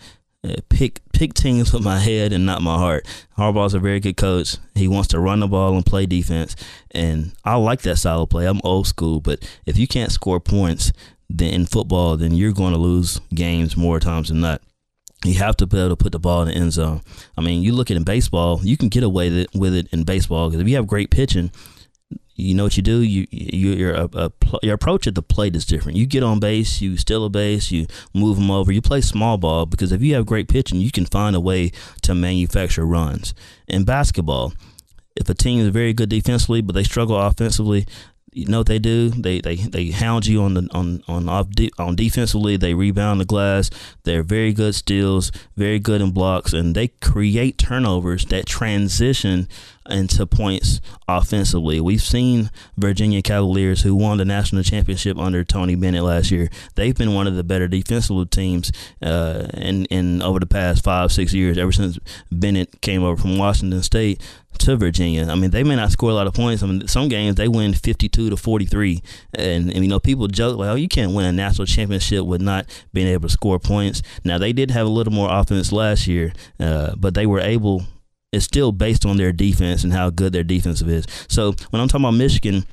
uh, 0.47 0.57
pick 0.69 1.01
pick 1.11 1.33
teams 1.33 1.73
with 1.73 1.83
my 1.83 1.97
head 1.97 2.33
and 2.33 2.45
not 2.45 2.61
my 2.61 2.77
heart. 2.77 3.07
Harbaugh's 3.35 3.73
a 3.73 3.79
very 3.79 3.99
good 3.99 4.15
coach. 4.15 4.57
He 4.75 4.87
wants 4.87 5.07
to 5.07 5.19
run 5.19 5.39
the 5.39 5.47
ball 5.47 5.75
and 5.75 5.83
play 5.83 6.05
defense, 6.05 6.55
and 6.91 7.33
I 7.43 7.55
like 7.55 7.81
that 7.81 7.97
style 7.97 8.21
of 8.21 8.29
play. 8.29 8.45
I'm 8.45 8.61
old 8.63 8.85
school, 8.85 9.21
but 9.21 9.39
if 9.65 9.75
you 9.75 9.87
can't 9.87 10.11
score 10.11 10.39
points 10.39 10.93
then 11.31 11.51
in 11.51 11.65
football, 11.65 12.15
then 12.15 12.35
you're 12.35 12.53
going 12.53 12.73
to 12.73 12.79
lose 12.79 13.19
games 13.33 13.75
more 13.75 13.99
times 13.99 14.29
than 14.29 14.41
not 14.41 14.61
you 15.23 15.35
have 15.35 15.57
to 15.57 15.67
be 15.67 15.77
able 15.77 15.89
to 15.89 15.95
put 15.95 16.11
the 16.11 16.19
ball 16.19 16.41
in 16.41 16.47
the 16.49 16.55
end 16.55 16.73
zone. 16.73 17.01
I 17.37 17.41
mean, 17.41 17.61
you 17.61 17.73
look 17.73 17.89
at 17.89 17.97
in 17.97 18.03
baseball, 18.03 18.59
you 18.63 18.77
can 18.77 18.89
get 18.89 19.03
away 19.03 19.45
with 19.53 19.73
it, 19.73 19.87
in 19.91 20.03
baseball 20.03 20.49
because 20.49 20.61
if 20.61 20.67
you 20.67 20.75
have 20.75 20.87
great 20.87 21.11
pitching, 21.11 21.51
you 22.35 22.55
know 22.55 22.63
what 22.63 22.77
you 22.77 22.83
do. 22.83 23.01
You, 23.01 23.27
you 23.29 23.71
your 23.73 23.95
uh, 23.95 24.07
uh, 24.13 24.29
a, 24.43 24.55
a, 24.55 24.59
your 24.63 24.75
approach 24.75 25.07
at 25.07 25.15
the 25.15 25.21
plate 25.21 25.55
is 25.55 25.65
different. 25.65 25.97
You 25.97 26.05
get 26.05 26.23
on 26.23 26.39
base, 26.39 26.81
you 26.81 26.97
steal 26.97 27.25
a 27.25 27.29
base, 27.29 27.71
you 27.71 27.85
move 28.13 28.37
them 28.37 28.49
over. 28.49 28.71
You 28.71 28.81
play 28.81 29.01
small 29.01 29.37
ball 29.37 29.65
because 29.65 29.91
if 29.91 30.01
you 30.01 30.15
have 30.15 30.25
great 30.25 30.47
pitching, 30.47 30.79
you 30.79 30.91
can 30.91 31.05
find 31.05 31.35
a 31.35 31.39
way 31.39 31.71
to 32.01 32.15
manufacture 32.15 32.85
runs. 32.85 33.33
In 33.67 33.83
basketball, 33.83 34.53
if 35.15 35.29
a 35.29 35.33
team 35.35 35.59
is 35.59 35.67
very 35.67 35.93
good 35.93 36.09
defensively 36.09 36.61
but 36.61 36.73
they 36.73 36.83
struggle 36.83 37.19
offensively, 37.19 37.85
you 38.33 38.47
know 38.47 38.59
what 38.59 38.67
they 38.67 38.79
do? 38.79 39.09
They 39.09 39.39
they 39.41 39.55
they 39.55 39.91
hound 39.91 40.25
you 40.25 40.41
on 40.41 40.53
the 40.53 40.67
on 40.71 41.03
on 41.07 41.29
off 41.29 41.49
de- 41.49 41.71
on 41.77 41.95
defensively. 41.95 42.57
They 42.57 42.73
rebound 42.73 43.21
the 43.21 43.25
glass. 43.25 43.69
They're 44.03 44.23
very 44.23 44.53
good 44.53 44.75
steals, 44.75 45.31
very 45.55 45.79
good 45.79 46.01
in 46.01 46.11
blocks, 46.11 46.53
and 46.53 46.75
they 46.75 46.89
create 46.89 47.57
turnovers 47.57 48.25
that 48.25 48.45
transition 48.45 49.47
into 49.89 50.25
points 50.25 50.79
offensively. 51.07 51.81
We've 51.81 52.01
seen 52.01 52.49
Virginia 52.77 53.21
Cavaliers, 53.21 53.81
who 53.81 53.95
won 53.95 54.17
the 54.17 54.25
national 54.25 54.63
championship 54.63 55.17
under 55.17 55.43
Tony 55.43 55.75
Bennett 55.75 56.03
last 56.03 56.31
year. 56.31 56.49
They've 56.75 56.95
been 56.95 57.13
one 57.13 57.27
of 57.27 57.35
the 57.35 57.43
better 57.43 57.67
defensive 57.67 58.29
teams 58.29 58.71
uh, 59.01 59.47
in 59.53 59.85
in 59.85 60.21
over 60.21 60.39
the 60.39 60.45
past 60.45 60.83
five 60.83 61.11
six 61.11 61.33
years. 61.33 61.57
Ever 61.57 61.71
since 61.71 61.99
Bennett 62.31 62.81
came 62.81 63.03
over 63.03 63.21
from 63.21 63.37
Washington 63.37 63.83
State 63.83 64.21
to 64.59 64.75
Virginia. 64.75 65.27
I 65.27 65.35
mean, 65.35 65.51
they 65.51 65.63
may 65.63 65.75
not 65.75 65.91
score 65.91 66.09
a 66.09 66.13
lot 66.13 66.27
of 66.27 66.33
points. 66.33 66.63
I 66.63 66.67
mean, 66.67 66.87
some 66.87 67.09
games 67.09 67.35
they 67.35 67.47
win 67.47 67.73
52 67.73 68.29
to 68.29 68.37
43. 68.37 69.01
And, 69.33 69.71
and, 69.71 69.83
you 69.83 69.89
know, 69.89 69.99
people 69.99 70.27
joke, 70.27 70.57
like, 70.57 70.69
oh, 70.69 70.75
you 70.75 70.87
can't 70.87 71.13
win 71.13 71.25
a 71.25 71.31
national 71.31 71.65
championship 71.65 72.25
with 72.25 72.41
not 72.41 72.65
being 72.93 73.07
able 73.07 73.27
to 73.27 73.33
score 73.33 73.59
points. 73.59 74.01
Now, 74.23 74.37
they 74.37 74.53
did 74.53 74.71
have 74.71 74.85
a 74.85 74.89
little 74.89 75.13
more 75.13 75.29
offense 75.31 75.71
last 75.71 76.07
year, 76.07 76.33
uh, 76.59 76.95
but 76.95 77.13
they 77.13 77.25
were 77.25 77.39
able 77.39 77.83
it's 78.31 78.45
still 78.45 78.71
based 78.71 79.05
on 79.05 79.17
their 79.17 79.31
defense 79.31 79.83
and 79.83 79.93
how 79.93 80.09
good 80.09 80.33
their 80.33 80.43
defensive 80.43 80.89
is. 80.89 81.05
So 81.27 81.53
when 81.69 81.79
I'm 81.79 81.87
talking 81.87 82.03
about 82.03 82.15
Michigan, 82.15 82.65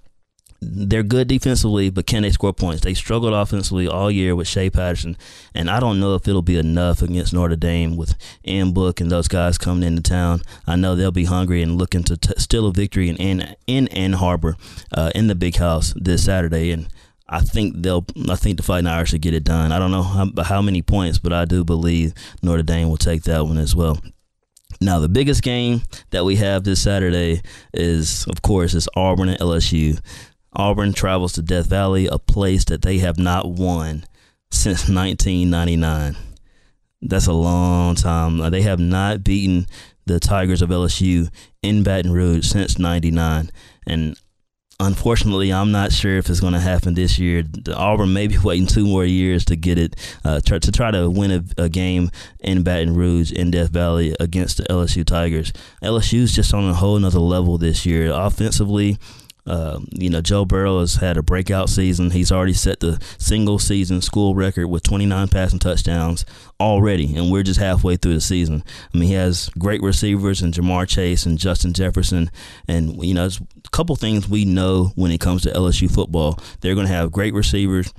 they're 0.62 1.02
good 1.02 1.28
defensively, 1.28 1.88
but 1.88 2.06
can 2.06 2.22
they 2.22 2.30
score 2.30 2.52
points? 2.52 2.82
They 2.82 2.92
struggled 2.92 3.32
offensively 3.32 3.88
all 3.88 4.10
year 4.10 4.36
with 4.36 4.46
Shea 4.46 4.68
Patterson, 4.68 5.16
and 5.54 5.70
I 5.70 5.80
don't 5.80 6.00
know 6.00 6.14
if 6.14 6.28
it'll 6.28 6.42
be 6.42 6.58
enough 6.58 7.00
against 7.00 7.32
Notre 7.32 7.56
Dame 7.56 7.96
with 7.96 8.14
Ian 8.46 8.72
Book 8.72 9.00
and 9.00 9.10
those 9.10 9.28
guys 9.28 9.56
coming 9.56 9.84
into 9.84 10.02
town. 10.02 10.42
I 10.66 10.76
know 10.76 10.94
they'll 10.94 11.10
be 11.10 11.24
hungry 11.24 11.62
and 11.62 11.78
looking 11.78 12.04
to 12.04 12.16
t- 12.16 12.34
steal 12.36 12.66
a 12.66 12.72
victory 12.72 13.08
in 13.08 13.16
in, 13.16 13.56
in 13.66 13.88
Ann 13.88 14.14
Arbor 14.14 14.56
uh, 14.92 15.10
in 15.14 15.28
the 15.28 15.34
Big 15.34 15.56
House 15.56 15.94
this 15.96 16.24
Saturday, 16.24 16.72
and 16.72 16.88
I 17.26 17.40
think 17.40 17.76
they'll. 17.78 18.04
I 18.28 18.36
think 18.36 18.58
the 18.58 18.62
Fighting 18.62 18.86
Irish 18.86 19.12
will 19.12 19.18
get 19.18 19.34
it 19.34 19.44
done. 19.44 19.72
I 19.72 19.78
don't 19.78 19.90
know 19.92 20.02
how, 20.02 20.30
how 20.42 20.60
many 20.60 20.82
points, 20.82 21.18
but 21.18 21.32
I 21.32 21.46
do 21.46 21.64
believe 21.64 22.12
Notre 22.42 22.62
Dame 22.62 22.90
will 22.90 22.98
take 22.98 23.22
that 23.22 23.46
one 23.46 23.56
as 23.56 23.74
well. 23.74 23.98
Now, 24.82 24.98
the 24.98 25.10
biggest 25.10 25.42
game 25.42 25.82
that 26.10 26.24
we 26.24 26.36
have 26.36 26.64
this 26.64 26.80
Saturday 26.80 27.42
is, 27.74 28.26
of 28.28 28.40
course, 28.40 28.72
is 28.72 28.88
Auburn 28.96 29.28
and 29.28 29.38
LSU. 29.38 30.00
Auburn 30.52 30.92
travels 30.92 31.32
to 31.34 31.42
Death 31.42 31.66
Valley, 31.66 32.06
a 32.06 32.18
place 32.18 32.64
that 32.66 32.82
they 32.82 32.98
have 32.98 33.18
not 33.18 33.48
won 33.48 34.04
since 34.50 34.80
1999. 34.88 36.16
That's 37.02 37.26
a 37.26 37.32
long 37.32 37.94
time. 37.94 38.38
They 38.50 38.62
have 38.62 38.80
not 38.80 39.24
beaten 39.24 39.66
the 40.06 40.20
Tigers 40.20 40.60
of 40.60 40.70
LSU 40.70 41.30
in 41.62 41.82
Baton 41.82 42.12
Rouge 42.12 42.46
since 42.46 42.78
99. 42.78 43.50
And 43.86 44.16
unfortunately, 44.80 45.52
I'm 45.52 45.70
not 45.70 45.92
sure 45.92 46.16
if 46.16 46.28
it's 46.28 46.40
going 46.40 46.54
to 46.54 46.60
happen 46.60 46.94
this 46.94 47.18
year. 47.18 47.42
The 47.42 47.76
Auburn 47.76 48.12
may 48.12 48.26
be 48.26 48.38
waiting 48.42 48.66
two 48.66 48.86
more 48.86 49.04
years 49.04 49.44
to 49.46 49.56
get 49.56 49.78
it 49.78 49.96
uh, 50.24 50.40
to, 50.40 50.58
to 50.58 50.72
try 50.72 50.90
to 50.90 51.08
win 51.08 51.30
a, 51.30 51.62
a, 51.62 51.68
game 51.68 52.10
in 52.40 52.62
Baton 52.62 52.94
Rouge 52.94 53.30
in 53.30 53.50
Death 53.50 53.70
Valley 53.70 54.14
against 54.18 54.56
the 54.56 54.64
LSU 54.64 55.04
Tigers. 55.04 55.52
LSU's 55.82 56.34
just 56.34 56.52
on 56.52 56.68
a 56.68 56.74
whole 56.74 56.98
nother 56.98 57.20
level 57.20 57.56
this 57.58 57.86
year. 57.86 58.10
Offensively, 58.12 58.98
um, 59.46 59.88
you 59.92 60.10
know, 60.10 60.20
Joe 60.20 60.44
Burrow 60.44 60.80
has 60.80 60.96
had 60.96 61.16
a 61.16 61.22
breakout 61.22 61.68
season. 61.68 62.10
He's 62.10 62.32
already 62.32 62.52
set 62.52 62.80
the 62.80 63.02
single 63.18 63.58
season 63.58 64.00
school 64.00 64.34
record 64.34 64.68
with 64.68 64.82
29 64.82 65.28
passing 65.28 65.58
touchdowns 65.58 66.24
already, 66.58 67.16
and 67.16 67.30
we're 67.30 67.42
just 67.42 67.60
halfway 67.60 67.96
through 67.96 68.14
the 68.14 68.20
season. 68.20 68.62
I 68.92 68.98
mean, 68.98 69.08
he 69.08 69.14
has 69.14 69.48
great 69.58 69.82
receivers 69.82 70.42
and 70.42 70.52
Ja'Marr 70.52 70.88
Chase 70.88 71.26
and 71.26 71.38
Justin 71.38 71.72
Jefferson, 71.72 72.30
and 72.68 73.02
you 73.04 73.14
know, 73.14 73.26
it's 73.26 73.38
a 73.38 73.70
couple 73.70 73.96
things 73.96 74.28
we 74.28 74.44
know 74.44 74.92
when 74.94 75.10
it 75.10 75.20
comes 75.20 75.42
to 75.42 75.52
LSU 75.52 75.90
football. 75.90 76.38
They're 76.60 76.74
going 76.74 76.86
to 76.86 76.92
have 76.92 77.12
great 77.12 77.34
receivers 77.34 77.92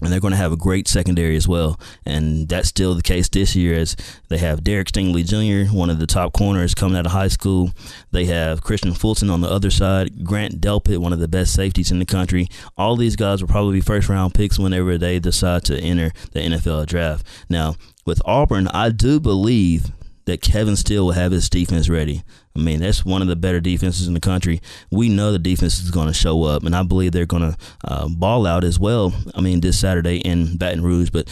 and 0.00 0.12
they're 0.12 0.20
going 0.20 0.32
to 0.32 0.36
have 0.36 0.52
a 0.52 0.56
great 0.56 0.86
secondary 0.86 1.34
as 1.34 1.48
well. 1.48 1.78
And 2.06 2.48
that's 2.48 2.68
still 2.68 2.94
the 2.94 3.02
case 3.02 3.28
this 3.28 3.56
year 3.56 3.74
as 3.74 3.96
they 4.28 4.38
have 4.38 4.62
Derek 4.62 4.88
Stingley 4.88 5.24
Jr., 5.24 5.74
one 5.74 5.90
of 5.90 5.98
the 5.98 6.06
top 6.06 6.32
corners 6.32 6.74
coming 6.74 6.96
out 6.96 7.06
of 7.06 7.12
high 7.12 7.28
school. 7.28 7.72
They 8.12 8.26
have 8.26 8.62
Kristian 8.62 8.96
Fulton 8.96 9.28
on 9.28 9.40
the 9.40 9.50
other 9.50 9.70
side, 9.70 10.24
Grant 10.24 10.60
Delpit, 10.60 10.98
one 10.98 11.12
of 11.12 11.18
the 11.18 11.26
best 11.26 11.52
safeties 11.52 11.90
in 11.90 11.98
the 11.98 12.06
country. 12.06 12.46
All 12.76 12.94
these 12.94 13.16
guys 13.16 13.42
will 13.42 13.48
probably 13.48 13.78
be 13.78 13.80
first 13.80 14.08
round 14.08 14.34
picks 14.34 14.58
whenever 14.58 14.98
they 14.98 15.18
decide 15.18 15.64
to 15.64 15.76
enter 15.78 16.12
the 16.32 16.40
NFL 16.40 16.86
draft. 16.86 17.26
Now, 17.48 17.74
with 18.06 18.22
Auburn, 18.24 18.68
I 18.68 18.90
do 18.90 19.18
believe 19.18 19.92
that 20.26 20.42
Kevin 20.42 20.76
Steele 20.76 21.06
will 21.06 21.12
have 21.12 21.32
his 21.32 21.48
defense 21.48 21.88
ready. 21.88 22.22
I 22.58 22.60
mean, 22.60 22.80
that's 22.80 23.04
one 23.04 23.22
of 23.22 23.28
the 23.28 23.36
better 23.36 23.60
defenses 23.60 24.08
in 24.08 24.14
the 24.14 24.20
country. 24.20 24.60
We 24.90 25.08
know 25.08 25.30
the 25.30 25.38
defense 25.38 25.78
is 25.80 25.90
going 25.90 26.08
to 26.08 26.14
show 26.14 26.42
up, 26.44 26.64
and 26.64 26.74
I 26.74 26.82
believe 26.82 27.12
they're 27.12 27.26
going 27.26 27.52
to 27.52 27.56
uh, 27.84 28.08
ball 28.08 28.46
out 28.46 28.64
as 28.64 28.78
well. 28.78 29.14
I 29.34 29.40
mean, 29.40 29.60
this 29.60 29.78
Saturday 29.78 30.18
in 30.18 30.56
Baton 30.56 30.82
Rouge. 30.82 31.10
But 31.10 31.28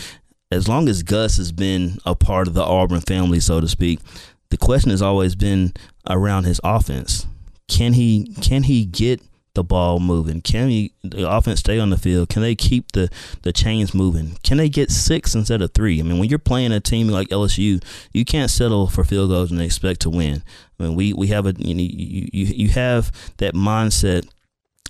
as 0.52 0.68
long 0.68 0.88
as 0.88 1.02
Gus 1.02 1.36
has 1.38 1.50
been 1.50 1.98
a 2.06 2.14
part 2.14 2.46
of 2.46 2.54
the 2.54 2.62
Auburn 2.62 3.00
family, 3.00 3.40
so 3.40 3.60
to 3.60 3.66
speak, 3.66 3.98
the 4.50 4.56
question 4.56 4.90
has 4.90 5.02
always 5.02 5.34
been 5.34 5.72
around 6.08 6.44
his 6.44 6.60
offense. 6.62 7.26
Can 7.68 7.94
he 7.94 8.32
can 8.40 8.62
he 8.62 8.84
get 8.84 9.20
the 9.56 9.64
ball 9.64 9.98
moving? 9.98 10.40
Can 10.40 10.68
he, 10.68 10.92
the 11.02 11.28
offense 11.28 11.60
stay 11.60 11.80
on 11.80 11.90
the 11.90 11.96
field? 11.96 12.28
Can 12.28 12.42
they 12.42 12.54
keep 12.54 12.92
the, 12.92 13.10
the 13.42 13.52
chains 13.52 13.92
moving? 13.92 14.36
Can 14.44 14.58
they 14.58 14.68
get 14.68 14.92
six 14.92 15.34
instead 15.34 15.62
of 15.62 15.72
three? 15.72 15.98
I 15.98 16.04
mean, 16.04 16.18
when 16.20 16.28
you're 16.28 16.38
playing 16.38 16.70
a 16.70 16.78
team 16.78 17.08
like 17.08 17.28
LSU, 17.28 17.82
you 18.12 18.24
can't 18.24 18.50
settle 18.50 18.86
for 18.86 19.02
field 19.02 19.30
goals 19.30 19.50
and 19.50 19.60
expect 19.60 20.00
to 20.02 20.10
win. 20.10 20.44
I 20.78 20.84
mean, 20.84 20.94
we, 20.94 21.12
we 21.12 21.28
have 21.28 21.46
a 21.46 21.54
you 21.58 21.74
know 21.74 21.82
you, 21.82 22.28
you, 22.32 22.44
you 22.46 22.68
have 22.70 23.12
that 23.38 23.54
mindset 23.54 24.28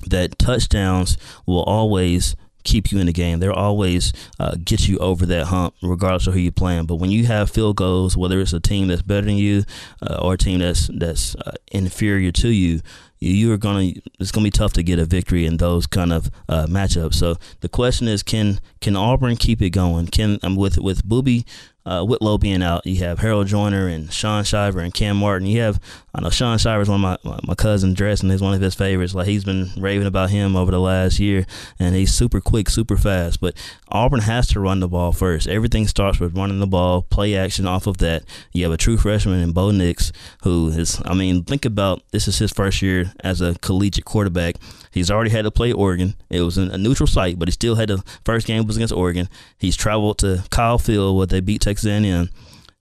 that 0.06 0.38
touchdowns 0.38 1.16
will 1.46 1.62
always 1.62 2.36
keep 2.66 2.90
you 2.90 2.98
in 2.98 3.06
the 3.06 3.12
game. 3.12 3.38
They'll 3.38 3.52
always 3.52 4.12
uh, 4.38 4.56
get 4.62 4.88
you 4.88 4.98
over 4.98 5.24
that 5.26 5.46
hump, 5.46 5.74
regardless 5.82 6.26
of 6.26 6.34
who 6.34 6.40
you're 6.40 6.52
playing. 6.52 6.86
But 6.86 6.96
when 6.96 7.10
you 7.10 7.26
have 7.26 7.48
field 7.50 7.76
goals, 7.76 8.16
whether 8.16 8.40
it's 8.40 8.52
a 8.52 8.60
team 8.60 8.88
that's 8.88 9.02
better 9.02 9.26
than 9.26 9.36
you 9.36 9.64
uh, 10.02 10.18
or 10.20 10.34
a 10.34 10.38
team 10.38 10.58
that's 10.58 10.88
that's 10.88 11.34
uh, 11.36 11.52
inferior 11.72 12.32
to 12.32 12.48
you, 12.48 12.80
you 13.18 13.52
are 13.52 13.56
gonna 13.56 13.92
it's 14.18 14.32
gonna 14.32 14.44
be 14.44 14.50
tough 14.50 14.74
to 14.74 14.82
get 14.82 14.98
a 14.98 15.06
victory 15.06 15.46
in 15.46 15.56
those 15.56 15.86
kind 15.86 16.12
of 16.12 16.30
uh, 16.48 16.66
matchups. 16.66 17.14
So 17.14 17.36
the 17.60 17.68
question 17.68 18.08
is, 18.08 18.22
can 18.22 18.60
can 18.80 18.96
Auburn 18.96 19.36
keep 19.36 19.62
it 19.62 19.70
going? 19.70 20.08
Can 20.08 20.38
um, 20.42 20.56
with 20.56 20.78
with 20.78 21.08
Boobie 21.08 21.44
uh, 21.86 22.04
Whitlow 22.04 22.36
being 22.36 22.62
out, 22.62 22.84
you 22.84 22.96
have 23.04 23.20
Harold 23.20 23.46
Joiner 23.46 23.86
and 23.86 24.12
Sean 24.12 24.42
Shiver 24.42 24.80
and 24.80 24.92
Kam 24.92 25.18
Martin. 25.18 25.46
You 25.46 25.60
have, 25.60 25.80
I 26.12 26.20
know 26.20 26.30
Sean 26.30 26.58
Shiver 26.58 26.80
is 26.80 26.88
one 26.88 27.04
of 27.04 27.24
my, 27.24 27.38
my 27.44 27.54
cousin 27.54 27.94
Dresden 27.94 28.32
is 28.32 28.42
one 28.42 28.54
of 28.54 28.60
his 28.60 28.74
favorites. 28.74 29.14
Like 29.14 29.28
he's 29.28 29.44
been 29.44 29.70
raving 29.76 30.08
about 30.08 30.30
him 30.30 30.56
over 30.56 30.72
the 30.72 30.80
last 30.80 31.20
year, 31.20 31.46
and 31.78 31.94
he's 31.94 32.12
super 32.12 32.40
quick, 32.40 32.68
super 32.68 32.96
fast. 32.96 33.40
But 33.40 33.56
Auburn 33.88 34.20
has 34.22 34.48
to 34.48 34.60
run 34.60 34.80
the 34.80 34.88
ball 34.88 35.12
first. 35.12 35.46
Everything 35.46 35.86
starts 35.86 36.18
with 36.18 36.36
running 36.36 36.58
the 36.58 36.66
ball, 36.66 37.02
play 37.02 37.36
action 37.36 37.66
off 37.66 37.86
of 37.86 37.98
that. 37.98 38.24
You 38.52 38.64
have 38.64 38.72
a 38.72 38.76
true 38.76 38.96
freshman 38.96 39.40
in 39.40 39.52
Bo 39.52 39.70
Nix, 39.70 40.10
who 40.42 40.68
is, 40.68 41.00
I 41.04 41.14
mean, 41.14 41.44
think 41.44 41.64
about 41.64 42.02
this 42.10 42.26
is 42.26 42.38
his 42.38 42.52
first 42.52 42.82
year 42.82 43.12
as 43.20 43.40
a 43.40 43.54
collegiate 43.60 44.04
quarterback. 44.04 44.56
He's 44.90 45.10
already 45.10 45.30
had 45.30 45.42
to 45.42 45.50
play 45.50 45.72
Oregon. 45.72 46.14
It 46.30 46.40
was 46.40 46.56
a 46.56 46.78
neutral 46.78 47.06
site, 47.06 47.38
but 47.38 47.48
he 47.48 47.52
still 47.52 47.74
had 47.74 47.90
the 47.90 48.02
first 48.24 48.46
game 48.46 48.66
was 48.66 48.76
against 48.76 48.94
Oregon. 48.94 49.28
He's 49.58 49.76
traveled 49.76 50.18
to 50.18 50.42
Kyle 50.50 50.78
Field 50.78 51.18
where 51.18 51.26
they 51.26 51.40
beat 51.40 51.60
Texas 51.60 51.75
A&M. 51.84 52.30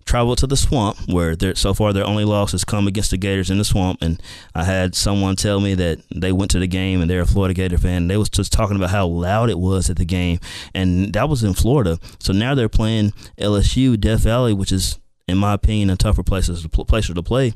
Traveled 0.06 0.38
to 0.38 0.48
the 0.48 0.56
swamp 0.56 0.98
where 1.08 1.36
so 1.56 1.74
far 1.74 1.92
their 1.92 2.06
only 2.06 2.26
loss 2.26 2.52
has 2.52 2.64
come 2.64 2.88
against 2.88 3.10
the 3.10 3.18
Gators 3.18 3.50
in 3.50 3.58
the 3.58 3.66
swamp. 3.66 4.04
And 4.04 4.22
I 4.54 4.64
had 4.64 4.94
someone 4.94 5.36
tell 5.36 5.60
me 5.60 5.74
that 5.74 6.00
they 6.16 6.32
went 6.32 6.52
to 6.52 6.60
the 6.60 6.68
game 6.68 7.02
and 7.02 7.10
they're 7.10 7.22
a 7.22 7.26
Florida 7.26 7.56
Gator 7.56 7.80
fan. 7.80 8.08
They 8.08 8.16
was 8.16 8.30
just 8.30 8.54
talking 8.54 8.76
about 8.76 8.92
how 8.92 9.08
loud 9.08 9.50
it 9.50 9.58
was 9.58 9.90
at 9.90 9.98
the 9.98 10.06
game, 10.06 10.38
and 10.76 11.12
that 11.14 11.28
was 11.28 11.44
in 11.44 11.56
Florida. 11.56 11.98
So 12.20 12.34
now 12.34 12.54
they're 12.54 12.70
playing 12.70 13.14
LSU, 13.40 14.00
Death 14.00 14.22
Valley, 14.22 14.54
which 14.54 14.72
is 14.72 15.00
in 15.28 15.40
my 15.40 15.54
opinion 15.54 15.90
a 15.90 15.96
tougher 15.96 16.22
place 16.22 16.48
to 16.48 17.24
play 17.24 17.54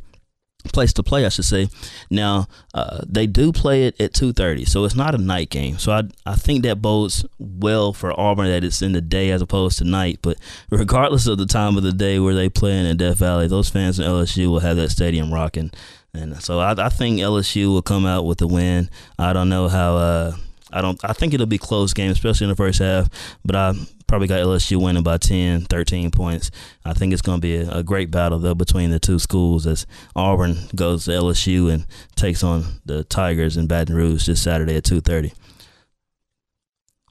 place 0.66 0.91
to 0.93 1.03
play, 1.03 1.26
I 1.26 1.30
should 1.30 1.45
say. 1.45 1.70
Now 2.10 2.47
uh, 2.74 3.01
they 3.07 3.28
do 3.28 3.51
play 3.51 3.86
it 3.86 3.99
at 3.99 4.14
two 4.14 4.34
thirty, 4.34 4.66
so 4.66 4.84
it's 4.84 4.95
not 4.95 5.16
a 5.16 5.18
night 5.18 5.49
game. 5.49 5.78
So 5.78 5.91
I 5.91 6.03
I 6.26 6.36
think 6.36 6.64
that 6.64 6.82
bodes 6.82 7.26
well 7.39 7.93
for 7.93 8.18
Auburn 8.20 8.47
that 8.47 8.64
it's 8.64 8.82
in 8.82 8.91
the 8.91 9.01
day 9.01 9.32
as 9.32 9.41
opposed 9.41 9.78
to 9.80 9.84
night. 9.86 10.20
But 10.22 10.38
regardless 10.70 11.28
of 11.28 11.38
the 11.38 11.45
time 11.45 11.78
of 11.78 11.84
the 11.84 11.93
day 11.93 12.20
where 12.20 12.36
they 12.36 12.49
play 12.49 12.78
in 12.78 12.97
Death 12.97 13.18
Valley, 13.18 13.47
those 13.47 13.70
fans 13.70 13.99
in 13.99 14.05
LSU 14.05 14.47
will 14.47 14.60
have 14.60 14.78
that 14.78 14.89
stadium 14.89 15.34
rocking. 15.34 15.72
And 16.14 16.41
so 16.41 16.60
I, 16.60 16.72
I 16.86 16.89
think 16.89 17.20
LSU 17.20 17.68
will 17.68 17.82
come 17.82 18.05
out 18.05 18.26
with 18.26 18.39
the 18.39 18.47
win. 18.47 18.89
I 19.18 19.34
don't 19.34 19.49
know 19.49 19.68
how. 19.68 19.95
Uh, 19.97 20.36
I 20.72 20.82
don't. 20.82 20.99
I 21.03 21.14
think 21.14 21.34
it'll 21.34 21.45
be 21.45 21.57
close 21.57 21.93
game, 21.93 22.12
especially 22.12 22.45
in 22.45 22.49
the 22.49 22.55
first 22.55 22.80
half. 22.80 23.10
But 23.45 23.55
I 23.55 23.74
probably 24.10 24.28
got 24.28 24.39
LSU 24.39 24.82
winning 24.82 25.03
by 25.03 25.18
10, 25.18 25.62
13 25.66 26.10
points. 26.10 26.49
I 26.84 26.93
think 26.93 27.14
it's 27.14 27.22
going 27.22 27.39
to 27.39 27.41
be 27.41 27.57
a, 27.57 27.70
a, 27.78 27.84
great 27.84 28.10
battle 28.10 28.39
though 28.39 28.55
between 28.55 28.89
the 28.89 28.99
two 28.99 29.20
schools 29.20 29.68
as 29.68 29.86
Auburn 30.16 30.57
goes 30.76 31.05
to 31.05 31.12
LSU 31.12 31.72
and 31.72 31.86
takes 32.16 32.43
on 32.43 32.82
the 32.86 33.03
Tigers 33.03 33.55
in 33.55 33.68
Baton 33.68 33.95
Rouge 33.95 34.26
this 34.26 34.41
Saturday 34.41 34.76
at 34.76 34.84
2:30. 34.84 35.32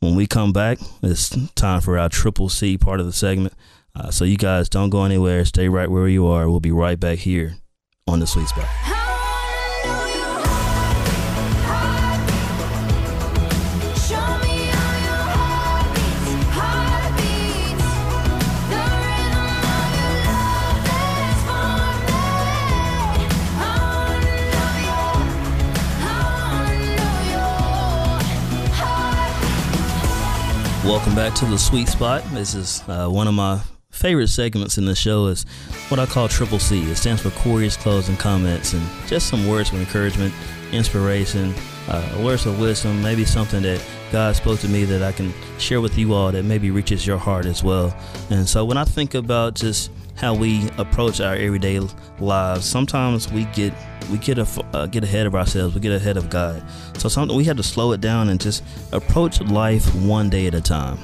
When 0.01 0.17
we 0.17 0.27
come 0.27 0.53
back, 0.53 0.79
it's 1.03 1.29
time 1.55 1.81
for 1.81 1.99
our 1.99 2.09
triple 2.09 2.49
C 2.49 2.77
part 2.77 3.01
of 3.01 3.07
the 3.07 3.13
segment. 3.13 3.55
Uh, 3.95 4.11
so 4.11 4.25
you 4.25 4.37
guys 4.37 4.69
don't 4.69 4.91
go 4.91 5.05
anywhere. 5.05 5.45
Stay 5.45 5.69
right 5.69 5.91
where 5.91 6.09
you 6.09 6.27
are. 6.27 6.51
We'll 6.51 6.61
be 6.61 6.73
right 6.73 6.99
back 6.99 7.19
here 7.21 7.59
on 8.07 8.19
the 8.21 8.27
Sweet 8.27 8.49
Spot. 8.49 8.98
Welcome 30.89 31.15
back 31.15 31.35
to 31.35 31.45
the 31.45 31.59
Sweet 31.59 31.87
Spot. 31.87 32.25
This 32.33 32.55
is 32.55 32.83
uh, 32.89 33.09
one 33.11 33.29
of 33.29 33.35
my 33.35 33.61
favorite 33.91 34.29
segments 34.29 34.79
in 34.79 34.87
the 34.87 34.95
show 34.95 35.27
is 35.27 35.45
what 35.91 36.01
I 36.01 36.07
call 36.07 36.29
Triple 36.29 36.59
C. 36.59 36.91
It 36.91 36.97
stands 36.97 37.21
for 37.21 37.29
Corey's 37.43 37.77
closing 37.77 38.17
comments 38.17 38.73
and 38.73 38.83
just 39.07 39.29
some 39.29 39.47
words 39.47 39.71
of 39.71 39.79
encouragement, 39.79 40.33
inspiration, 40.73 41.53
uh, 41.89 42.23
words 42.25 42.47
of 42.47 42.59
wisdom, 42.59 43.03
maybe 43.03 43.27
something 43.27 43.61
that 43.65 43.85
God 44.11 44.35
spoke 44.35 44.61
to 44.61 44.69
me 44.69 44.85
that 44.85 45.03
I 45.03 45.13
can 45.13 45.35
share 45.59 45.83
with 45.83 45.99
you 45.99 46.15
all 46.15 46.33
that 46.33 46.47
maybe 46.47 46.71
reaches 46.71 47.07
your 47.07 47.19
heart 47.19 47.45
as 47.45 47.63
well. 47.63 47.95
And 48.31 48.49
so 48.49 48.65
when 48.65 48.79
I 48.79 48.85
think 48.85 49.13
about 49.13 49.57
just 49.57 49.91
how 50.19 50.35
we 50.35 50.69
approach 50.79 51.21
our 51.21 51.35
everyday 51.35 51.81
lives, 52.19 52.67
sometimes 52.67 53.31
we 53.33 53.45
get 53.47 53.73
we 54.11 54.19
get 54.19 54.39
a, 54.39 54.47
uh, 54.73 54.87
get 54.87 55.05
ahead 55.05 55.27
of 55.27 55.35
ourselves. 55.35 55.75
We 55.75 55.81
get 55.81 55.93
ahead 55.93 56.17
of 56.17 56.31
God. 56.31 56.63
So 56.97 57.09
something 57.09 57.37
we 57.37 57.45
have 57.45 57.59
to 57.59 57.63
slow 57.63 57.93
it 57.93 58.01
down 58.01 58.31
and 58.31 58.41
just 58.41 58.65
approach 58.93 59.41
life 59.43 59.95
one 59.95 60.31
day 60.31 60.47
at 60.47 60.55
a 60.55 60.61
time. 60.61 60.99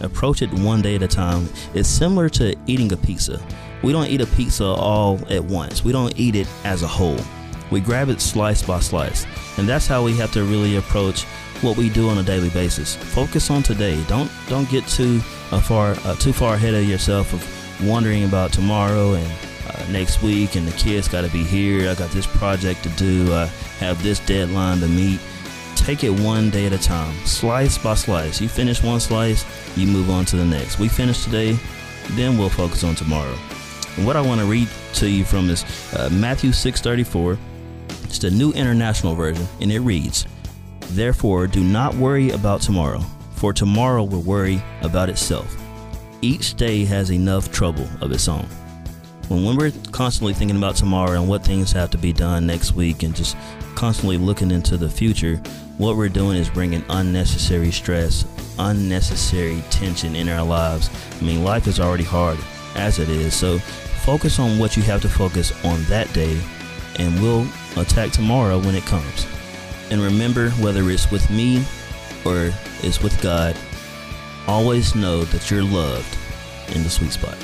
Approach 0.00 0.42
it 0.42 0.52
one 0.52 0.82
day 0.82 0.94
at 0.94 1.02
a 1.02 1.08
time. 1.08 1.48
It's 1.74 1.88
similar 1.88 2.28
to 2.30 2.54
eating 2.66 2.92
a 2.92 2.96
pizza. 2.96 3.42
We 3.82 3.92
don't 3.92 4.06
eat 4.06 4.20
a 4.20 4.26
pizza 4.26 4.64
all 4.64 5.18
at 5.32 5.42
once. 5.42 5.84
We 5.84 5.92
don't 5.92 6.18
eat 6.18 6.36
it 6.36 6.46
as 6.64 6.82
a 6.82 6.86
whole. 6.86 7.18
We 7.70 7.80
grab 7.80 8.08
it 8.08 8.20
slice 8.20 8.62
by 8.62 8.80
slice. 8.80 9.26
And 9.56 9.68
that's 9.68 9.86
how 9.86 10.04
we 10.04 10.16
have 10.16 10.32
to 10.32 10.44
really 10.44 10.76
approach 10.76 11.24
what 11.62 11.76
we 11.76 11.88
do 11.88 12.08
on 12.08 12.18
a 12.18 12.22
daily 12.22 12.50
basis. 12.50 12.94
Focus 12.96 13.50
on 13.50 13.62
today. 13.62 14.02
Don't 14.04 14.30
don't 14.48 14.68
get 14.70 14.86
too 14.86 15.20
uh, 15.50 15.60
far 15.60 15.96
uh, 16.04 16.14
too 16.16 16.32
far 16.32 16.54
ahead 16.54 16.74
of 16.74 16.84
yourself 16.84 17.32
of 17.32 17.59
wondering 17.82 18.24
about 18.24 18.52
tomorrow 18.52 19.14
and 19.14 19.32
uh, 19.66 19.92
next 19.92 20.22
week, 20.22 20.56
and 20.56 20.66
the 20.66 20.76
kids 20.76 21.08
got 21.08 21.22
to 21.22 21.30
be 21.30 21.44
here. 21.44 21.90
I 21.90 21.94
got 21.94 22.10
this 22.10 22.26
project 22.26 22.82
to 22.84 22.88
do. 22.90 23.32
I 23.32 23.46
have 23.78 24.02
this 24.02 24.20
deadline 24.20 24.80
to 24.80 24.88
meet. 24.88 25.20
Take 25.76 26.04
it 26.04 26.10
one 26.10 26.50
day 26.50 26.66
at 26.66 26.72
a 26.72 26.78
time, 26.78 27.14
slice 27.24 27.78
by 27.78 27.94
slice. 27.94 28.40
You 28.40 28.48
finish 28.48 28.82
one 28.82 29.00
slice, 29.00 29.44
you 29.76 29.86
move 29.86 30.10
on 30.10 30.24
to 30.26 30.36
the 30.36 30.44
next. 30.44 30.78
We 30.78 30.88
finish 30.88 31.24
today, 31.24 31.58
then 32.10 32.36
we'll 32.36 32.50
focus 32.50 32.84
on 32.84 32.94
tomorrow. 32.94 33.36
And 33.96 34.06
what 34.06 34.16
I 34.16 34.20
want 34.20 34.40
to 34.40 34.46
read 34.46 34.68
to 34.94 35.08
you 35.08 35.24
from 35.24 35.48
is 35.50 35.64
uh, 35.94 36.08
Matthew 36.12 36.50
6:34. 36.50 37.38
It's 38.04 38.18
the 38.18 38.30
New 38.30 38.52
International 38.52 39.14
Version, 39.14 39.46
and 39.60 39.72
it 39.72 39.80
reads, 39.80 40.26
"Therefore, 40.90 41.46
do 41.46 41.62
not 41.62 41.94
worry 41.94 42.30
about 42.30 42.60
tomorrow, 42.60 43.00
for 43.36 43.52
tomorrow 43.52 44.04
will 44.04 44.22
worry 44.22 44.62
about 44.82 45.08
itself. 45.08 45.59
Each 46.22 46.54
day 46.54 46.84
has 46.84 47.10
enough 47.10 47.50
trouble 47.50 47.88
of 48.00 48.12
its 48.12 48.28
own." 48.28 48.46
when, 49.30 49.56
we're 49.56 49.72
constantly 49.92 50.34
thinking 50.34 50.56
about 50.56 50.74
tomorrow 50.74 51.20
and 51.20 51.28
what 51.28 51.44
things 51.44 51.70
have 51.70 51.90
to 51.90 51.98
be 51.98 52.12
done 52.12 52.46
next 52.46 52.72
week 52.72 53.04
and 53.04 53.14
just 53.14 53.36
constantly 53.76 54.18
looking 54.18 54.50
into 54.50 54.76
the 54.76 54.90
future, 54.90 55.36
what 55.78 55.96
we're 55.96 56.08
doing 56.08 56.36
is 56.36 56.50
bringing 56.50 56.84
unnecessary 56.88 57.70
stress, 57.70 58.24
unnecessary 58.58 59.62
tension 59.70 60.16
in 60.16 60.28
our 60.28 60.44
lives. 60.44 60.90
I 61.20 61.24
mean, 61.24 61.44
life 61.44 61.68
is 61.68 61.78
already 61.78 62.02
hard 62.02 62.38
as 62.74 62.98
it 62.98 63.08
is. 63.08 63.32
So 63.32 63.58
focus 64.04 64.40
on 64.40 64.58
what 64.58 64.76
you 64.76 64.82
have 64.82 65.00
to 65.02 65.08
focus 65.08 65.52
on 65.64 65.82
that 65.84 66.12
day, 66.12 66.40
and 66.98 67.22
we'll 67.22 67.46
attack 67.76 68.10
tomorrow 68.10 68.58
when 68.58 68.74
it 68.74 68.84
comes. 68.84 69.26
And 69.90 70.00
remember, 70.02 70.50
whether 70.50 70.90
it's 70.90 71.10
with 71.12 71.30
me 71.30 71.64
or 72.24 72.52
it's 72.82 73.00
with 73.00 73.20
God, 73.22 73.54
always 74.50 74.96
know 74.96 75.22
that 75.22 75.48
you're 75.48 75.62
loved 75.62 76.18
in 76.74 76.82
the 76.82 76.90
sweet 76.90 77.12
spot. 77.12 77.36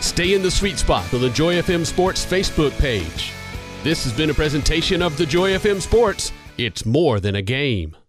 Stay 0.00 0.34
in 0.34 0.42
the 0.42 0.50
sweet 0.50 0.76
spot 0.76 1.08
on 1.08 1.18
the 1.18 1.30
Joy 1.30 1.54
FM 1.62 1.86
Sports 1.86 2.26
Facebook 2.26 2.76
page. 2.80 3.32
This 3.84 4.02
has 4.02 4.12
been 4.12 4.30
a 4.30 4.34
presentation 4.34 5.02
of 5.02 5.16
the 5.16 5.24
Joy 5.24 5.52
FM 5.52 5.80
Sports. 5.80 6.32
It's 6.58 6.84
more 6.84 7.20
than 7.20 7.36
a 7.36 7.42
game. 7.42 7.96